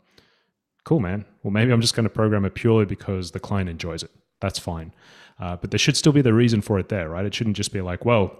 Cool, 0.83 0.99
man. 0.99 1.27
Well, 1.45 1.53
maybe 1.53 1.71
I'm 1.71 1.81
just 1.81 1.95
going 1.95 2.09
to 2.09 2.11
program 2.11 2.45
it 2.45 2.57
purely 2.57 2.87
because 2.87 3.31
the 3.31 3.39
client 3.39 3.71
enjoys 3.71 4.03
it 4.03 4.11
that's 4.41 4.59
fine. 4.59 4.93
Uh, 5.39 5.57
but 5.57 5.71
there 5.71 5.79
should 5.79 5.97
still 5.97 6.13
be 6.13 6.23
the 6.23 6.35
reason 6.35 6.61
for 6.61 6.79
it 6.79 6.89
there, 6.89 7.09
right? 7.09 7.25
It 7.25 7.35
shouldn't 7.35 7.57
just 7.57 7.73
be 7.73 7.81
like, 7.81 8.05
well, 8.05 8.37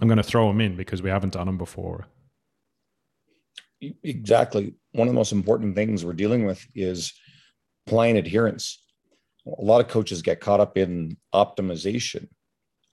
I'm 0.00 0.08
going 0.08 0.18
to 0.18 0.22
throw 0.22 0.48
them 0.48 0.60
in 0.60 0.76
because 0.76 1.02
we 1.02 1.10
haven't 1.10 1.32
done 1.32 1.46
them 1.46 1.58
before. 1.58 2.06
Exactly. 3.80 4.74
One 4.92 5.08
of 5.08 5.14
the 5.14 5.18
most 5.18 5.32
important 5.32 5.74
things 5.74 6.04
we're 6.04 6.12
dealing 6.12 6.44
with 6.44 6.66
is 6.74 7.12
client 7.86 8.18
adherence. 8.18 8.82
A 9.46 9.62
lot 9.62 9.80
of 9.80 9.88
coaches 9.88 10.22
get 10.22 10.40
caught 10.40 10.60
up 10.60 10.76
in 10.76 11.16
optimization 11.34 12.28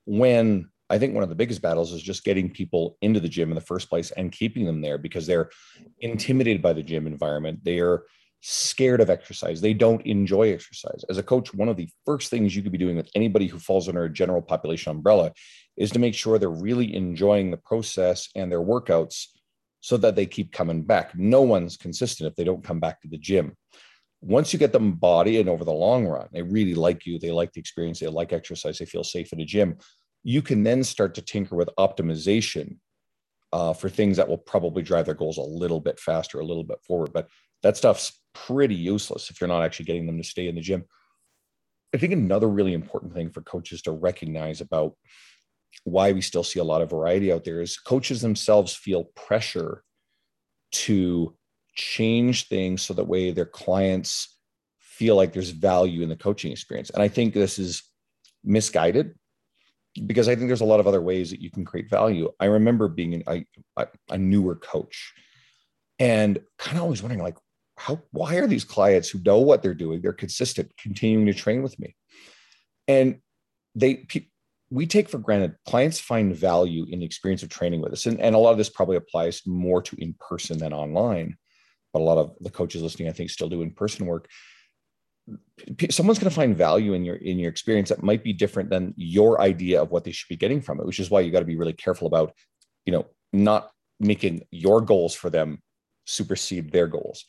when 0.06 0.70
I 0.90 1.00
think 1.00 1.14
one 1.14 1.24
of 1.24 1.30
the 1.30 1.36
biggest 1.36 1.62
battles 1.62 1.92
is 1.92 2.02
just 2.02 2.24
getting 2.24 2.50
people 2.50 2.98
into 3.02 3.20
the 3.20 3.30
gym 3.30 3.50
in 3.50 3.56
the 3.56 3.62
first 3.62 3.90
place 3.90 4.12
and 4.12 4.32
keeping 4.32 4.66
them 4.66 4.82
there 4.82 4.98
because 4.98 5.26
they're 5.26 5.50
intimidated 6.00 6.62
by 6.62 6.74
the 6.74 6.84
gym 6.84 7.08
environment. 7.08 7.64
They 7.64 7.80
are 7.80 8.04
scared 8.46 9.00
of 9.00 9.10
exercise. 9.10 9.62
They 9.62 9.74
don't 9.74 10.06
enjoy 10.06 10.52
exercise. 10.52 11.06
As 11.08 11.18
a 11.18 11.24
coach, 11.24 11.54
one 11.54 11.70
of 11.70 11.78
the 11.78 11.88
first 12.06 12.30
things 12.30 12.54
you 12.54 12.62
could 12.62 12.74
be 12.74 12.78
doing 12.78 12.98
with 12.98 13.10
anybody 13.16 13.48
who 13.48 13.58
falls 13.58 13.88
under 13.88 14.04
a 14.04 14.12
general 14.12 14.42
population 14.42 14.92
umbrella 14.92 15.32
is 15.78 15.92
to 15.92 16.00
make 16.00 16.14
sure 16.14 16.38
they're 16.38 16.50
really 16.50 16.94
enjoying 16.94 17.52
the 17.52 17.58
process 17.58 18.28
and 18.36 18.52
their 18.52 18.62
workouts 18.62 19.28
so 19.80 19.96
that 19.96 20.18
they 20.18 20.26
keep 20.26 20.52
coming 20.52 20.84
back. 20.84 21.16
No 21.16 21.42
one's 21.42 21.78
consistent 21.78 22.30
if 22.30 22.36
they 22.36 22.44
don't 22.44 22.64
come 22.64 22.82
back 22.82 23.02
to 23.02 23.08
the 23.08 23.18
gym. 23.18 23.56
Once 24.20 24.52
you 24.52 24.60
get 24.60 24.74
them 24.74 24.92
body 24.92 25.40
and 25.40 25.48
over 25.48 25.64
the 25.64 25.72
long 25.72 26.06
run, 26.06 26.28
they 26.34 26.42
really 26.42 26.76
like 26.76 27.06
you, 27.06 27.18
they 27.20 27.32
like 27.32 27.54
the 27.54 27.62
experience, 27.62 28.02
they 28.02 28.08
like 28.08 28.34
exercise, 28.34 28.78
they 28.78 28.86
feel 28.86 29.06
safe 29.06 29.32
in 29.32 29.40
a 29.40 29.46
gym. 29.46 29.78
You 30.24 30.42
can 30.42 30.64
then 30.64 30.84
start 30.84 31.16
to 31.16 31.22
tinker 31.22 31.56
with 31.56 31.70
optimization 31.80 32.78
uh, 33.54 33.72
for 33.72 33.88
things 33.88 34.18
that 34.18 34.28
will 34.28 34.38
probably 34.38 34.84
drive 34.84 35.06
their 35.06 35.16
goals 35.16 35.38
a 35.38 35.42
little 35.42 35.80
bit 35.80 35.98
faster, 35.98 36.42
a 36.42 36.46
little 36.46 36.66
bit 36.66 36.80
forward. 36.86 37.14
But 37.14 37.30
that 37.62 37.78
stuff's 37.78 38.20
pretty 38.34 38.76
useless 38.76 39.30
if 39.30 39.40
you're 39.40 39.48
not 39.48 39.64
actually 39.64 39.86
getting 39.86 40.06
them 40.06 40.18
to 40.18 40.24
stay 40.24 40.48
in 40.48 40.56
the 40.56 40.62
gym. 40.62 40.84
I 41.94 41.98
think 41.98 42.14
another 42.14 42.50
really 42.50 42.74
important 42.74 43.14
thing 43.14 43.30
for 43.30 43.42
coaches 43.42 43.82
to 43.84 43.92
recognize 43.92 44.62
about 44.62 44.96
why 45.84 46.12
we 46.12 46.22
still 46.22 46.44
see 46.44 46.60
a 46.60 46.64
lot 46.64 46.82
of 46.82 46.90
variety 46.90 47.32
out 47.32 47.44
there 47.44 47.62
is 47.62 47.78
coaches 47.78 48.22
themselves 48.22 48.74
feel 48.74 49.06
pressure 49.16 49.84
to 50.72 51.36
change 51.76 52.48
things 52.48 52.82
so 52.82 52.94
that 52.94 53.08
way 53.08 53.32
their 53.32 53.46
clients 53.46 54.38
feel 54.80 55.16
like 55.16 55.34
there's 55.34 55.50
value 55.50 56.02
in 56.02 56.10
the 56.10 56.16
coaching 56.16 56.52
experience. 56.52 56.90
And 56.90 57.02
I 57.02 57.08
think 57.08 57.34
this 57.34 57.58
is 57.58 57.84
misguided 58.44 59.16
because 60.06 60.28
I 60.28 60.36
think 60.36 60.48
there's 60.48 60.62
a 60.62 60.66
lot 60.66 60.80
of 60.80 60.88
other 60.88 61.02
ways 61.02 61.30
that 61.32 61.42
you 61.42 61.52
can 61.52 61.66
create 61.66 61.90
value. 61.90 62.32
I 62.40 62.46
remember 62.46 62.88
being 62.88 63.24
a, 63.28 63.46
a, 63.78 63.88
a 64.10 64.18
newer 64.18 64.56
coach 64.56 65.14
and 66.00 66.40
kind 66.58 66.78
of 66.78 66.84
always 66.84 67.02
wondering 67.02 67.22
like, 67.22 67.38
how 67.76 68.02
why 68.12 68.36
are 68.36 68.48
these 68.48 68.64
clients 68.64 69.10
who 69.10 69.20
know 69.20 69.40
what 69.40 69.64
they're 69.64 69.74
doing 69.74 70.02
they're 70.02 70.14
consistent 70.14 70.72
continuing 70.78 71.26
to 71.26 71.34
train 71.34 71.64
with 71.64 71.80
me? 71.80 71.96
And 72.88 73.20
they 73.76 74.06
we 74.70 74.88
take 74.88 75.10
for 75.10 75.20
granted 75.20 75.56
clients 75.68 76.00
find 76.00 76.36
value 76.36 76.86
in 76.90 77.00
the 77.00 77.06
experience 77.06 77.44
of 77.44 77.50
training 77.50 77.82
with 77.82 77.94
us. 77.94 78.08
And, 78.08 78.20
and 78.20 78.34
a 78.34 78.40
lot 78.40 78.52
of 78.52 78.58
this 78.58 78.70
probably 78.70 78.98
applies 78.98 79.44
more 79.46 79.82
to 79.84 79.96
in 80.00 80.16
person 80.20 80.58
than 80.58 80.74
online 80.74 81.38
but 81.94 82.02
a 82.02 82.04
lot 82.04 82.18
of 82.18 82.36
the 82.42 82.50
coaches 82.50 82.82
listening 82.82 83.08
i 83.08 83.12
think 83.12 83.30
still 83.30 83.50
do 83.50 83.62
in 83.62 83.72
person 83.72 84.06
work. 84.06 84.28
Someone's 85.90 86.20
going 86.20 86.30
to 86.30 86.36
find 86.36 86.58
value 86.58 86.92
in 86.94 87.06
your 87.06 87.16
in 87.16 87.40
your 87.40 87.50
experience 87.50 87.88
that 87.90 88.04
might 88.04 88.26
be 88.26 88.34
different 88.34 88.70
than 88.70 88.94
your 88.98 89.40
idea 89.40 89.82
of 89.82 89.90
what 89.90 90.04
they 90.04 90.12
should 90.12 90.28
be 90.28 90.36
getting 90.36 90.62
from 90.62 90.82
it 90.82 90.86
which 90.86 91.00
is 91.00 91.10
why 91.10 91.22
you 91.22 91.32
got 91.32 91.40
to 91.40 91.46
be 91.46 91.56
really 91.56 91.72
careful 91.72 92.08
about 92.08 92.34
you 92.86 92.92
know 92.92 93.06
not 93.32 93.72
making 94.02 94.42
your 94.52 94.82
goals 94.82 95.16
for 95.16 95.30
them 95.30 95.62
supersede 96.06 96.72
their 96.74 96.88
goals 96.88 97.24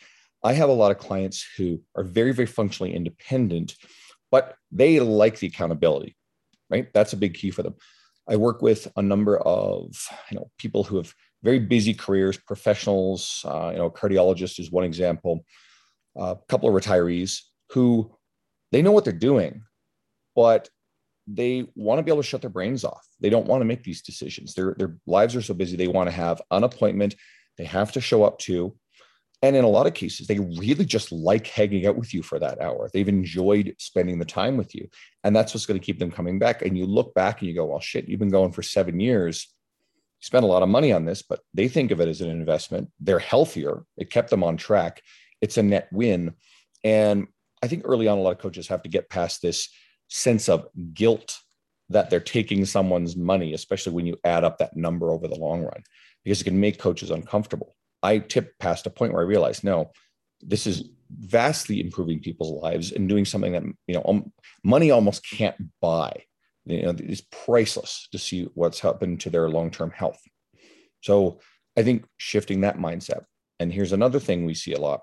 I 0.45 0.53
have 0.53 0.68
a 0.68 0.74
lot 0.74 0.90
of 0.90 0.99
clients 0.99 1.45
who 1.57 1.80
are 1.97 2.05
very, 2.05 2.32
very 2.32 2.47
functionally 2.47 2.95
independent, 2.95 3.74
but 4.30 4.55
they 4.70 5.01
like 5.01 5.38
the 5.38 5.47
accountability, 5.47 6.16
right? 6.68 6.92
That's 6.92 7.14
a 7.14 7.16
big 7.16 7.34
key 7.34 7.51
for 7.51 7.62
them. 7.62 7.74
I 8.28 8.36
work 8.36 8.61
with 8.61 8.90
a 8.97 9.03
number 9.03 9.38
of 9.38 9.95
you 10.30 10.36
know 10.36 10.51
people 10.59 10.84
who 10.84 10.97
have 10.99 11.12
very 11.42 11.59
busy 11.59 11.95
careers, 11.95 12.36
professionals. 12.36 13.45
Uh, 13.45 13.70
you 13.72 13.78
know, 13.78 13.90
cardiologist 13.90 14.61
is 14.61 14.70
one 14.70 14.84
example. 14.84 15.45
A 16.16 16.36
couple 16.49 16.68
of 16.68 16.80
retirees 16.80 17.40
who 17.70 18.14
they 18.70 18.82
know 18.82 18.92
what 18.92 19.05
they're 19.05 19.12
doing, 19.12 19.62
but 20.36 20.68
they 21.26 21.66
want 21.74 21.99
to 21.99 22.03
be 22.03 22.11
able 22.11 22.22
to 22.22 22.28
shut 22.28 22.42
their 22.42 22.51
brains 22.51 22.84
off. 22.84 23.07
They 23.20 23.30
don't 23.30 23.47
want 23.47 23.62
to 23.62 23.66
make 23.66 23.82
these 23.82 24.03
decisions. 24.03 24.55
Their, 24.55 24.74
their 24.78 24.97
lives 25.07 25.34
are 25.34 25.42
so 25.42 25.55
busy. 25.55 25.76
They 25.76 25.88
want 25.88 26.09
to 26.09 26.14
have 26.14 26.42
an 26.51 26.64
appointment 26.64 27.14
they 27.57 27.64
have 27.64 27.92
to 27.92 28.01
show 28.01 28.24
up 28.24 28.38
to. 28.40 28.76
And 29.45 29.57
in 29.57 29.64
a 29.64 29.68
lot 29.68 29.86
of 29.86 29.92
cases, 29.92 30.26
they 30.26 30.38
really 30.38 30.86
just 30.86 31.12
like 31.12 31.47
hanging 31.47 31.86
out 31.86 31.99
with 31.99 32.14
you 32.14 32.22
for 32.22 32.38
that 32.38 32.62
hour. 32.62 32.88
They've 32.90 33.07
enjoyed 33.07 33.74
spending 33.78 34.18
the 34.18 34.24
time 34.24 34.57
with 34.57 34.74
you. 34.74 34.88
And 35.22 35.36
that's 35.36 35.53
what's 35.53 35.66
going 35.66 35.78
to 35.78 35.84
keep 35.84 35.99
them 35.99 36.11
coming 36.11 36.38
back. 36.38 36.62
And 36.62 36.78
you 36.78 36.86
look 36.86 37.12
back 37.12 37.40
and 37.40 37.51
you 37.51 37.55
go, 37.55 37.66
well, 37.66 37.78
shit, 37.78 38.09
you've 38.09 38.20
been 38.20 38.30
going 38.30 38.53
for 38.53 38.62
seven 38.62 39.01
years. 39.01 39.47
You 40.22 40.24
spent 40.24 40.45
a 40.47 40.49
lot 40.49 40.62
of 40.62 40.70
money 40.70 40.95
on 40.95 41.05
this, 41.05 41.20
but 41.20 41.40
they 41.53 41.68
think 41.68 41.90
of 41.90 42.01
it 42.01 42.09
as 42.09 42.22
an 42.22 42.30
investment. 42.30 42.88
They're 43.01 43.18
healthier. 43.18 43.84
It 43.99 44.11
kept 44.11 44.30
them 44.30 44.42
on 44.42 44.57
track. 44.57 45.03
It's 45.42 45.59
a 45.59 45.62
net 45.62 45.88
win. 45.92 46.32
And 46.82 47.26
I 47.62 47.68
think 47.68 47.82
early 47.84 48.09
on, 48.09 48.16
a 48.16 48.22
lot 48.22 48.32
of 48.32 48.38
coaches 48.38 48.68
have 48.68 48.82
to 48.84 48.88
get 48.88 49.11
past 49.11 49.42
this 49.42 49.68
sense 50.09 50.49
of 50.49 50.68
guilt 50.95 51.36
that 51.90 52.09
they're 52.09 52.18
taking 52.18 52.64
someone's 52.64 53.14
money, 53.14 53.53
especially 53.53 53.92
when 53.92 54.07
you 54.07 54.16
add 54.24 54.42
up 54.42 54.57
that 54.57 54.74
number 54.74 55.11
over 55.11 55.28
the 55.28 55.38
long 55.38 55.64
run, 55.64 55.82
because 56.24 56.40
it 56.40 56.45
can 56.45 56.59
make 56.59 56.78
coaches 56.78 57.11
uncomfortable. 57.11 57.76
I 58.05 58.18
tipped 58.18 58.59
past 58.61 58.86
a 58.86 58.90
point 58.90 59.12
where 59.12 59.22
I 59.22 59.26
realized, 59.26 59.64
no, 59.64 59.90
this 60.40 60.66
is 60.66 60.84
vastly 61.11 61.80
improving 61.80 62.20
people's 62.20 62.62
lives 62.62 62.92
and 62.92 63.09
doing 63.09 63.24
something 63.24 63.52
that 63.52 63.62
you 63.86 63.94
know 63.94 64.30
money 64.62 64.90
almost 64.90 65.28
can't 65.28 65.57
buy. 65.80 66.24
You 66.66 66.82
know, 66.82 66.94
it's 66.98 67.22
priceless 67.30 68.09
to 68.12 68.18
see 68.18 68.48
what's 68.55 68.80
happened 68.80 69.20
to 69.20 69.30
their 69.30 69.48
long-term 69.48 69.90
health. 69.90 70.20
So 71.02 71.40
I 71.76 71.82
think 71.82 72.07
shifting 72.16 72.61
that 72.62 72.78
mindset. 72.78 73.24
And 73.61 73.72
here's 73.72 73.92
another 73.92 74.20
thing 74.20 74.44
we 74.44 74.55
see 74.55 74.72
a 74.72 74.80
lot. 74.80 75.02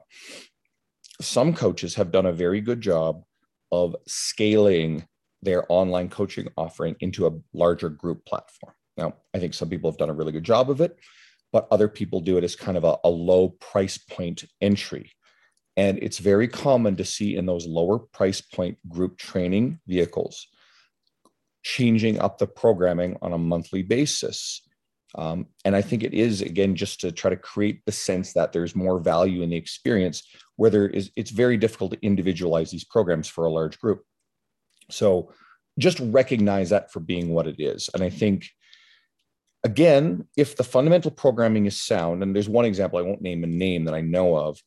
Some 1.22 1.54
coaches 1.54 1.96
have 1.96 2.12
done 2.12 2.26
a 2.26 2.34
very 2.34 2.62
good 2.62 2.82
job 2.82 3.24
of 3.72 3.96
scaling 4.08 5.06
their 5.42 5.66
online 5.70 6.10
coaching 6.10 6.48
offering 6.58 6.96
into 7.00 7.28
a 7.28 7.40
larger 7.54 7.90
group 7.90 8.26
platform. 8.26 8.74
Now, 8.98 9.14
I 9.34 9.40
think 9.40 9.54
some 9.54 9.70
people 9.70 9.90
have 9.90 9.98
done 9.98 10.10
a 10.10 10.14
really 10.14 10.32
good 10.32 10.44
job 10.44 10.70
of 10.70 10.82
it, 10.82 10.98
but 11.52 11.68
other 11.72 11.88
people 11.88 12.22
do 12.22 12.38
it 12.38 12.44
as 12.44 12.56
kind 12.56 12.78
of 12.78 12.84
a, 12.84 12.98
a 13.04 13.10
low 13.10 13.50
price 13.50 13.98
point 13.98 14.44
entry. 14.62 15.12
And 15.78 16.00
it's 16.02 16.18
very 16.18 16.48
common 16.48 16.96
to 16.98 17.06
see 17.06 17.36
in 17.36 17.46
those 17.46 17.66
lower 17.66 18.00
price 18.00 18.42
point 18.42 18.78
group 18.90 19.18
training 19.18 19.80
vehicles 19.88 20.48
changing 21.64 22.20
up 22.20 22.38
the 22.38 22.48
programming 22.48 23.18
on 23.22 23.34
a 23.34 23.38
monthly 23.38 23.84
basis. 23.84 24.68
Um, 25.16 25.48
and 25.66 25.76
I 25.76 25.82
think 25.82 26.04
it 26.04 26.14
is, 26.14 26.42
again, 26.42 26.76
just 26.76 27.02
to 27.02 27.12
try 27.12 27.30
to 27.30 27.36
create 27.36 27.82
the 27.86 27.92
sense 27.92 28.34
that 28.34 28.54
there's 28.54 28.76
more 28.76 29.00
value 29.00 29.42
in 29.42 29.50
the 29.50 29.58
experience 29.58 30.24
where 30.56 30.70
there 30.70 30.88
is, 30.88 31.12
it's 31.16 31.32
very 31.32 31.58
difficult 31.58 31.92
to 31.92 32.06
individualize 32.06 32.72
these 32.72 32.86
programs 32.86 33.28
for 33.28 33.46
a 33.46 33.52
large 33.52 33.78
group. 33.80 34.04
So 34.90 35.34
just 35.78 36.00
recognize 36.00 36.70
that 36.70 36.92
for 36.92 37.00
being 37.00 37.30
what 37.30 37.48
it 37.48 37.60
is. 37.60 37.90
And 37.94 38.04
I 38.04 38.10
think, 38.10 38.50
again, 39.64 40.28
if 40.36 40.56
the 40.56 40.64
fundamental 40.64 41.12
programming 41.12 41.66
is 41.66 41.80
sound, 41.82 42.24
and 42.24 42.36
there's 42.36 42.50
one 42.50 42.66
example, 42.66 43.00
I 43.00 43.04
won't 43.04 43.22
name 43.22 43.44
a 43.44 43.48
name 43.48 43.86
that 43.86 43.94
I 43.94 44.02
know 44.02 44.36
of, 44.36 44.60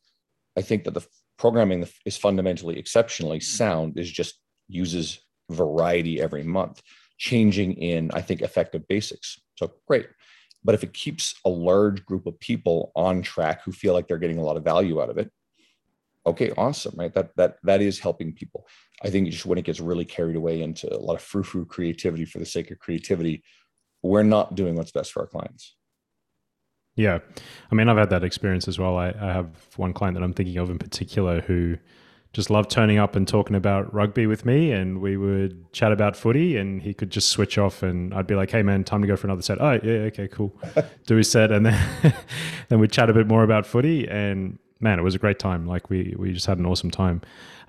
I 0.57 0.61
think 0.61 0.85
that 0.85 0.93
the 0.93 1.05
programming 1.37 1.87
is 2.05 2.17
fundamentally 2.17 2.79
exceptionally 2.79 3.39
sound, 3.39 3.99
is 3.99 4.09
just 4.11 4.39
uses 4.67 5.19
variety 5.49 6.21
every 6.21 6.43
month, 6.43 6.81
changing 7.17 7.73
in, 7.73 8.09
I 8.13 8.21
think, 8.21 8.41
effective 8.41 8.87
basics. 8.87 9.39
So 9.55 9.73
great. 9.87 10.07
But 10.63 10.75
if 10.75 10.83
it 10.83 10.93
keeps 10.93 11.35
a 11.45 11.49
large 11.49 12.03
group 12.05 12.25
of 12.25 12.39
people 12.39 12.91
on 12.95 13.21
track 13.21 13.63
who 13.63 13.71
feel 13.71 13.93
like 13.93 14.07
they're 14.07 14.17
getting 14.17 14.39
a 14.39 14.43
lot 14.43 14.57
of 14.57 14.63
value 14.63 15.01
out 15.01 15.09
of 15.09 15.17
it, 15.17 15.29
okay, 16.25 16.51
awesome, 16.57 16.95
right? 16.97 17.13
That 17.13 17.35
that 17.35 17.57
that 17.63 17.81
is 17.81 17.99
helping 17.99 18.33
people. 18.33 18.67
I 19.03 19.09
think 19.09 19.29
just 19.29 19.45
when 19.45 19.59
it 19.59 19.65
gets 19.65 19.79
really 19.79 20.05
carried 20.05 20.35
away 20.35 20.61
into 20.61 20.91
a 20.91 20.97
lot 20.97 21.15
of 21.15 21.21
frou-frou 21.21 21.65
creativity 21.65 22.25
for 22.25 22.39
the 22.39 22.45
sake 22.45 22.71
of 22.71 22.79
creativity, 22.79 23.43
we're 24.05 24.23
not 24.23 24.55
doing 24.55 24.75
what's 24.75 24.91
best 24.91 25.11
for 25.11 25.21
our 25.21 25.27
clients. 25.27 25.75
Yeah. 26.95 27.19
I 27.71 27.75
mean, 27.75 27.89
I've 27.89 27.97
had 27.97 28.09
that 28.11 28.23
experience 28.23 28.67
as 28.67 28.79
well. 28.79 28.97
I, 28.97 29.09
I 29.09 29.33
have 29.33 29.49
one 29.75 29.93
client 29.93 30.15
that 30.15 30.23
I'm 30.23 30.33
thinking 30.33 30.57
of 30.57 30.69
in 30.69 30.79
particular 30.79 31.41
who 31.41 31.77
just 32.31 32.49
loved 32.49 32.69
turning 32.69 32.97
up 32.97 33.15
and 33.15 33.25
talking 33.27 33.55
about 33.55 33.93
rugby 33.93 34.27
with 34.27 34.45
me 34.45 34.71
and 34.71 34.99
we 34.99 35.15
would 35.15 35.71
chat 35.71 35.91
about 35.91 36.17
footy 36.17 36.57
and 36.57 36.81
he 36.81 36.93
could 36.93 37.09
just 37.09 37.29
switch 37.29 37.57
off 37.57 37.81
and 37.81 38.13
I'd 38.13 38.27
be 38.27 38.35
like, 38.35 38.51
hey 38.51 38.61
man, 38.61 38.83
time 38.83 39.01
to 39.01 39.07
go 39.07 39.15
for 39.15 39.27
another 39.27 39.41
set. 39.41 39.61
Oh 39.61 39.79
yeah, 39.81 40.07
okay, 40.07 40.27
cool. 40.27 40.53
Do 41.05 41.15
his 41.15 41.31
set 41.31 41.51
and 41.51 41.65
then 41.65 42.13
then 42.69 42.79
we'd 42.79 42.91
chat 42.91 43.09
a 43.09 43.13
bit 43.13 43.27
more 43.27 43.43
about 43.43 43.65
footy 43.65 44.07
and 44.09 44.59
man, 44.81 44.99
it 44.99 45.01
was 45.01 45.15
a 45.15 45.19
great 45.19 45.39
time. 45.39 45.65
Like 45.65 45.89
we 45.89 46.13
we 46.17 46.33
just 46.33 46.45
had 46.45 46.57
an 46.57 46.65
awesome 46.65 46.91
time. 46.91 47.21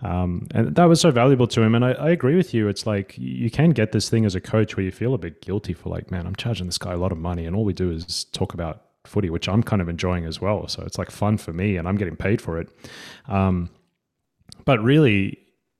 Um, 0.02 0.46
and 0.52 0.74
that 0.74 0.84
was 0.84 1.00
so 1.00 1.10
valuable 1.10 1.46
to 1.48 1.62
him. 1.62 1.74
And 1.74 1.84
I, 1.84 1.92
I, 1.92 2.10
agree 2.10 2.36
with 2.36 2.52
you. 2.52 2.68
It's 2.68 2.86
like 2.86 3.14
you 3.16 3.50
can 3.50 3.70
get 3.70 3.92
this 3.92 4.10
thing 4.10 4.26
as 4.26 4.34
a 4.34 4.40
coach 4.40 4.76
where 4.76 4.84
you 4.84 4.92
feel 4.92 5.14
a 5.14 5.18
bit 5.18 5.40
guilty 5.40 5.72
for 5.72 5.88
like, 5.88 6.10
man, 6.10 6.26
I'm 6.26 6.36
charging 6.36 6.66
this 6.66 6.76
guy 6.76 6.92
a 6.92 6.98
lot 6.98 7.12
of 7.12 7.18
money, 7.18 7.46
and 7.46 7.56
all 7.56 7.64
we 7.64 7.72
do 7.72 7.90
is 7.90 8.24
talk 8.24 8.52
about 8.52 8.82
footy, 9.06 9.30
which 9.30 9.48
I'm 9.48 9.62
kind 9.62 9.80
of 9.80 9.88
enjoying 9.88 10.24
as 10.24 10.40
well. 10.40 10.68
So 10.68 10.82
it's 10.82 10.98
like 10.98 11.10
fun 11.10 11.38
for 11.38 11.52
me, 11.52 11.76
and 11.76 11.88
I'm 11.88 11.96
getting 11.96 12.16
paid 12.16 12.42
for 12.42 12.60
it. 12.60 12.68
Um, 13.26 13.70
but 14.64 14.82
really, 14.82 15.38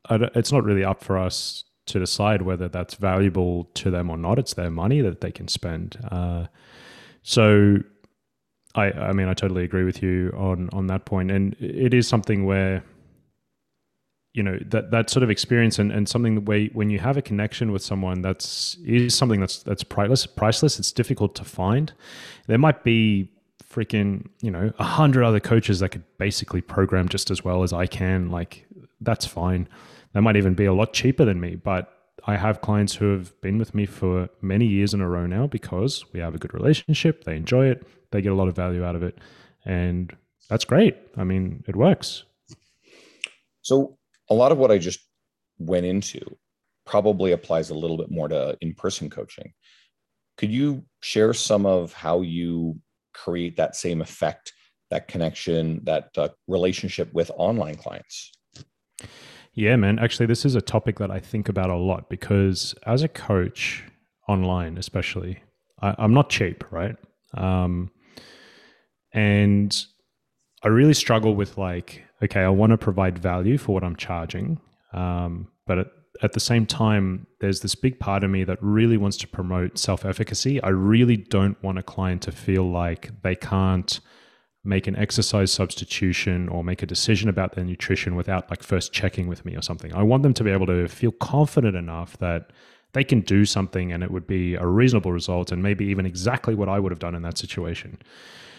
it's 0.08 0.52
not 0.52 0.64
really 0.64 0.84
up 0.84 1.04
for 1.04 1.18
us 1.18 1.64
to 1.86 1.98
decide 1.98 2.42
whether 2.42 2.68
that's 2.68 2.94
valuable 2.94 3.64
to 3.74 3.90
them 3.90 4.10
or 4.10 4.16
not. 4.16 4.38
It's 4.38 4.54
their 4.54 4.70
money 4.70 5.02
that 5.02 5.20
they 5.20 5.30
can 5.30 5.46
spend. 5.46 5.98
Uh, 6.10 6.46
so, 7.22 7.78
I, 8.74 8.90
I 8.92 9.12
mean, 9.12 9.28
I 9.28 9.34
totally 9.34 9.64
agree 9.64 9.84
with 9.84 10.02
you 10.02 10.32
on 10.36 10.70
on 10.72 10.86
that 10.86 11.04
point. 11.04 11.28
point, 11.28 11.30
and 11.30 11.56
it 11.60 11.92
is 11.92 12.08
something 12.08 12.46
where 12.46 12.82
you 14.36 14.42
know 14.42 14.58
that 14.66 14.90
that 14.90 15.10
sort 15.10 15.22
of 15.22 15.30
experience 15.30 15.78
and, 15.78 15.90
and 15.90 16.08
something 16.08 16.44
where 16.44 16.66
when 16.72 16.90
you 16.90 16.98
have 16.98 17.16
a 17.16 17.22
connection 17.22 17.72
with 17.72 17.82
someone 17.82 18.22
that's 18.22 18.76
is 18.84 19.14
something 19.14 19.40
that's 19.40 19.62
that's 19.62 19.82
priceless 19.82 20.26
priceless 20.26 20.78
it's 20.78 20.92
difficult 20.92 21.34
to 21.34 21.44
find. 21.44 21.92
There 22.46 22.58
might 22.58 22.84
be 22.84 23.30
freaking 23.68 24.28
you 24.42 24.50
know 24.50 24.72
a 24.78 24.84
hundred 24.84 25.24
other 25.24 25.40
coaches 25.40 25.80
that 25.80 25.88
could 25.88 26.04
basically 26.18 26.60
program 26.60 27.08
just 27.08 27.30
as 27.30 27.44
well 27.44 27.62
as 27.62 27.72
i 27.72 27.86
can 27.86 28.30
like 28.30 28.66
that's 29.00 29.26
fine. 29.26 29.68
They 30.14 30.20
might 30.20 30.36
even 30.36 30.54
be 30.54 30.64
a 30.64 30.72
lot 30.72 30.92
cheaper 30.94 31.24
than 31.24 31.40
me 31.40 31.56
but 31.56 31.92
i 32.26 32.36
have 32.36 32.62
clients 32.62 32.94
who 32.94 33.12
have 33.12 33.38
been 33.42 33.58
with 33.58 33.74
me 33.74 33.84
for 33.84 34.30
many 34.40 34.66
years 34.66 34.94
in 34.94 35.02
a 35.02 35.08
row 35.08 35.26
now 35.26 35.46
because 35.46 36.04
we 36.12 36.20
have 36.20 36.34
a 36.34 36.38
good 36.38 36.54
relationship 36.54 37.24
they 37.24 37.36
enjoy 37.36 37.66
it 37.66 37.86
they 38.12 38.22
get 38.22 38.32
a 38.32 38.34
lot 38.34 38.48
of 38.48 38.56
value 38.56 38.82
out 38.82 38.96
of 38.96 39.02
it 39.02 39.18
and 39.66 40.16
that's 40.48 40.64
great. 40.64 40.96
I 41.16 41.24
mean 41.24 41.64
it 41.66 41.76
works. 41.76 42.24
So 43.62 43.95
a 44.30 44.34
lot 44.34 44.52
of 44.52 44.58
what 44.58 44.70
I 44.70 44.78
just 44.78 45.00
went 45.58 45.86
into 45.86 46.20
probably 46.84 47.32
applies 47.32 47.70
a 47.70 47.74
little 47.74 47.96
bit 47.96 48.10
more 48.10 48.28
to 48.28 48.56
in 48.60 48.74
person 48.74 49.10
coaching. 49.10 49.52
Could 50.36 50.50
you 50.50 50.84
share 51.00 51.32
some 51.32 51.66
of 51.66 51.92
how 51.92 52.20
you 52.20 52.78
create 53.14 53.56
that 53.56 53.74
same 53.74 54.00
effect, 54.00 54.52
that 54.90 55.08
connection, 55.08 55.80
that 55.84 56.10
uh, 56.16 56.28
relationship 56.46 57.12
with 57.12 57.30
online 57.36 57.76
clients? 57.76 58.32
Yeah, 59.54 59.76
man. 59.76 59.98
Actually, 59.98 60.26
this 60.26 60.44
is 60.44 60.54
a 60.54 60.60
topic 60.60 60.98
that 60.98 61.10
I 61.10 61.18
think 61.18 61.48
about 61.48 61.70
a 61.70 61.76
lot 61.76 62.10
because 62.10 62.74
as 62.84 63.02
a 63.02 63.08
coach 63.08 63.84
online, 64.28 64.76
especially, 64.76 65.42
I, 65.80 65.94
am 65.98 66.12
not 66.12 66.28
cheap, 66.28 66.64
right? 66.70 66.96
Um, 67.34 67.90
and 69.12 69.74
I 70.62 70.68
really 70.68 70.94
struggle 70.94 71.34
with 71.34 71.56
like 71.56 72.04
okay, 72.22 72.40
I 72.40 72.48
want 72.48 72.70
to 72.70 72.78
provide 72.78 73.18
value 73.18 73.58
for 73.58 73.72
what 73.72 73.84
I'm 73.84 73.96
charging. 73.96 74.60
Um, 74.92 75.48
but 75.66 75.78
at, 75.78 75.86
at 76.22 76.32
the 76.32 76.40
same 76.40 76.66
time, 76.66 77.26
there's 77.40 77.60
this 77.60 77.74
big 77.74 77.98
part 77.98 78.24
of 78.24 78.30
me 78.30 78.44
that 78.44 78.58
really 78.62 78.96
wants 78.96 79.16
to 79.18 79.28
promote 79.28 79.78
self 79.78 80.04
efficacy. 80.04 80.62
I 80.62 80.68
really 80.68 81.16
don't 81.16 81.62
want 81.62 81.78
a 81.78 81.82
client 81.82 82.22
to 82.22 82.32
feel 82.32 82.70
like 82.70 83.10
they 83.22 83.34
can't 83.34 84.00
make 84.64 84.86
an 84.86 84.96
exercise 84.96 85.52
substitution 85.52 86.48
or 86.48 86.64
make 86.64 86.82
a 86.82 86.86
decision 86.86 87.28
about 87.28 87.54
their 87.54 87.64
nutrition 87.64 88.16
without 88.16 88.50
like 88.50 88.62
first 88.62 88.92
checking 88.92 89.28
with 89.28 89.44
me 89.44 89.54
or 89.54 89.62
something. 89.62 89.94
I 89.94 90.02
want 90.02 90.24
them 90.24 90.34
to 90.34 90.44
be 90.44 90.50
able 90.50 90.66
to 90.66 90.88
feel 90.88 91.12
confident 91.12 91.76
enough 91.76 92.18
that 92.18 92.50
they 92.92 93.04
can 93.04 93.20
do 93.20 93.44
something 93.44 93.92
and 93.92 94.02
it 94.02 94.10
would 94.10 94.26
be 94.26 94.54
a 94.54 94.66
reasonable 94.66 95.12
result 95.12 95.52
and 95.52 95.62
maybe 95.62 95.84
even 95.86 96.04
exactly 96.04 96.54
what 96.54 96.68
I 96.68 96.80
would 96.80 96.90
have 96.90 96.98
done 96.98 97.14
in 97.14 97.22
that 97.22 97.38
situation. 97.38 97.98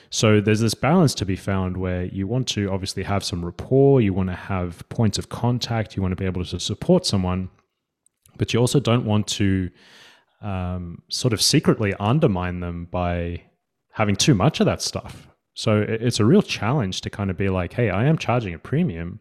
So 0.10 0.40
there's 0.40 0.60
this 0.60 0.74
balance 0.74 1.14
to 1.16 1.26
be 1.26 1.36
found 1.36 1.78
where 1.78 2.06
you 2.06 2.28
want 2.28 2.48
to 2.50 2.72
obviously 2.72 3.04
have 3.04 3.24
some 3.24 3.44
rapport, 3.44 4.02
you 4.02 4.14
want 4.14 4.30
to 4.30 4.36
have 4.36 4.88
points 4.90 5.18
of 5.18 5.30
contact, 5.30 5.96
you 5.96 6.02
want 6.02 6.12
to 6.12 6.16
be 6.16 6.26
able 6.26 6.46
to 6.46 6.60
support 6.60 7.06
someone, 7.06 7.50
but 8.38 8.54
you 8.54 8.60
also 8.60 8.80
don't 8.80 9.06
want 9.06 9.28
to 9.28 9.70
um, 10.42 11.02
sort 11.10 11.34
of 11.34 11.42
secretly 11.42 11.94
undermine 12.00 12.60
them 12.60 12.88
by 12.90 13.42
having 13.92 14.16
too 14.16 14.34
much 14.34 14.60
of 14.60 14.66
that 14.66 14.82
stuff. 14.82 15.28
So 15.56 15.82
it's 15.82 16.20
a 16.20 16.26
real 16.26 16.44
challenge 16.44 17.02
to 17.02 17.10
kind 17.10 17.32
of 17.32 17.38
be 17.38 17.50
like, 17.50 17.74
hey, 17.74 17.90
I 17.90 18.06
am 18.06 18.18
charging 18.18 18.54
a 18.54 18.60
premium. 18.60 19.20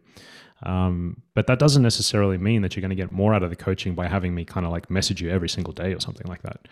Um, 0.63 1.21
but 1.35 1.47
that 1.47 1.59
doesn't 1.59 1.83
necessarily 1.83 2.37
mean 2.37 2.61
that 2.63 2.75
you're 2.75 2.81
going 2.81 2.89
to 2.89 2.95
get 2.95 3.11
more 3.11 3.33
out 3.33 3.43
of 3.43 3.49
the 3.49 3.55
coaching 3.55 3.93
by 3.93 4.07
having 4.07 4.33
me 4.33 4.43
kind 4.43 4.65
of 4.65 4.71
like 4.71 4.89
message 4.89 5.21
you 5.21 5.29
every 5.29 5.49
single 5.49 5.73
day 5.73 5.93
or 5.93 5.99
something 5.99 6.27
like 6.27 6.41
that. 6.41 6.67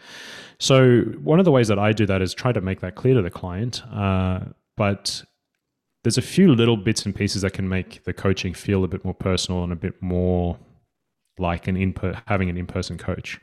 So 0.59 1.01
one 1.21 1.39
of 1.39 1.45
the 1.45 1.51
ways 1.51 1.67
that 1.67 1.77
I 1.77 1.91
do 1.91 2.05
that 2.07 2.21
is 2.21 2.33
try 2.33 2.51
to 2.51 2.61
make 2.61 2.81
that 2.81 2.95
clear 2.95 3.13
to 3.13 3.21
the 3.21 3.29
client. 3.29 3.83
Uh, 3.91 4.39
but 4.75 5.23
there's 6.03 6.17
a 6.17 6.23
few 6.23 6.53
little 6.53 6.77
bits 6.77 7.05
and 7.05 7.15
pieces 7.15 7.41
that 7.41 7.53
can 7.53 7.69
make 7.69 8.03
the 8.03 8.13
coaching 8.13 8.53
feel 8.53 8.83
a 8.83 8.88
bit 8.88 9.03
more 9.03 9.13
personal 9.13 9.63
and 9.63 9.71
a 9.71 9.75
bit 9.75 10.01
more 10.01 10.57
like 11.38 11.67
an 11.67 11.75
in 11.75 11.93
having 12.27 12.49
an 12.49 12.57
in-person 12.57 12.97
coach. 12.97 13.39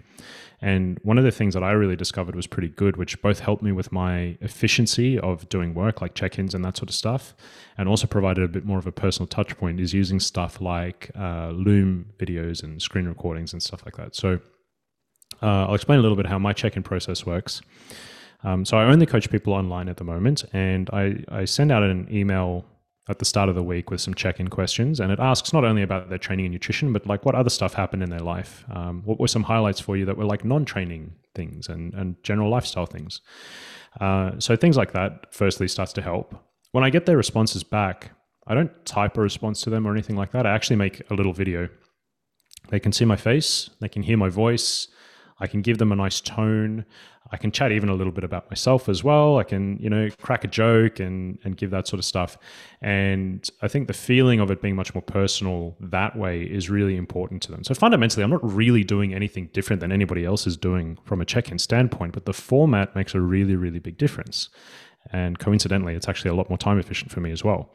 And 0.63 1.01
one 1.03 1.19
of 1.19 1.25
the 1.25 1.33
things 1.33 1.55
that 1.55 1.65
I 1.65 1.73
really 1.73 1.97
discovered 1.97 2.37
was 2.37 2.47
pretty 2.47 2.69
good, 2.69 2.97
which 2.97 3.21
both 3.21 3.41
helped 3.41 3.65
me 3.65 3.73
with 3.73 3.91
my 3.91 4.39
efficiency 4.41 5.19
of 5.19 5.49
doing 5.49 5.75
work, 5.75 6.01
like 6.01 6.15
check-ins 6.15 6.55
and 6.55 6.65
that 6.65 6.77
sort 6.77 6.89
of 6.89 6.95
stuff, 6.95 7.35
and 7.77 7.89
also 7.89 8.07
provided 8.07 8.45
a 8.45 8.49
bit 8.49 8.65
more 8.65 8.79
of 8.79 8.87
a 8.87 8.93
personal 8.93 9.27
touch 9.27 9.59
point. 9.59 9.81
Is 9.81 9.93
using 9.93 10.21
stuff 10.21 10.61
like 10.61 11.11
uh, 11.19 11.51
Loom 11.51 12.13
videos 12.17 12.63
and 12.63 12.81
screen 12.81 13.07
recordings 13.07 13.53
and 13.53 13.61
stuff 13.61 13.85
like 13.85 13.97
that. 13.97 14.15
So 14.15 14.39
uh, 15.43 15.67
I'll 15.67 15.75
explain 15.75 15.99
a 15.99 16.03
little 16.03 16.17
bit 16.17 16.27
how 16.27 16.39
my 16.39 16.53
check-in 16.53 16.85
process 16.85 17.27
works. 17.27 17.61
Um, 18.45 18.65
so 18.65 18.77
I 18.77 18.85
only 18.85 19.07
coach 19.07 19.31
people 19.31 19.53
online 19.53 19.89
at 19.89 19.97
the 19.97 20.05
moment, 20.05 20.45
and 20.53 20.89
I, 20.93 21.25
I 21.29 21.45
send 21.45 21.73
out 21.73 21.83
an 21.83 22.09
email 22.11 22.65
at 23.09 23.19
the 23.19 23.25
start 23.25 23.49
of 23.49 23.55
the 23.55 23.63
week 23.63 23.91
with 23.91 24.01
some 24.01 24.15
check-in 24.15 24.49
questions 24.49 25.01
and 25.01 25.11
it 25.11 25.19
asks 25.19 25.53
not 25.53 25.65
only 25.65 25.83
about 25.83 26.09
their 26.09 26.19
training 26.19 26.47
and 26.47 26.53
nutrition 26.53 26.93
but 26.93 27.07
like 27.07 27.25
what 27.25 27.35
other 27.35 27.51
stuff 27.51 27.75
happened 27.75 28.03
in 28.03 28.11
their 28.11 28.21
life. 28.21 28.65
Um, 28.73 29.03
what 29.05 29.19
were 29.19 29.29
some 29.29 29.43
highlights 29.43 29.81
for 29.81 29.97
you 29.97 30.05
that 30.05 30.17
were 30.17 30.25
like 30.25 30.45
non-training 30.45 31.13
things 31.35 31.69
and, 31.69 31.93
and 31.95 32.17
general 32.23 32.51
lifestyle 32.51 32.87
things? 32.87 33.21
Uh, 34.01 34.33
so 34.39 34.55
things 34.57 34.77
like 34.77 34.93
that 34.93 35.27
firstly 35.33 35.67
starts 35.67 35.93
to 35.95 36.03
help. 36.03 36.35
When 36.71 36.85
i 36.85 36.91
get 36.91 37.07
their 37.07 37.17
responses 37.17 37.63
back 37.65 38.13
i 38.47 38.55
don't 38.55 38.85
type 38.87 39.17
a 39.17 39.21
response 39.21 39.61
to 39.63 39.71
them 39.71 39.87
or 39.87 39.93
anything 39.93 40.17
like 40.17 40.33
that. 40.33 40.47
I 40.47 40.55
actually 40.55 40.77
make 40.77 41.03
a 41.11 41.15
little 41.15 41.33
video. 41.33 41.69
They 42.69 42.81
can 42.81 42.93
see 42.93 43.05
my 43.05 43.17
face. 43.17 43.71
They 43.81 43.89
can 43.89 44.03
hear 44.03 44.17
my 44.17 44.29
voice. 44.29 44.89
I 45.41 45.47
can 45.47 45.61
give 45.61 45.79
them 45.79 45.93
a 45.93 45.97
nice 45.97 46.21
tone. 46.21 46.85
I 47.33 47.39
can 47.39 47.51
chat 47.51 47.73
even 47.73 47.89
a 47.89 47.95
little 47.95 48.13
bit 48.13 48.25
about 48.25 48.51
myself 48.51 48.89
as 48.89 49.03
well. 49.03 49.39
I 49.39 49.45
can, 49.45 49.79
you 49.79 49.89
know, 49.89 50.11
crack 50.21 50.45
a 50.45 50.49
joke 50.49 51.01
and 51.01 51.39
and 51.45 51.57
give 51.57 51.71
that 51.71 51.89
sort 51.89 51.99
of 51.99 52.05
stuff. 52.05 52.37
And 52.83 53.49
I 53.63 53.69
think 53.69 53.89
the 53.89 53.95
feeling 53.95 54.39
of 54.39 54.51
it 54.51 54.61
being 54.61 54.77
much 54.77 54.95
more 54.95 55.03
personal 55.03 55.77
that 55.81 56.15
way 56.17 56.43
is 56.43 56.69
really 56.69 56.97
important 56.97 57.43
to 57.43 57.53
them. 57.53 57.65
So 57.65 57.75
fundamentally, 57.75 58.23
I'm 58.23 58.31
not 58.31 58.45
really 58.45 58.85
doing 58.85 59.15
anything 59.15 59.49
different 59.53 59.81
than 59.81 59.91
anybody 59.91 60.25
else 60.25 60.47
is 60.47 60.57
doing 60.57 60.99
from 61.05 61.21
a 61.21 61.25
check-in 61.25 61.59
standpoint, 61.59 62.13
but 62.13 62.27
the 62.27 62.35
format 62.35 62.95
makes 62.95 63.15
a 63.15 63.21
really, 63.21 63.57
really 63.57 63.79
big 63.79 63.97
difference. 63.99 64.51
And 65.11 65.39
coincidentally, 65.39 65.95
it's 65.95 66.09
actually 66.09 66.31
a 66.31 66.35
lot 66.35 66.49
more 66.49 66.59
time 66.59 66.79
efficient 66.79 67.11
for 67.11 67.21
me 67.21 67.33
as 67.33 67.43
well. 67.43 67.75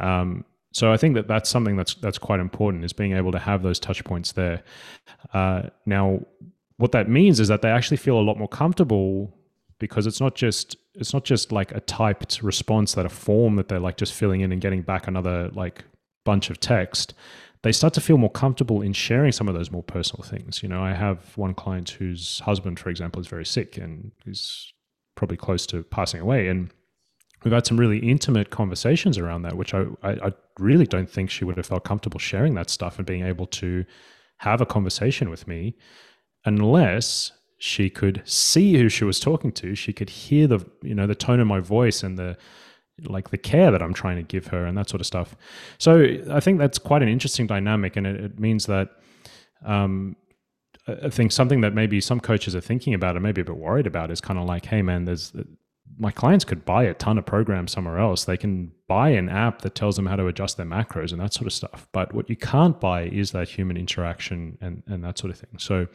Um, 0.00 0.44
so 0.72 0.92
I 0.92 0.96
think 0.96 1.14
that 1.14 1.28
that's 1.28 1.48
something 1.48 1.76
that's 1.76 1.94
that's 1.94 2.18
quite 2.18 2.40
important 2.40 2.84
is 2.84 2.92
being 2.92 3.12
able 3.12 3.30
to 3.32 3.38
have 3.38 3.62
those 3.62 3.78
touch 3.78 4.02
points 4.02 4.32
there. 4.32 4.64
Uh, 5.32 5.62
now, 5.86 6.20
what 6.76 6.92
that 6.92 7.08
means 7.08 7.40
is 7.40 7.48
that 7.48 7.62
they 7.62 7.70
actually 7.70 7.96
feel 7.96 8.18
a 8.18 8.22
lot 8.22 8.38
more 8.38 8.48
comfortable 8.48 9.36
because 9.78 10.06
it's 10.06 10.20
not 10.20 10.34
just 10.34 10.76
it's 10.94 11.12
not 11.12 11.24
just 11.24 11.52
like 11.52 11.72
a 11.72 11.80
typed 11.80 12.42
response 12.42 12.94
that 12.94 13.04
a 13.04 13.08
form 13.08 13.56
that 13.56 13.68
they're 13.68 13.80
like 13.80 13.96
just 13.96 14.12
filling 14.12 14.40
in 14.40 14.52
and 14.52 14.60
getting 14.60 14.82
back 14.82 15.06
another 15.06 15.50
like 15.52 15.84
bunch 16.24 16.50
of 16.50 16.60
text. 16.60 17.14
They 17.62 17.72
start 17.72 17.94
to 17.94 18.00
feel 18.00 18.18
more 18.18 18.30
comfortable 18.30 18.82
in 18.82 18.92
sharing 18.92 19.32
some 19.32 19.48
of 19.48 19.54
those 19.54 19.70
more 19.70 19.82
personal 19.82 20.24
things. 20.24 20.62
You 20.62 20.68
know 20.68 20.82
i 20.82 20.92
have 20.92 21.36
one 21.36 21.54
client 21.54 21.90
whose 21.90 22.40
husband 22.40 22.78
for 22.78 22.90
example 22.90 23.20
is 23.20 23.26
very 23.26 23.46
sick 23.46 23.76
and 23.76 24.12
is 24.26 24.72
probably 25.16 25.36
close 25.36 25.66
to 25.66 25.82
passing 25.84 26.20
away. 26.20 26.48
And 26.48 26.70
we've 27.44 27.52
had 27.52 27.66
some 27.66 27.78
really 27.78 27.98
intimate 27.98 28.50
conversations 28.50 29.18
around 29.18 29.42
that 29.42 29.56
which 29.56 29.74
I, 29.74 29.84
I, 30.02 30.10
I 30.12 30.32
really 30.58 30.86
don't 30.86 31.10
think 31.10 31.30
she 31.30 31.44
would 31.44 31.56
have 31.56 31.66
felt 31.66 31.84
comfortable 31.84 32.18
sharing 32.18 32.54
that 32.54 32.70
stuff 32.70 32.98
and 32.98 33.06
being 33.06 33.24
able 33.24 33.46
to 33.46 33.84
have 34.38 34.60
a 34.60 34.66
conversation 34.66 35.30
with 35.30 35.46
me 35.46 35.76
unless 36.44 37.32
she 37.58 37.88
could 37.88 38.22
see 38.24 38.76
who 38.76 38.88
she 38.88 39.04
was 39.04 39.18
talking 39.18 39.50
to 39.52 39.74
she 39.74 39.92
could 39.92 40.10
hear 40.10 40.46
the 40.46 40.64
you 40.82 40.94
know 40.94 41.06
the 41.06 41.14
tone 41.14 41.40
of 41.40 41.46
my 41.46 41.60
voice 41.60 42.02
and 42.02 42.18
the 42.18 42.36
like 43.04 43.30
the 43.30 43.38
care 43.38 43.70
that 43.70 43.82
i'm 43.82 43.94
trying 43.94 44.16
to 44.16 44.22
give 44.22 44.48
her 44.48 44.66
and 44.66 44.78
that 44.78 44.88
sort 44.88 45.00
of 45.00 45.06
stuff. 45.06 45.34
So 45.78 46.04
i 46.30 46.40
think 46.40 46.58
that's 46.58 46.78
quite 46.78 47.02
an 47.02 47.08
interesting 47.08 47.46
dynamic 47.46 47.96
and 47.96 48.06
it, 48.06 48.20
it 48.20 48.38
means 48.38 48.66
that 48.66 48.90
um, 49.64 50.16
I 50.86 51.08
think 51.08 51.32
something 51.32 51.62
that 51.62 51.74
maybe 51.74 52.00
some 52.00 52.20
coaches 52.20 52.54
are 52.54 52.60
thinking 52.60 52.92
about 52.92 53.16
and 53.16 53.22
maybe 53.22 53.40
a 53.40 53.44
bit 53.44 53.56
worried 53.56 53.86
about 53.86 54.10
is 54.10 54.20
kind 54.20 54.38
of 54.38 54.44
like, 54.44 54.66
hey 54.66 54.82
man, 54.82 55.06
there's 55.06 55.32
my 55.98 56.10
clients 56.10 56.44
could 56.44 56.64
buy 56.64 56.84
a 56.84 56.94
ton 56.94 57.18
of 57.18 57.26
programs 57.26 57.72
somewhere 57.72 57.98
else. 57.98 58.24
They 58.24 58.36
can 58.36 58.72
buy 58.88 59.10
an 59.10 59.28
app 59.28 59.62
that 59.62 59.74
tells 59.74 59.96
them 59.96 60.06
how 60.06 60.16
to 60.16 60.26
adjust 60.26 60.56
their 60.56 60.66
macros 60.66 61.12
and 61.12 61.20
that 61.20 61.32
sort 61.32 61.46
of 61.46 61.52
stuff. 61.52 61.86
But 61.92 62.12
what 62.12 62.28
you 62.28 62.36
can't 62.36 62.80
buy 62.80 63.02
is 63.04 63.30
that 63.30 63.48
human 63.48 63.76
interaction 63.76 64.58
and, 64.60 64.82
and 64.86 65.04
that 65.04 65.18
sort 65.18 65.30
of 65.30 65.38
thing. 65.38 65.58
So, 65.58 65.86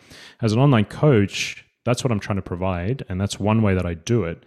as 0.42 0.54
an 0.54 0.60
online 0.60 0.86
coach, 0.86 1.66
that's 1.86 2.04
what 2.04 2.12
I'm 2.12 2.20
trying 2.20 2.38
to 2.38 2.42
provide. 2.42 3.06
And 3.10 3.20
that's 3.20 3.40
one 3.40 3.62
way 3.62 3.74
that 3.74 3.86
I 3.86 3.94
do 3.94 4.24
it. 4.24 4.46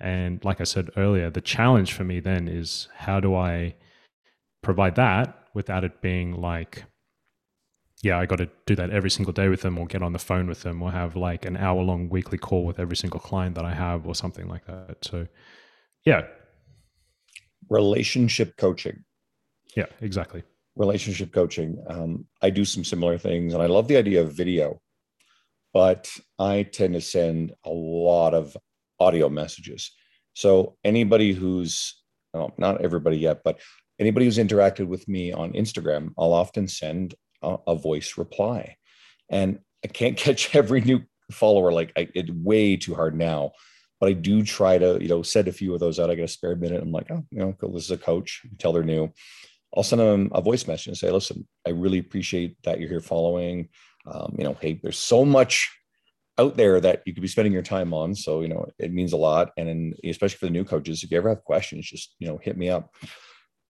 And 0.00 0.44
like 0.44 0.60
I 0.60 0.64
said 0.64 0.90
earlier, 0.96 1.30
the 1.30 1.40
challenge 1.40 1.92
for 1.92 2.04
me 2.04 2.18
then 2.18 2.48
is 2.48 2.88
how 2.94 3.20
do 3.20 3.34
I 3.36 3.76
provide 4.62 4.96
that 4.96 5.48
without 5.54 5.84
it 5.84 6.00
being 6.00 6.32
like, 6.32 6.84
yeah, 8.02 8.18
I 8.18 8.26
got 8.26 8.36
to 8.38 8.50
do 8.66 8.74
that 8.74 8.90
every 8.90 9.10
single 9.10 9.32
day 9.32 9.48
with 9.48 9.62
them 9.62 9.78
or 9.78 9.86
get 9.86 10.02
on 10.02 10.12
the 10.12 10.18
phone 10.18 10.48
with 10.48 10.62
them 10.62 10.82
or 10.82 10.90
have 10.90 11.14
like 11.14 11.44
an 11.44 11.56
hour 11.56 11.82
long 11.82 12.08
weekly 12.08 12.36
call 12.36 12.64
with 12.64 12.80
every 12.80 12.96
single 12.96 13.20
client 13.20 13.54
that 13.54 13.64
I 13.64 13.72
have 13.72 14.06
or 14.08 14.14
something 14.14 14.48
like 14.48 14.66
that. 14.66 15.04
So, 15.04 15.28
yeah. 16.04 16.22
Relationship 17.70 18.56
coaching. 18.56 19.04
Yeah, 19.76 19.86
exactly. 20.00 20.42
Relationship 20.74 21.32
coaching. 21.32 21.82
Um, 21.86 22.26
I 22.42 22.50
do 22.50 22.64
some 22.64 22.82
similar 22.82 23.18
things 23.18 23.54
and 23.54 23.62
I 23.62 23.66
love 23.66 23.86
the 23.86 23.96
idea 23.96 24.20
of 24.22 24.32
video, 24.32 24.80
but 25.72 26.10
I 26.40 26.64
tend 26.64 26.94
to 26.94 27.00
send 27.00 27.54
a 27.64 27.70
lot 27.70 28.34
of 28.34 28.56
audio 28.98 29.28
messages. 29.28 29.92
So, 30.34 30.76
anybody 30.82 31.32
who's, 31.32 32.02
well, 32.34 32.52
not 32.58 32.80
everybody 32.80 33.18
yet, 33.18 33.42
but 33.44 33.60
anybody 34.00 34.26
who's 34.26 34.38
interacted 34.38 34.86
with 34.86 35.06
me 35.06 35.32
on 35.32 35.52
Instagram, 35.52 36.12
I'll 36.18 36.32
often 36.32 36.66
send 36.66 37.14
a, 37.42 37.76
voice 37.76 38.18
reply. 38.18 38.76
And 39.30 39.58
I 39.84 39.88
can't 39.88 40.16
catch 40.24 40.54
every 40.54 40.80
new 40.80 41.02
follower. 41.30 41.72
Like 41.72 41.92
I, 41.96 42.08
it's 42.14 42.30
way 42.30 42.76
too 42.76 42.94
hard 42.94 43.16
now, 43.16 43.52
but 44.00 44.08
I 44.08 44.12
do 44.12 44.42
try 44.42 44.78
to, 44.78 44.98
you 45.00 45.08
know, 45.08 45.22
set 45.22 45.48
a 45.48 45.52
few 45.52 45.74
of 45.74 45.80
those 45.80 45.98
out. 45.98 46.10
I 46.10 46.14
get 46.14 46.24
a 46.24 46.28
spare 46.28 46.56
minute. 46.56 46.82
I'm 46.82 46.92
like, 46.92 47.10
oh, 47.10 47.24
you 47.30 47.38
know. 47.38 47.56
This 47.72 47.84
is 47.84 47.90
a 47.90 47.98
coach. 47.98 48.42
Tell 48.58 48.72
they're 48.72 48.82
new. 48.82 49.12
I'll 49.74 49.82
send 49.82 50.00
them 50.00 50.30
a 50.32 50.42
voice 50.42 50.66
message 50.66 50.88
and 50.88 50.96
say, 50.96 51.10
listen, 51.10 51.46
I 51.66 51.70
really 51.70 51.98
appreciate 51.98 52.56
that 52.64 52.78
you're 52.78 52.90
here 52.90 53.00
following. 53.00 53.68
Um, 54.06 54.34
you 54.36 54.44
know, 54.44 54.56
hey, 54.60 54.78
there's 54.82 54.98
so 54.98 55.24
much 55.24 55.70
out 56.38 56.56
there 56.56 56.80
that 56.80 57.02
you 57.06 57.14
could 57.14 57.22
be 57.22 57.28
spending 57.28 57.52
your 57.52 57.62
time 57.62 57.94
on. 57.94 58.14
So, 58.14 58.40
you 58.42 58.48
know, 58.48 58.66
it 58.78 58.92
means 58.92 59.12
a 59.12 59.16
lot. 59.16 59.52
And 59.56 59.68
in, 59.68 59.94
especially 60.04 60.38
for 60.38 60.46
the 60.46 60.52
new 60.52 60.64
coaches, 60.64 61.02
if 61.02 61.10
you 61.10 61.16
ever 61.16 61.28
have 61.28 61.44
questions, 61.44 61.88
just, 61.88 62.14
you 62.18 62.26
know, 62.26 62.38
hit 62.38 62.56
me 62.56 62.68
up. 62.68 62.94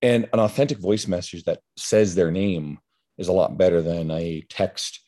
And 0.00 0.28
an 0.32 0.40
authentic 0.40 0.78
voice 0.78 1.06
message 1.06 1.44
that 1.44 1.60
says 1.76 2.14
their 2.14 2.30
name 2.30 2.78
is 3.18 3.28
a 3.28 3.32
lot 3.32 3.58
better 3.58 3.82
than 3.82 4.10
a 4.10 4.42
text, 4.48 5.00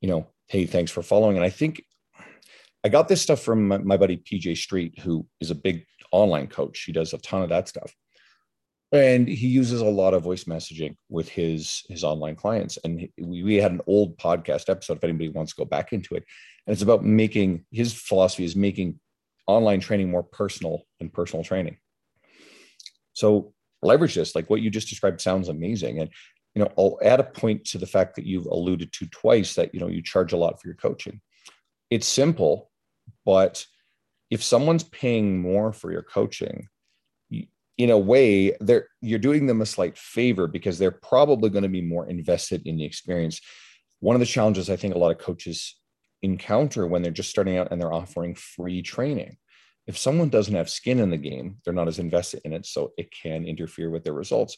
you 0.00 0.08
know, 0.08 0.26
hey, 0.48 0.66
thanks 0.66 0.90
for 0.90 1.02
following. 1.02 1.36
And 1.36 1.44
I 1.44 1.50
think 1.50 1.82
I 2.84 2.88
got 2.88 3.08
this 3.08 3.22
stuff 3.22 3.40
from 3.40 3.68
my, 3.68 3.78
my 3.78 3.96
buddy 3.96 4.16
PJ 4.16 4.56
Striet, 4.56 4.98
who 4.98 5.26
is 5.40 5.50
a 5.50 5.54
big 5.54 5.84
online 6.12 6.46
coach. 6.46 6.84
He 6.84 6.92
does 6.92 7.12
a 7.12 7.18
ton 7.18 7.42
of 7.42 7.48
that 7.50 7.68
stuff. 7.68 7.94
And 8.90 9.28
he 9.28 9.48
uses 9.48 9.82
a 9.82 9.86
lot 9.86 10.14
of 10.14 10.22
voice 10.22 10.44
messaging 10.44 10.96
with 11.10 11.28
his 11.28 11.82
his 11.90 12.04
online 12.04 12.36
clients. 12.36 12.78
And 12.84 13.06
we, 13.18 13.42
we 13.42 13.56
had 13.56 13.72
an 13.72 13.82
old 13.86 14.16
podcast 14.16 14.70
episode 14.70 14.96
if 14.96 15.04
anybody 15.04 15.28
wants 15.28 15.52
to 15.52 15.60
go 15.60 15.66
back 15.66 15.92
into 15.92 16.14
it. 16.14 16.24
And 16.66 16.72
it's 16.72 16.82
about 16.82 17.04
making 17.04 17.66
his 17.70 17.92
philosophy 17.92 18.44
is 18.44 18.56
making 18.56 18.98
online 19.46 19.80
training 19.80 20.10
more 20.10 20.22
personal 20.22 20.84
and 21.00 21.12
personal 21.12 21.44
training. 21.44 21.76
So 23.12 23.52
leverage 23.82 24.14
this 24.14 24.34
like 24.34 24.48
what 24.48 24.60
you 24.60 24.70
just 24.70 24.88
described 24.88 25.20
sounds 25.20 25.48
amazing 25.48 26.00
and 26.00 26.10
you 26.58 26.64
know, 26.64 26.72
I'll 26.76 26.98
add 27.04 27.20
a 27.20 27.24
point 27.24 27.66
to 27.66 27.78
the 27.78 27.86
fact 27.86 28.16
that 28.16 28.26
you've 28.26 28.46
alluded 28.46 28.92
to 28.94 29.06
twice 29.06 29.54
that, 29.54 29.72
you 29.72 29.78
know, 29.78 29.86
you 29.86 30.02
charge 30.02 30.32
a 30.32 30.36
lot 30.36 30.60
for 30.60 30.66
your 30.66 30.74
coaching. 30.74 31.20
It's 31.88 32.08
simple, 32.08 32.72
but 33.24 33.64
if 34.28 34.42
someone's 34.42 34.82
paying 34.82 35.40
more 35.40 35.72
for 35.72 35.92
your 35.92 36.02
coaching, 36.02 36.66
in 37.30 37.90
a 37.90 37.96
way, 37.96 38.56
they're 38.58 38.88
you're 39.00 39.20
doing 39.20 39.46
them 39.46 39.60
a 39.60 39.66
slight 39.66 39.96
favor 39.96 40.48
because 40.48 40.80
they're 40.80 40.90
probably 40.90 41.48
going 41.48 41.62
to 41.62 41.68
be 41.68 41.80
more 41.80 42.08
invested 42.08 42.66
in 42.66 42.76
the 42.76 42.84
experience. 42.84 43.40
One 44.00 44.16
of 44.16 44.20
the 44.20 44.26
challenges 44.26 44.68
I 44.68 44.74
think 44.74 44.96
a 44.96 44.98
lot 44.98 45.12
of 45.12 45.18
coaches 45.18 45.76
encounter 46.22 46.88
when 46.88 47.02
they're 47.02 47.12
just 47.12 47.30
starting 47.30 47.56
out 47.56 47.68
and 47.70 47.80
they're 47.80 47.92
offering 47.92 48.34
free 48.34 48.82
training. 48.82 49.36
If 49.86 49.96
someone 49.96 50.28
doesn't 50.28 50.56
have 50.56 50.68
skin 50.68 50.98
in 50.98 51.10
the 51.10 51.16
game, 51.16 51.58
they're 51.64 51.72
not 51.72 51.86
as 51.86 52.00
invested 52.00 52.40
in 52.44 52.52
it, 52.52 52.66
so 52.66 52.94
it 52.98 53.12
can 53.12 53.46
interfere 53.46 53.90
with 53.90 54.02
their 54.02 54.12
results. 54.12 54.56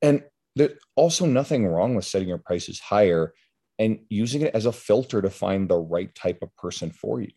And 0.00 0.24
there's 0.56 0.72
also 0.96 1.26
nothing 1.26 1.66
wrong 1.66 1.94
with 1.94 2.06
setting 2.06 2.28
your 2.28 2.38
prices 2.38 2.80
higher 2.80 3.34
and 3.78 4.00
using 4.08 4.42
it 4.42 4.54
as 4.54 4.66
a 4.66 4.72
filter 4.72 5.20
to 5.20 5.30
find 5.30 5.68
the 5.68 5.76
right 5.76 6.12
type 6.14 6.38
of 6.42 6.54
person 6.56 6.90
for 6.90 7.20
you. 7.20 7.30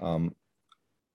Um, 0.00 0.34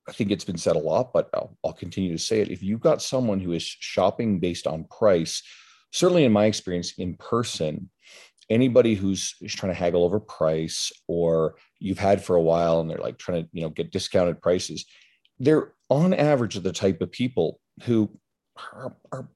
I 0.08 0.14
think 0.14 0.32
it's 0.32 0.46
been 0.46 0.58
said 0.58 0.76
a 0.76 0.80
lot, 0.80 1.14
but 1.14 1.30
I'll, 1.34 1.58
I'll, 1.64 1.74
continue 1.74 2.12
to 2.12 2.22
say 2.22 2.42
it. 2.42 2.50
If 2.50 2.64
you've 2.64 2.82
got 2.82 3.02
someone 3.02 3.40
who 3.40 3.54
is 3.54 3.64
shopping 3.64 4.40
based 4.40 4.68
on 4.68 4.86
price, 4.86 5.44
certainly 5.92 6.26
in 6.26 6.32
my 6.32 6.46
experience 6.46 6.94
in 6.98 7.16
person, 7.16 7.90
anybody 8.50 8.96
who's 8.96 9.36
trying 9.48 9.72
to 9.72 9.80
haggle 9.80 10.04
over 10.04 10.20
price 10.20 10.92
or 11.08 11.56
you've 11.80 12.00
had 12.00 12.24
for 12.24 12.36
a 12.36 12.42
while 12.42 12.82
and 12.82 12.90
they're 12.90 12.98
like 12.98 13.18
trying 13.18 13.44
to 13.44 13.50
you 13.54 13.62
know 13.62 13.70
get 13.70 13.92
discounted 13.92 14.42
prices, 14.42 14.86
they're 15.40 15.74
on 15.90 16.14
average 16.14 16.56
the 16.56 16.74
type 16.74 17.02
of 17.02 17.12
people 17.12 17.60
who 17.84 18.10
are, 18.74 18.96
are 19.12 19.30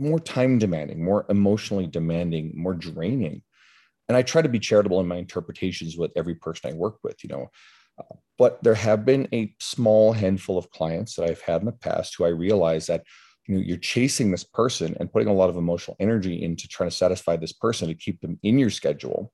more 0.00 0.18
time 0.18 0.58
demanding, 0.58 1.04
more 1.04 1.26
emotionally 1.28 1.86
demanding, 1.86 2.52
more 2.54 2.74
draining. 2.74 3.42
and 4.08 4.16
I 4.16 4.22
try 4.22 4.42
to 4.42 4.48
be 4.48 4.58
charitable 4.58 4.98
in 4.98 5.06
my 5.06 5.16
interpretations 5.16 5.96
with 5.96 6.10
every 6.16 6.34
person 6.34 6.70
I 6.70 6.74
work 6.74 6.96
with, 7.04 7.22
you 7.22 7.30
know. 7.30 7.50
Uh, 7.96 8.16
but 8.38 8.60
there 8.64 8.74
have 8.74 9.04
been 9.04 9.28
a 9.32 9.54
small 9.60 10.12
handful 10.12 10.58
of 10.58 10.70
clients 10.70 11.14
that 11.14 11.28
I've 11.28 11.42
had 11.42 11.60
in 11.60 11.66
the 11.66 11.72
past 11.72 12.16
who 12.16 12.24
I 12.24 12.28
realize 12.28 12.86
that 12.86 13.04
you 13.46 13.56
know 13.56 13.62
you're 13.62 13.76
chasing 13.76 14.30
this 14.30 14.44
person 14.44 14.96
and 14.98 15.12
putting 15.12 15.28
a 15.28 15.34
lot 15.34 15.50
of 15.50 15.56
emotional 15.56 15.96
energy 15.98 16.42
into 16.42 16.68
trying 16.68 16.90
to 16.90 16.96
satisfy 16.96 17.36
this 17.36 17.52
person 17.52 17.88
to 17.88 17.94
keep 17.94 18.20
them 18.20 18.38
in 18.42 18.58
your 18.58 18.70
schedule 18.70 19.32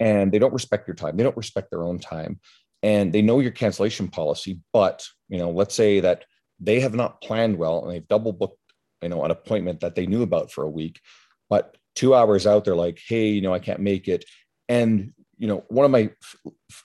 and 0.00 0.32
they 0.32 0.38
don't 0.38 0.54
respect 0.54 0.88
your 0.88 0.94
time 0.94 1.16
they 1.16 1.22
don't 1.22 1.36
respect 1.36 1.70
their 1.70 1.82
own 1.82 1.98
time 1.98 2.40
and 2.82 3.12
they 3.12 3.22
know 3.22 3.40
your 3.40 3.50
cancellation 3.50 4.08
policy 4.08 4.60
but 4.72 5.06
you 5.28 5.38
know 5.38 5.50
let's 5.50 5.74
say 5.74 6.00
that 6.00 6.24
they 6.60 6.80
have 6.80 6.94
not 6.94 7.20
planned 7.20 7.58
well 7.58 7.82
and 7.82 7.92
they've 7.92 8.08
double 8.08 8.32
booked 8.32 8.58
you 9.02 9.08
know 9.08 9.24
an 9.24 9.30
appointment 9.30 9.80
that 9.80 9.94
they 9.94 10.06
knew 10.06 10.22
about 10.22 10.50
for 10.50 10.64
a 10.64 10.70
week 10.70 11.00
but 11.48 11.76
two 11.94 12.14
hours 12.14 12.46
out 12.46 12.64
they're 12.64 12.76
like 12.76 13.00
hey 13.06 13.28
you 13.28 13.40
know 13.40 13.54
i 13.54 13.58
can't 13.58 13.80
make 13.80 14.08
it 14.08 14.24
and 14.68 15.12
you 15.38 15.46
know 15.46 15.64
one 15.68 15.84
of 15.84 15.90
my 15.90 16.10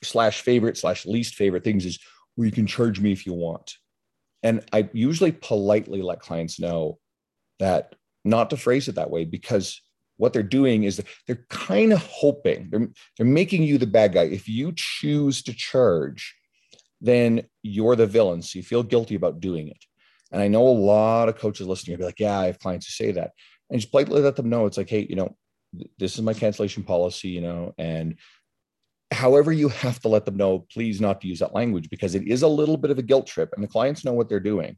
slash 0.04 0.42
favorite 0.42 0.78
slash 0.78 1.06
least 1.06 1.36
favorite 1.36 1.64
things 1.64 1.86
is 1.86 2.00
well 2.36 2.46
you 2.46 2.52
can 2.52 2.68
charge 2.68 3.00
me 3.00 3.12
if 3.12 3.26
you 3.26 3.34
want 3.34 3.76
and 4.44 4.64
I 4.72 4.90
usually 4.94 5.32
politely 5.32 6.02
let 6.02 6.20
clients 6.20 6.60
know 6.60 7.00
that 7.60 7.96
not 8.26 8.50
to 8.50 8.58
phrase 8.58 8.88
it 8.88 8.96
that 8.96 9.12
way 9.12 9.26
because 9.26 9.82
what 10.18 10.34
they're 10.34 10.44
doing 10.44 10.84
is 10.84 11.02
they're 11.28 11.46
kind 11.50 11.94
of 11.94 12.00
hoping 12.06 12.70
they're, 12.70 12.88
they're 13.18 13.26
making 13.26 13.64
you 13.64 13.78
the 13.78 13.88
bad 13.88 14.14
guy. 14.14 14.24
If 14.24 14.48
you 14.48 14.72
choose 14.76 15.42
to 15.44 15.54
charge, 15.54 16.36
then 17.00 17.44
you're 17.64 17.96
the 17.96 18.08
villain. 18.08 18.42
So 18.42 18.60
you 18.60 18.64
feel 18.64 18.84
guilty 18.84 19.16
about 19.16 19.40
doing 19.40 19.68
it. 19.68 19.84
And 20.32 20.42
I 20.42 20.48
know 20.48 20.68
a 20.68 20.70
lot 20.70 21.30
of 21.30 21.38
coaches 21.38 21.68
listening 21.68 21.96
will 21.96 22.04
be 22.04 22.06
like, 22.06 22.20
yeah, 22.20 22.40
I 22.40 22.46
have 22.48 22.60
clients 22.60 22.88
who 22.88 22.92
say 22.92 23.12
that. 23.14 23.32
And 23.70 23.80
just 23.80 23.92
politely 23.92 24.22
let 24.22 24.36
them 24.36 24.50
know 24.50 24.66
it's 24.66 24.78
like, 24.78 24.90
hey, 24.90 25.06
you 25.10 25.16
know, 25.16 25.36
this 25.98 26.16
is 26.16 26.22
my 26.22 26.34
cancellation 26.34 26.84
policy, 26.84 27.30
you 27.30 27.42
know, 27.42 27.74
and 27.78 28.16
however 29.12 29.52
you 29.52 29.70
have 29.70 30.00
to 30.02 30.08
let 30.08 30.26
them 30.26 30.38
know 30.38 30.66
please 30.72 31.02
not 31.02 31.22
to 31.22 31.28
use 31.28 31.40
that 31.40 31.54
language 31.54 31.90
because 31.90 32.16
it 32.16 32.28
is 32.28 32.42
a 32.44 32.48
little 32.48 32.78
bit 32.78 32.92
of 32.92 32.98
a 32.98 33.04
guilt 33.04 33.28
trip 33.28 33.52
and 33.54 33.64
the 33.64 33.68
clients 33.68 34.06
know 34.06 34.14
what 34.14 34.30
they're 34.30 34.40
doing. 34.40 34.78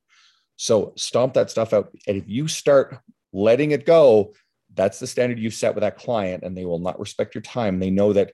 So 0.55 0.93
stomp 0.95 1.33
that 1.33 1.49
stuff 1.49 1.73
out. 1.73 1.91
And 2.07 2.17
if 2.17 2.23
you 2.27 2.47
start 2.47 2.99
letting 3.31 3.71
it 3.71 3.85
go 3.85 4.33
that's 4.75 4.99
the 4.99 5.07
standard 5.07 5.39
you've 5.39 5.53
set 5.53 5.75
with 5.75 5.81
that 5.81 5.97
client 5.97 6.43
and 6.43 6.57
they 6.57 6.65
will 6.65 6.79
not 6.79 6.99
respect 6.99 7.35
your 7.35 7.41
time. 7.41 7.79
They 7.79 7.89
know 7.89 8.13
that 8.13 8.33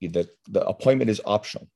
the, 0.00 0.28
the 0.48 0.66
appointment 0.66 1.10
is 1.10 1.20
optional. 1.24 1.68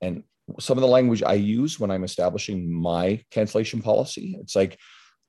And 0.00 0.22
some 0.60 0.76
of 0.76 0.82
the 0.82 0.88
language 0.88 1.22
i 1.22 1.34
use 1.34 1.80
when 1.80 1.90
i'm 1.90 2.04
establishing 2.04 2.72
my 2.72 3.22
cancellation 3.30 3.80
policy 3.80 4.36
it's 4.40 4.54
like 4.54 4.78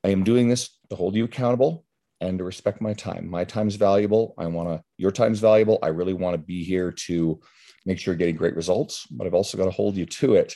i 0.04 0.10
am 0.10 0.24
doing 0.24 0.50
this 0.50 0.78
to 0.90 0.96
hold 0.96 1.16
you 1.16 1.24
accountable 1.24 1.86
and 2.22 2.38
to 2.38 2.44
respect 2.44 2.82
my 2.82 2.94
time. 2.94 3.30
My 3.30 3.44
time's 3.44 3.76
valuable. 3.76 4.34
I 4.38 4.48
want 4.48 4.70
to, 4.70 4.84
your 4.98 5.12
time's 5.12 5.40
valuable. 5.40 5.80
I 5.82 5.88
really 5.88 6.14
want 6.14 6.34
to 6.34 6.38
be 6.38 6.64
here 6.64 6.92
to 6.92 7.40
make 7.86 8.00
sure 8.00 8.14
you're 8.14 8.18
getting 8.18 8.36
great 8.36 8.56
results, 8.56 9.06
but 9.08 9.28
I've 9.28 9.34
also 9.34 9.58
got 9.58 9.66
to 9.66 9.72
hold 9.72 9.96
you 9.96 10.06
to 10.06 10.36
it. 10.36 10.56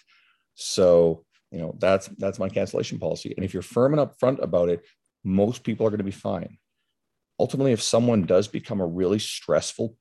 So, 0.56 1.26
you 1.52 1.60
know, 1.60 1.76
that's 1.80 2.08
that's 2.18 2.40
my 2.40 2.50
cancellation 2.50 3.00
policy. 3.00 3.34
And 3.36 3.46
if 3.46 3.54
you're 3.54 3.64
firm 3.64 3.98
and 3.98 4.10
upfront 4.10 4.42
about 4.42 4.70
it, 4.70 4.86
most 5.24 5.64
people 5.64 5.86
are 5.86 5.90
going 5.90 6.00
to 6.00 6.04
be 6.04 6.12
fine. 6.12 6.58
Ultimately, 7.40 7.72
if 7.72 7.82
someone 7.82 8.26
does 8.26 8.48
become 8.48 8.82
a 8.82 8.86
really 8.86 9.20
stressful 9.20 9.96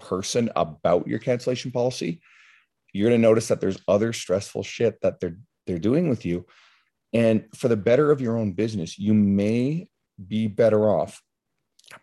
person 0.00 0.50
about 0.56 1.06
your 1.06 1.18
cancellation 1.18 1.70
policy, 1.70 2.20
you're 2.92 3.08
going 3.08 3.20
to 3.20 3.28
notice 3.28 3.48
that 3.48 3.60
there's 3.60 3.80
other 3.86 4.12
stressful 4.12 4.62
shit 4.62 5.00
that 5.02 5.20
they're 5.20 5.38
they're 5.66 5.78
doing 5.78 6.08
with 6.08 6.24
you. 6.24 6.46
And 7.12 7.44
for 7.54 7.68
the 7.68 7.76
better 7.76 8.10
of 8.10 8.20
your 8.20 8.38
own 8.38 8.52
business, 8.52 8.98
you 8.98 9.12
may 9.12 9.88
be 10.26 10.46
better 10.46 10.88
off 10.88 11.22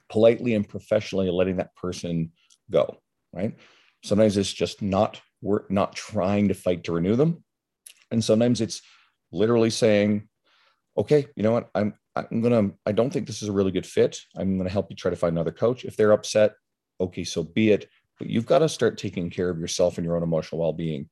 politely 0.10 0.54
and 0.54 0.68
professionally 0.68 1.30
letting 1.30 1.58
that 1.58 1.76
person 1.76 2.32
go 2.72 3.00
right? 3.36 3.54
Sometimes 4.04 4.38
it's 4.38 4.52
just 4.52 4.82
not 4.82 5.22
we're 5.42 5.64
not 5.70 5.96
trying 5.96 6.48
to 6.48 6.54
fight 6.56 6.86
to 6.86 6.94
renew 6.94 7.16
them. 7.16 7.44
And 8.10 8.24
sometimes 8.24 8.62
it's 8.62 8.82
literally 9.32 9.70
saying 9.70 10.28
okay 10.98 11.28
you 11.36 11.44
know 11.44 11.52
what? 11.52 11.70
I'm 11.76 11.94
i'm 12.16 12.42
gonna 12.42 12.72
i 12.86 12.94
don't 12.94 13.12
think 13.12 13.28
this 13.28 13.42
is 13.44 13.50
a 13.50 13.54
really 13.54 13.72
good 13.72 13.86
fit. 13.86 14.20
I'm 14.38 14.58
gonna 14.58 14.70
help 14.70 14.90
you 14.90 14.96
try 14.96 15.12
to 15.12 15.18
find 15.18 15.36
another 15.36 15.52
coach. 15.52 15.86
If 15.86 15.98
they're 15.98 16.14
upset 16.14 16.54
okay 17.02 17.26
so 17.26 17.44
be 17.44 17.72
it 17.72 17.90
but 18.18 18.30
you've 18.30 18.46
got 18.46 18.60
to 18.60 18.70
start 18.70 18.98
taking 18.98 19.30
care 19.30 19.50
of 19.50 19.60
yourself 19.60 19.98
and 19.98 20.06
your 20.06 20.16
own 20.16 20.24
emotional 20.24 20.62
well-being 20.62 21.10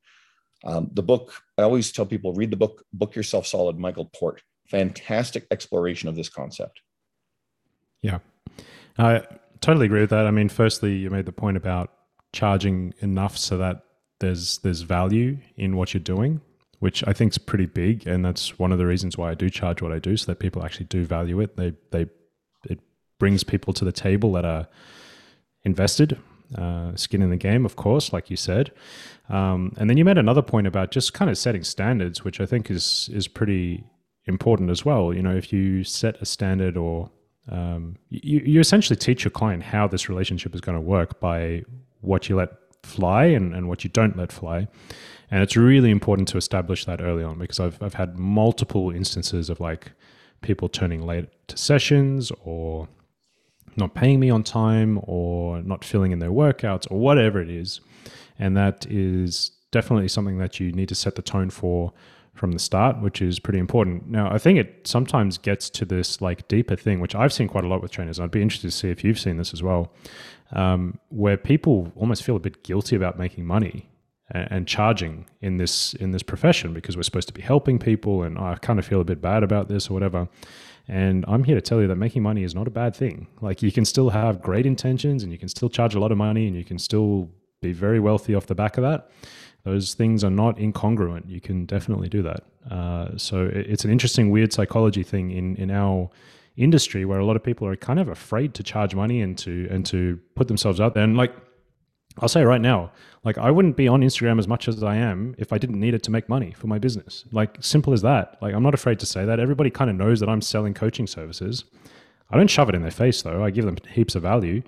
um, 0.66 0.90
the 0.94 1.04
book 1.04 1.42
i 1.58 1.62
always 1.62 1.92
tell 1.92 2.06
people 2.06 2.34
read 2.34 2.52
the 2.52 2.58
book 2.58 2.84
book 2.94 3.16
yourself 3.16 3.46
solid 3.46 3.78
michael 3.78 4.10
port 4.16 4.42
fantastic 4.70 5.46
exploration 5.52 6.08
of 6.08 6.16
this 6.16 6.30
concept 6.30 6.82
yeah, 8.04 8.20
I 9.00 9.24
totally 9.62 9.88
agree 9.88 10.02
with 10.02 10.12
that. 10.12 10.28
I 10.28 10.32
mean, 10.32 10.50
firstly, 10.50 10.96
you 10.98 11.10
made 11.10 11.26
the 11.26 11.32
point 11.32 11.58
about 11.58 11.92
charging 12.34 12.94
enough 13.00 13.38
so 13.38 13.58
that 13.58 13.84
there's 14.20 14.60
there's 14.60 14.82
value 14.82 15.38
in 15.56 15.76
what 15.76 15.94
you're 15.94 16.04
doing, 16.04 16.42
which 16.80 17.04
I 17.08 17.14
think 17.14 17.32
is 17.32 17.38
pretty 17.38 17.66
big, 17.66 18.06
and 18.06 18.24
that's 18.24 18.60
one 18.60 18.72
of 18.72 18.78
the 18.78 18.86
reasons 18.86 19.18
why 19.18 19.32
I 19.32 19.34
do 19.34 19.50
charge 19.50 19.82
what 19.82 19.92
I 19.92 20.00
do, 20.00 20.16
so 20.18 20.26
that 20.28 20.40
people 20.40 20.64
actually 20.64 20.86
do 20.88 21.06
value 21.06 21.40
it. 21.40 21.56
They 21.56 21.74
they 21.92 22.08
it 22.70 22.80
brings 23.20 23.44
people 23.44 23.74
to 23.74 23.86
the 23.86 23.94
table 23.94 24.34
that 24.34 24.46
are 24.46 24.68
invested, 25.64 26.20
uh, 26.56 26.96
skin 26.96 27.22
in 27.22 27.30
the 27.30 27.38
game, 27.38 27.66
of 27.66 27.76
course, 27.76 28.14
like 28.14 28.30
you 28.30 28.38
said. 28.38 28.72
Um, 29.30 29.74
and 29.78 29.90
then 29.90 29.98
you 29.98 30.06
made 30.06 30.18
another 30.18 30.42
point 30.42 30.68
about 30.68 30.92
just 30.92 31.14
kind 31.14 31.32
of 31.32 31.38
setting 31.38 31.64
standards, 31.64 32.24
which 32.24 32.40
I 32.42 32.46
think 32.46 32.70
is 32.70 33.10
is 33.14 33.28
pretty 33.28 33.84
important 34.26 34.70
as 34.70 34.86
well. 34.86 35.14
You 35.14 35.22
know, 35.22 35.36
if 35.36 35.52
you 35.52 35.84
set 35.84 36.22
a 36.22 36.26
standard 36.26 36.78
or 36.78 37.10
um, 37.50 37.98
you, 38.10 38.40
you 38.40 38.60
essentially 38.60 38.96
teach 38.96 39.24
your 39.24 39.32
client 39.32 39.64
how 39.64 39.88
this 39.88 40.08
relationship 40.08 40.56
is 40.56 40.62
going 40.62 40.78
to 40.78 40.82
work 40.82 41.20
by 41.20 41.64
what 42.02 42.30
you 42.30 42.36
let 42.36 42.50
fly 42.84 43.26
and, 43.26 43.54
and 43.54 43.68
what 43.68 43.84
you 43.84 43.90
don't 43.90 44.18
let 44.18 44.32
fly. 44.32 44.68
And 45.32 45.42
it's 45.42 45.58
really 45.58 45.90
important 45.90 46.28
to 46.30 46.38
establish 46.38 46.86
that 46.86 47.02
early 47.02 47.24
on 47.24 47.40
because 47.40 47.60
I've, 47.60 47.82
I've 47.82 47.96
had 47.96 48.18
multiple 48.18 48.92
instances 48.92 49.50
of 49.50 49.60
like 49.60 49.92
people 50.42 50.70
turning 50.70 51.02
late 51.02 51.30
to 51.48 51.58
sessions 51.58 52.32
or 52.44 52.88
not 53.78 53.94
paying 53.94 54.20
me 54.20 54.30
on 54.30 54.44
time 54.44 55.00
or 55.04 55.62
not 55.62 55.84
filling 55.84 56.12
in 56.12 56.20
their 56.20 56.32
workouts 56.32 56.90
or 56.92 57.00
whatever 57.00 57.42
it 57.42 57.50
is. 57.50 57.82
And 58.40 58.58
that 58.58 58.86
is 58.90 59.52
definitely 59.72 60.08
something 60.08 60.38
that 60.38 60.60
you 60.60 60.72
need 60.72 60.90
to 60.90 60.96
set 60.96 61.16
the 61.16 61.22
tone 61.22 61.50
for 61.50 61.94
from 62.34 62.52
the 62.52 62.60
start, 62.60 63.00
which 63.00 63.22
is 63.22 63.40
pretty 63.40 63.60
important. 63.60 64.10
Now, 64.10 64.32
I 64.32 64.40
think 64.40 64.58
it 64.58 64.88
sometimes 64.88 65.38
gets 65.38 65.70
to 65.72 65.86
this 65.86 66.20
like 66.20 66.48
deeper 66.48 66.76
thing, 66.76 67.00
which 67.00 67.14
I've 67.14 67.32
seen 67.32 67.48
quite 67.48 67.64
a 67.64 67.68
lot 67.68 67.82
with 67.82 67.92
trainers. 67.92 68.20
I'd 68.20 68.32
be 68.32 68.42
interested 68.42 68.72
to 68.72 68.76
see 68.76 68.90
if 68.90 69.04
you've 69.04 69.20
seen 69.20 69.38
this 69.38 69.54
as 69.54 69.62
well, 69.62 69.92
um, 70.52 71.00
where 71.10 71.38
people 71.38 71.92
almost 71.96 72.24
feel 72.24 72.36
a 72.36 72.40
bit 72.40 72.64
guilty 72.64 72.96
about 72.96 73.20
making 73.20 73.46
money 73.46 73.90
and, 74.32 74.48
and, 74.52 74.68
charging 74.68 75.28
in 75.42 75.58
this 75.58 75.94
in 75.96 76.12
this 76.12 76.24
profession 76.24 76.74
because 76.74 76.98
we're 76.98 77.04
supposed 77.04 77.28
to 77.28 77.34
be 77.34 77.42
helping 77.42 77.78
people, 77.78 78.24
and 78.24 78.40
I 78.40 78.56
kind 78.56 78.80
of 78.80 78.86
feel 78.86 79.02
a 79.02 79.06
bit 79.06 79.22
bad 79.22 79.44
about 79.44 79.68
this 79.68 79.90
or 79.90 79.94
whatever. 79.94 80.28
And 80.88 81.24
I'm 81.28 81.44
here 81.44 81.56
to 81.56 81.62
tell 81.62 81.82
you 81.82 81.88
that 81.88 81.96
making 81.96 82.24
money 82.24 82.44
is 82.44 82.54
not 82.54 82.68
a 82.68 82.72
bad 82.72 82.96
thing. 82.96 83.28
Like 83.42 83.62
you 83.62 83.72
can 83.72 83.86
still 83.86 84.10
have 84.10 84.42
great 84.42 84.66
intentions, 84.66 85.24
and 85.24 85.32
you 85.32 85.38
can 85.38 85.48
still 85.48 85.70
charge 85.70 85.96
a 85.96 86.00
lot 86.00 86.12
of 86.12 86.18
money, 86.18 86.48
and 86.48 86.56
you 86.56 86.66
can 86.66 86.78
still 86.78 87.30
be 87.62 87.72
very 87.72 88.00
wealthy 88.00 88.36
off 88.36 88.48
the 88.48 88.56
back 88.56 88.78
of 88.78 88.84
that 88.84 89.10
those 89.64 89.94
things 89.94 90.24
are 90.24 90.30
not 90.30 90.58
incongruent. 90.58 91.30
You 91.30 91.40
can 91.40 91.66
definitely 91.66 92.10
do 92.10 92.22
that. 92.24 92.44
Uh, 92.70 93.18
so 93.18 93.50
it's 93.52 93.86
an 93.86 93.92
interesting, 93.92 94.30
weird 94.30 94.54
psychology 94.54 95.04
thing 95.04 95.32
in 95.32 95.56
in 95.56 95.72
our 95.72 96.10
industry 96.56 97.04
where 97.04 97.20
a 97.20 97.26
lot 97.26 97.36
of 97.36 97.44
people 97.44 97.68
are 97.68 97.76
kind 97.76 98.00
of 98.00 98.08
afraid 98.10 98.54
to 98.54 98.62
charge 98.62 98.94
money 98.94 99.22
and 99.22 99.38
to 99.40 99.68
and 99.72 99.86
to 99.88 100.20
put 100.36 100.48
themselves 100.48 100.80
out 100.80 100.94
there. 100.94 101.04
And 101.04 101.18
like 101.18 101.34
I'll 102.20 102.30
say 102.30 102.44
right 102.44 102.62
now, 102.62 102.92
like 103.24 103.38
I 103.38 103.52
wouldn't 103.52 103.76
be 103.76 103.88
on 103.88 104.02
Instagram 104.02 104.40
as 104.40 104.48
much 104.48 104.68
as 104.68 104.84
I 104.84 104.96
am 104.96 105.36
if 105.38 105.52
I 105.52 105.58
didn't 105.58 105.80
need 105.80 105.94
it 105.94 106.04
to 106.04 106.12
make 106.12 106.30
money 106.30 106.52
for 106.52 106.68
my 106.68 106.80
business. 106.80 107.26
Like 107.32 107.58
simple 107.60 107.94
as 107.94 108.02
that. 108.02 108.38
Like 108.42 108.54
I'm 108.54 108.64
not 108.64 108.74
afraid 108.74 109.00
to 109.00 109.06
say 109.06 109.26
that. 109.26 109.40
Everybody 109.40 109.70
kind 109.70 109.90
of 109.90 109.96
knows 109.96 110.20
that 110.20 110.30
I'm 110.30 110.42
selling 110.42 110.74
coaching 110.74 111.08
services. 111.08 111.64
I 112.30 112.38
don't 112.38 112.50
shove 112.50 112.70
it 112.70 112.76
in 112.76 112.82
their 112.82 112.92
face 112.92 113.22
though. 113.22 113.44
I 113.44 113.50
give 113.50 113.66
them 113.66 113.78
heaps 113.92 114.16
of 114.16 114.24
value. 114.24 114.62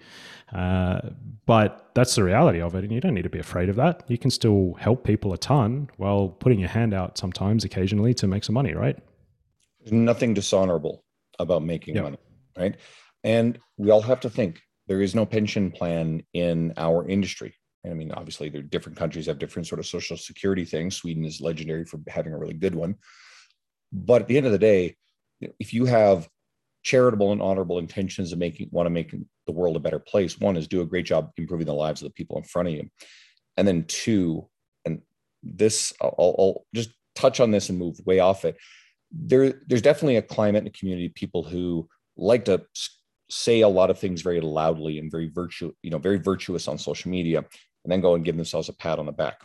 Uh, 0.53 1.01
but 1.45 1.91
that's 1.95 2.15
the 2.15 2.23
reality 2.23 2.61
of 2.61 2.75
it. 2.75 2.83
And 2.83 2.91
you 2.91 3.01
don't 3.01 3.13
need 3.13 3.23
to 3.23 3.29
be 3.29 3.39
afraid 3.39 3.69
of 3.69 3.75
that. 3.75 4.03
You 4.07 4.17
can 4.17 4.31
still 4.31 4.75
help 4.79 5.03
people 5.03 5.33
a 5.33 5.37
ton 5.37 5.89
while 5.97 6.29
putting 6.29 6.59
your 6.59 6.69
hand 6.69 6.93
out 6.93 7.17
sometimes, 7.17 7.63
occasionally 7.63 8.13
to 8.15 8.27
make 8.27 8.43
some 8.43 8.53
money, 8.53 8.73
right? 8.73 8.97
There's 9.79 9.91
nothing 9.91 10.33
dishonorable 10.33 11.03
about 11.39 11.63
making 11.63 11.95
yep. 11.95 12.03
money, 12.03 12.17
right? 12.57 12.75
And 13.23 13.59
we 13.77 13.91
all 13.91 14.01
have 14.01 14.19
to 14.21 14.29
think 14.29 14.61
there 14.87 15.01
is 15.01 15.15
no 15.15 15.25
pension 15.25 15.71
plan 15.71 16.23
in 16.33 16.73
our 16.77 17.07
industry. 17.07 17.55
I 17.85 17.93
mean, 17.93 18.11
obviously, 18.11 18.49
there 18.49 18.61
different 18.61 18.97
countries 18.97 19.27
have 19.27 19.39
different 19.39 19.67
sort 19.67 19.79
of 19.79 19.85
social 19.85 20.17
security 20.17 20.65
things. 20.65 20.95
Sweden 20.95 21.23
is 21.25 21.41
legendary 21.41 21.85
for 21.85 21.99
having 22.07 22.33
a 22.33 22.37
really 22.37 22.53
good 22.53 22.73
one. 22.73 22.95
But 23.91 24.23
at 24.23 24.27
the 24.27 24.37
end 24.37 24.45
of 24.45 24.51
the 24.51 24.59
day, 24.59 24.95
if 25.59 25.73
you 25.73 25.85
have 25.85 26.27
charitable 26.85 27.31
and 27.31 27.41
honorable 27.41 27.79
intentions 27.79 28.31
of 28.31 28.37
making 28.37 28.69
want 28.71 28.85
to 28.85 28.91
make 28.91 29.13
the 29.47 29.51
world 29.51 29.75
a 29.75 29.79
better 29.79 29.97
place 29.97 30.39
one 30.39 30.55
is 30.55 30.67
do 30.67 30.81
a 30.81 30.85
great 30.85 31.05
job 31.05 31.31
improving 31.35 31.65
the 31.65 31.73
lives 31.73 32.01
of 32.01 32.07
the 32.07 32.13
people 32.13 32.37
in 32.37 32.43
front 32.43 32.67
of 32.67 32.75
you 32.75 32.87
and 33.57 33.67
then 33.67 33.83
two 33.87 34.47
and 34.85 35.01
this 35.41 35.93
I'll, 35.99 36.35
I'll 36.37 36.65
just 36.75 36.91
touch 37.15 37.39
on 37.39 37.49
this 37.49 37.69
and 37.69 37.79
move 37.79 37.97
way 38.05 38.19
off 38.19 38.45
it 38.45 38.55
there 39.11 39.61
there's 39.67 39.81
definitely 39.81 40.17
a 40.17 40.21
climate 40.21 40.59
and 40.59 40.67
a 40.67 40.77
community 40.77 41.07
of 41.07 41.15
people 41.15 41.43
who 41.43 41.89
like 42.17 42.45
to 42.45 42.61
say 43.29 43.61
a 43.61 43.67
lot 43.67 43.89
of 43.89 43.99
things 43.99 44.21
very 44.21 44.41
loudly 44.41 44.99
and 44.99 45.11
very 45.11 45.29
virtue, 45.29 45.71
you 45.81 45.89
know, 45.89 45.97
very 45.97 46.17
virtuous 46.17 46.67
on 46.67 46.77
social 46.77 47.09
media, 47.11 47.39
and 47.39 47.91
then 47.91 48.01
go 48.01 48.15
and 48.15 48.25
give 48.25 48.35
themselves 48.35 48.69
a 48.69 48.73
pat 48.73 48.99
on 48.99 49.05
the 49.05 49.11
back. 49.11 49.41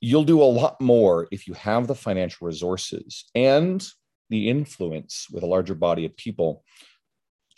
You'll 0.00 0.24
do 0.24 0.42
a 0.42 0.44
lot 0.44 0.80
more 0.80 1.26
if 1.30 1.46
you 1.46 1.54
have 1.54 1.86
the 1.86 1.94
financial 1.94 2.46
resources 2.46 3.24
and 3.34 3.86
the 4.28 4.48
influence 4.48 5.26
with 5.32 5.42
a 5.42 5.46
larger 5.46 5.74
body 5.74 6.04
of 6.04 6.16
people 6.16 6.64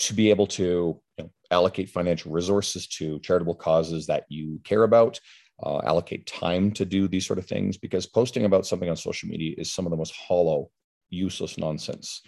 to 0.01 0.15
be 0.15 0.31
able 0.31 0.47
to 0.47 1.01
you 1.19 1.25
know, 1.25 1.31
allocate 1.51 1.91
financial 1.91 2.31
resources 2.31 2.87
to 2.87 3.19
charitable 3.21 3.55
causes 3.55 4.07
that 4.07 4.25
you 4.29 4.61
care 4.63 4.85
about, 4.85 5.19
uh, 5.65 5.81
allocate 5.85 6.27
time 6.27 6.71
to 6.71 6.85
do 6.85 7.09
these 7.09 7.27
sort 7.27 7.39
of 7.39 7.47
things, 7.47 7.77
because 7.77 8.07
posting 8.07 8.45
about 8.45 8.67
something 8.67 8.89
on 8.89 8.97
social 8.97 9.29
media 9.29 9.55
is 9.59 9.73
some 9.73 9.85
of 9.85 9.91
the 9.91 9.97
most 9.97 10.15
hollow, 10.15 10.71
useless 11.11 11.59
nonsense. 11.59 12.23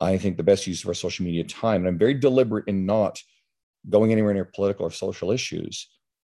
I 0.00 0.18
think 0.18 0.36
the 0.36 0.42
best 0.42 0.66
use 0.66 0.82
of 0.82 0.88
our 0.88 0.94
social 0.94 1.24
media 1.24 1.44
time, 1.44 1.80
and 1.80 1.88
I'm 1.88 1.98
very 1.98 2.14
deliberate 2.14 2.68
in 2.68 2.86
not 2.86 3.20
going 3.88 4.12
anywhere 4.12 4.34
near 4.34 4.44
political 4.44 4.86
or 4.86 4.90
social 4.90 5.30
issues, 5.30 5.88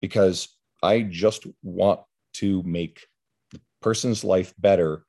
because 0.00 0.48
I 0.82 1.02
just 1.02 1.46
want 1.62 2.00
to 2.34 2.62
make 2.62 3.06
the 3.50 3.60
person's 3.80 4.22
life 4.22 4.54
better 4.58 5.04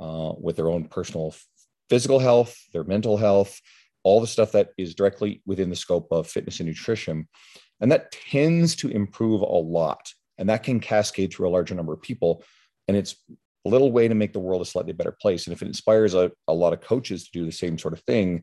uh, 0.00 0.32
with 0.38 0.56
their 0.56 0.68
own 0.68 0.84
personal 0.84 1.34
physical 1.88 2.18
health, 2.18 2.56
their 2.72 2.84
mental 2.84 3.16
health, 3.16 3.60
all 4.02 4.20
the 4.20 4.26
stuff 4.26 4.52
that 4.52 4.70
is 4.78 4.94
directly 4.94 5.42
within 5.46 5.70
the 5.70 5.76
scope 5.76 6.08
of 6.10 6.26
fitness 6.26 6.58
and 6.58 6.68
nutrition. 6.68 7.28
And 7.80 7.92
that 7.92 8.10
tends 8.10 8.74
to 8.76 8.88
improve 8.88 9.42
a 9.42 9.44
lot. 9.44 10.12
And 10.38 10.48
that 10.48 10.62
can 10.62 10.80
cascade 10.80 11.32
through 11.32 11.48
a 11.48 11.50
larger 11.50 11.74
number 11.74 11.92
of 11.92 12.02
people. 12.02 12.42
And 12.88 12.96
it's 12.96 13.16
little 13.68 13.92
way 13.92 14.08
to 14.08 14.14
make 14.14 14.32
the 14.32 14.40
world 14.40 14.62
a 14.62 14.66
slightly 14.66 14.92
better 14.92 15.16
place. 15.20 15.46
And 15.46 15.52
if 15.52 15.62
it 15.62 15.68
inspires 15.68 16.14
a, 16.14 16.32
a 16.48 16.54
lot 16.54 16.72
of 16.72 16.80
coaches 16.80 17.24
to 17.24 17.30
do 17.32 17.44
the 17.44 17.52
same 17.52 17.78
sort 17.78 17.94
of 17.94 18.00
thing, 18.00 18.42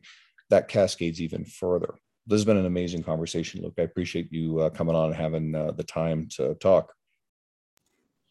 that 0.50 0.68
cascades 0.68 1.20
even 1.20 1.44
further. 1.44 1.94
This 2.26 2.38
has 2.38 2.44
been 2.44 2.56
an 2.56 2.66
amazing 2.66 3.02
conversation, 3.02 3.62
Luke. 3.62 3.74
I 3.78 3.82
appreciate 3.82 4.32
you 4.32 4.60
uh, 4.60 4.70
coming 4.70 4.94
on 4.94 5.06
and 5.06 5.14
having 5.14 5.54
uh, 5.54 5.72
the 5.72 5.84
time 5.84 6.28
to 6.36 6.54
talk. 6.56 6.92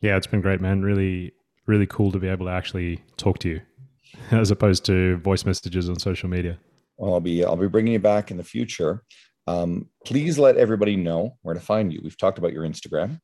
Yeah, 0.01 0.15
it's 0.15 0.27
been 0.27 0.41
great, 0.41 0.61
man. 0.61 0.81
Really, 0.81 1.33
really 1.65 1.87
cool 1.87 2.11
to 2.11 2.19
be 2.19 2.27
able 2.27 2.45
to 2.45 2.51
actually 2.51 3.03
talk 3.17 3.39
to 3.39 3.49
you 3.49 3.61
as 4.31 4.51
opposed 4.51 4.85
to 4.85 5.17
voice 5.17 5.45
messages 5.45 5.89
on 5.89 5.99
social 5.99 6.29
media. 6.29 6.57
Well, 6.97 7.13
I'll 7.13 7.19
be 7.19 7.43
I'll 7.43 7.55
be 7.55 7.67
bringing 7.67 7.93
you 7.93 7.99
back 7.99 8.31
in 8.31 8.37
the 8.37 8.43
future. 8.43 9.03
Um, 9.47 9.89
please 10.05 10.37
let 10.37 10.57
everybody 10.57 10.95
know 10.95 11.37
where 11.41 11.55
to 11.55 11.61
find 11.61 11.91
you. 11.91 12.01
We've 12.03 12.17
talked 12.17 12.37
about 12.37 12.53
your 12.53 12.63
Instagram. 12.63 13.19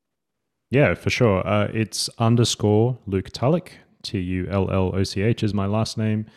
Yeah, 0.71 0.93
for 0.95 1.09
sure. 1.09 1.45
Uh, 1.47 1.69
it's 1.73 2.09
underscore 2.17 2.97
Luke 3.05 3.29
Tulloch. 3.31 3.71
T 4.05 4.19
U 4.19 4.47
L 4.49 4.69
L 4.71 4.91
O 4.95 5.03
C 5.03 5.21
H 5.21 5.43
is 5.43 5.53
my 5.53 5.65
last 5.65 5.97
name. 5.97 6.27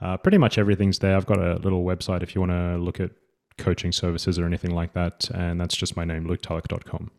Uh, 0.00 0.16
pretty 0.16 0.38
much 0.38 0.58
everything's 0.58 0.98
there. 0.98 1.16
I've 1.16 1.26
got 1.26 1.38
a 1.38 1.54
little 1.56 1.84
website 1.84 2.22
if 2.22 2.34
you 2.34 2.40
want 2.40 2.50
to 2.52 2.76
look 2.76 2.98
at 2.98 3.10
coaching 3.58 3.92
services 3.92 4.38
or 4.38 4.46
anything 4.46 4.74
like 4.74 4.92
that. 4.94 5.30
And 5.30 5.60
that's 5.60 5.76
just 5.76 5.96
my 5.96 6.04
name, 6.04 6.26
luketulloch.com. 6.26 7.10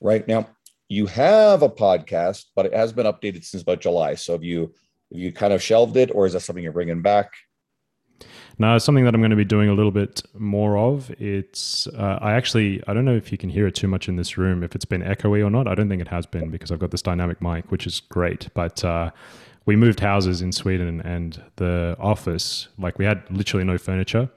Right 0.00 0.26
now, 0.26 0.48
you 0.88 1.06
have 1.06 1.62
a 1.62 1.68
podcast, 1.68 2.46
but 2.56 2.66
it 2.66 2.74
has 2.74 2.92
been 2.92 3.06
updated 3.06 3.44
since 3.44 3.62
about 3.62 3.80
July. 3.80 4.16
So 4.16 4.32
have 4.32 4.42
you 4.42 4.74
have 5.12 5.20
you 5.20 5.32
kind 5.32 5.52
of 5.52 5.62
shelved 5.62 5.96
it, 5.96 6.10
or 6.12 6.26
is 6.26 6.32
that 6.32 6.40
something 6.40 6.64
you're 6.64 6.72
bringing 6.72 7.02
back? 7.02 7.30
No, 8.58 8.78
something 8.78 9.04
that 9.04 9.14
I'm 9.14 9.20
going 9.20 9.30
to 9.30 9.36
be 9.36 9.44
doing 9.44 9.68
a 9.68 9.74
little 9.74 9.90
bit 9.90 10.22
more 10.34 10.78
of. 10.78 11.10
It's 11.20 11.86
uh, 11.88 12.18
I 12.20 12.34
actually 12.34 12.82
I 12.86 12.94
don't 12.94 13.04
know 13.04 13.16
if 13.16 13.32
you 13.32 13.38
can 13.38 13.50
hear 13.50 13.66
it 13.66 13.74
too 13.74 13.88
much 13.88 14.08
in 14.08 14.16
this 14.16 14.38
room, 14.38 14.62
if 14.62 14.74
it's 14.74 14.84
been 14.84 15.02
echoey 15.02 15.44
or 15.44 15.50
not. 15.50 15.66
I 15.66 15.74
don't 15.74 15.88
think 15.88 16.00
it 16.00 16.08
has 16.08 16.26
been 16.26 16.50
because 16.50 16.70
I've 16.70 16.78
got 16.78 16.90
this 16.90 17.02
dynamic 17.02 17.42
mic, 17.42 17.70
which 17.70 17.86
is 17.86 18.00
great. 18.00 18.48
But 18.54 18.84
uh, 18.84 19.10
we 19.66 19.76
moved 19.76 20.00
houses 20.00 20.40
in 20.40 20.52
Sweden, 20.52 21.00
and 21.00 21.42
the 21.56 21.96
office 21.98 22.68
like 22.78 22.98
we 22.98 23.04
had 23.04 23.24
literally 23.30 23.64
no 23.64 23.76
furniture, 23.76 24.28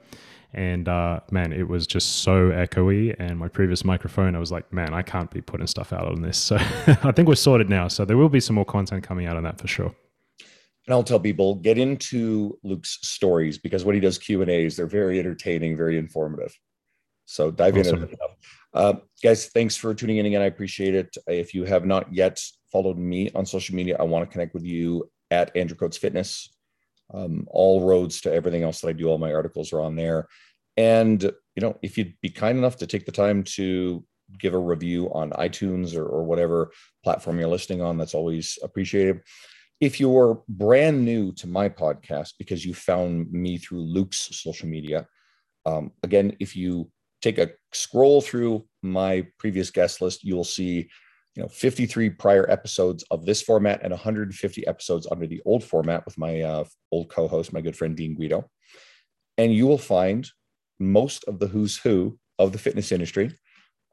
and 0.52 0.88
uh, 0.88 1.20
man, 1.30 1.52
it 1.52 1.68
was 1.68 1.86
just 1.86 2.22
so 2.22 2.50
echoey. 2.50 3.14
And 3.20 3.38
my 3.38 3.48
previous 3.48 3.84
microphone, 3.84 4.34
I 4.34 4.40
was 4.40 4.50
like, 4.50 4.72
man, 4.72 4.94
I 4.94 5.02
can't 5.02 5.30
be 5.30 5.40
putting 5.40 5.68
stuff 5.68 5.92
out 5.92 6.06
on 6.06 6.22
this. 6.22 6.38
So 6.48 6.56
I 6.56 7.12
think 7.12 7.28
we're 7.28 7.36
sorted 7.36 7.68
now. 7.68 7.86
So 7.88 8.04
there 8.04 8.16
will 8.16 8.28
be 8.28 8.40
some 8.40 8.56
more 8.56 8.64
content 8.64 9.04
coming 9.04 9.26
out 9.26 9.36
on 9.36 9.44
that 9.44 9.60
for 9.60 9.68
sure 9.68 9.94
and 10.88 10.94
I'll 10.94 11.04
tell 11.04 11.20
people 11.20 11.54
get 11.56 11.76
into 11.76 12.58
Luke's 12.62 12.98
stories 13.02 13.58
because 13.58 13.84
when 13.84 13.94
he 13.94 14.00
does 14.00 14.16
Q 14.16 14.40
and 14.40 14.50
A's, 14.50 14.74
they're 14.74 14.86
very 14.86 15.18
entertaining, 15.18 15.76
very 15.76 15.98
informative. 15.98 16.58
So 17.26 17.50
dive 17.50 17.76
awesome. 17.76 18.04
in. 18.04 18.16
Uh, 18.72 18.94
guys, 19.22 19.48
thanks 19.48 19.76
for 19.76 19.94
tuning 19.94 20.16
in 20.16 20.24
again. 20.24 20.40
I 20.40 20.46
appreciate 20.46 20.94
it. 20.94 21.14
If 21.26 21.52
you 21.52 21.64
have 21.64 21.84
not 21.84 22.10
yet 22.10 22.40
followed 22.72 22.96
me 22.96 23.30
on 23.34 23.44
social 23.44 23.74
media, 23.74 23.98
I 24.00 24.04
want 24.04 24.26
to 24.26 24.32
connect 24.32 24.54
with 24.54 24.64
you 24.64 25.10
at 25.30 25.54
Andrew 25.54 25.76
Coates 25.76 25.98
Fitness. 25.98 26.54
Um, 27.12 27.46
all 27.50 27.86
roads 27.86 28.22
to 28.22 28.32
everything 28.32 28.62
else 28.62 28.80
that 28.80 28.88
I 28.88 28.92
do, 28.92 29.08
all 29.08 29.18
my 29.18 29.34
articles 29.34 29.74
are 29.74 29.82
on 29.82 29.94
there. 29.94 30.26
And 30.78 31.22
you 31.22 31.60
know, 31.60 31.76
if 31.82 31.98
you'd 31.98 32.14
be 32.22 32.30
kind 32.30 32.56
enough 32.56 32.76
to 32.76 32.86
take 32.86 33.04
the 33.04 33.12
time 33.12 33.42
to 33.44 34.02
give 34.38 34.54
a 34.54 34.58
review 34.58 35.12
on 35.12 35.30
iTunes 35.32 35.94
or, 35.94 36.06
or 36.06 36.24
whatever 36.24 36.70
platform 37.04 37.38
you're 37.38 37.48
listening 37.48 37.82
on, 37.82 37.98
that's 37.98 38.14
always 38.14 38.58
appreciated 38.62 39.20
if 39.80 40.00
you're 40.00 40.42
brand 40.48 41.04
new 41.04 41.32
to 41.32 41.46
my 41.46 41.68
podcast 41.68 42.34
because 42.38 42.64
you 42.64 42.74
found 42.74 43.30
me 43.32 43.58
through 43.58 43.80
Luke's 43.80 44.28
social 44.36 44.68
media, 44.68 45.06
um, 45.66 45.92
again, 46.02 46.36
if 46.40 46.56
you 46.56 46.90
take 47.22 47.38
a 47.38 47.50
scroll 47.72 48.20
through 48.20 48.64
my 48.82 49.26
previous 49.38 49.70
guest 49.70 50.00
list, 50.00 50.24
you 50.24 50.34
will 50.34 50.44
see, 50.44 50.88
you 51.34 51.42
know, 51.42 51.48
53 51.48 52.10
prior 52.10 52.48
episodes 52.50 53.04
of 53.10 53.24
this 53.24 53.42
format 53.42 53.80
and 53.82 53.92
150 53.92 54.66
episodes 54.66 55.06
under 55.10 55.26
the 55.26 55.42
old 55.44 55.62
format 55.62 56.04
with 56.04 56.18
my 56.18 56.40
uh, 56.40 56.64
old 56.90 57.08
co-host, 57.08 57.52
my 57.52 57.60
good 57.60 57.76
friend 57.76 57.96
Dean 57.96 58.14
Guido, 58.14 58.48
and 59.36 59.54
you 59.54 59.66
will 59.66 59.78
find 59.78 60.28
most 60.80 61.24
of 61.24 61.38
the 61.38 61.46
who's 61.46 61.76
who 61.76 62.18
of 62.38 62.52
the 62.52 62.58
fitness 62.58 62.90
industry, 62.90 63.30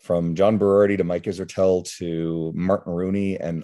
from 0.02 0.36
John 0.36 0.60
Berardi 0.60 0.98
to 0.98 1.04
Mike 1.04 1.24
Israetel 1.24 1.84
to 1.98 2.52
Martin 2.56 2.94
Rooney 2.94 3.40
and 3.40 3.64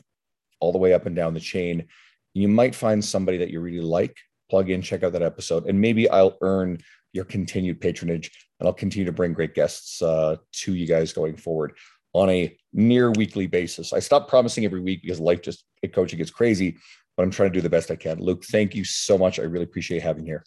all 0.59 0.71
the 0.71 0.77
way 0.77 0.93
up 0.93 1.05
and 1.05 1.15
down 1.15 1.33
the 1.33 1.39
chain 1.39 1.87
you 2.33 2.47
might 2.47 2.75
find 2.75 3.03
somebody 3.03 3.37
that 3.37 3.49
you 3.49 3.59
really 3.59 3.81
like 3.81 4.15
plug 4.49 4.69
in 4.69 4.81
check 4.81 5.03
out 5.03 5.13
that 5.13 5.21
episode 5.21 5.65
and 5.65 5.79
maybe 5.79 6.09
i'll 6.09 6.37
earn 6.41 6.77
your 7.13 7.25
continued 7.25 7.79
patronage 7.79 8.31
and 8.59 8.67
i'll 8.67 8.73
continue 8.73 9.05
to 9.05 9.11
bring 9.11 9.33
great 9.33 9.53
guests 9.53 10.01
uh, 10.01 10.35
to 10.51 10.73
you 10.73 10.87
guys 10.87 11.13
going 11.13 11.35
forward 11.35 11.73
on 12.13 12.29
a 12.29 12.55
near 12.73 13.11
weekly 13.11 13.47
basis. 13.47 13.93
I 13.93 13.99
stop 13.99 14.27
promising 14.27 14.65
every 14.65 14.81
week 14.81 15.01
because 15.01 15.19
life 15.19 15.41
just 15.41 15.65
coaching 15.93 16.17
gets 16.17 16.31
crazy 16.31 16.77
but 17.17 17.23
i'm 17.23 17.31
trying 17.31 17.49
to 17.49 17.53
do 17.53 17.61
the 17.61 17.69
best 17.69 17.91
i 17.91 17.95
can. 17.95 18.19
Luke 18.19 18.43
thank 18.45 18.75
you 18.75 18.83
so 18.83 19.17
much. 19.17 19.39
I 19.39 19.43
really 19.43 19.65
appreciate 19.65 20.01
having 20.01 20.25
here 20.25 20.43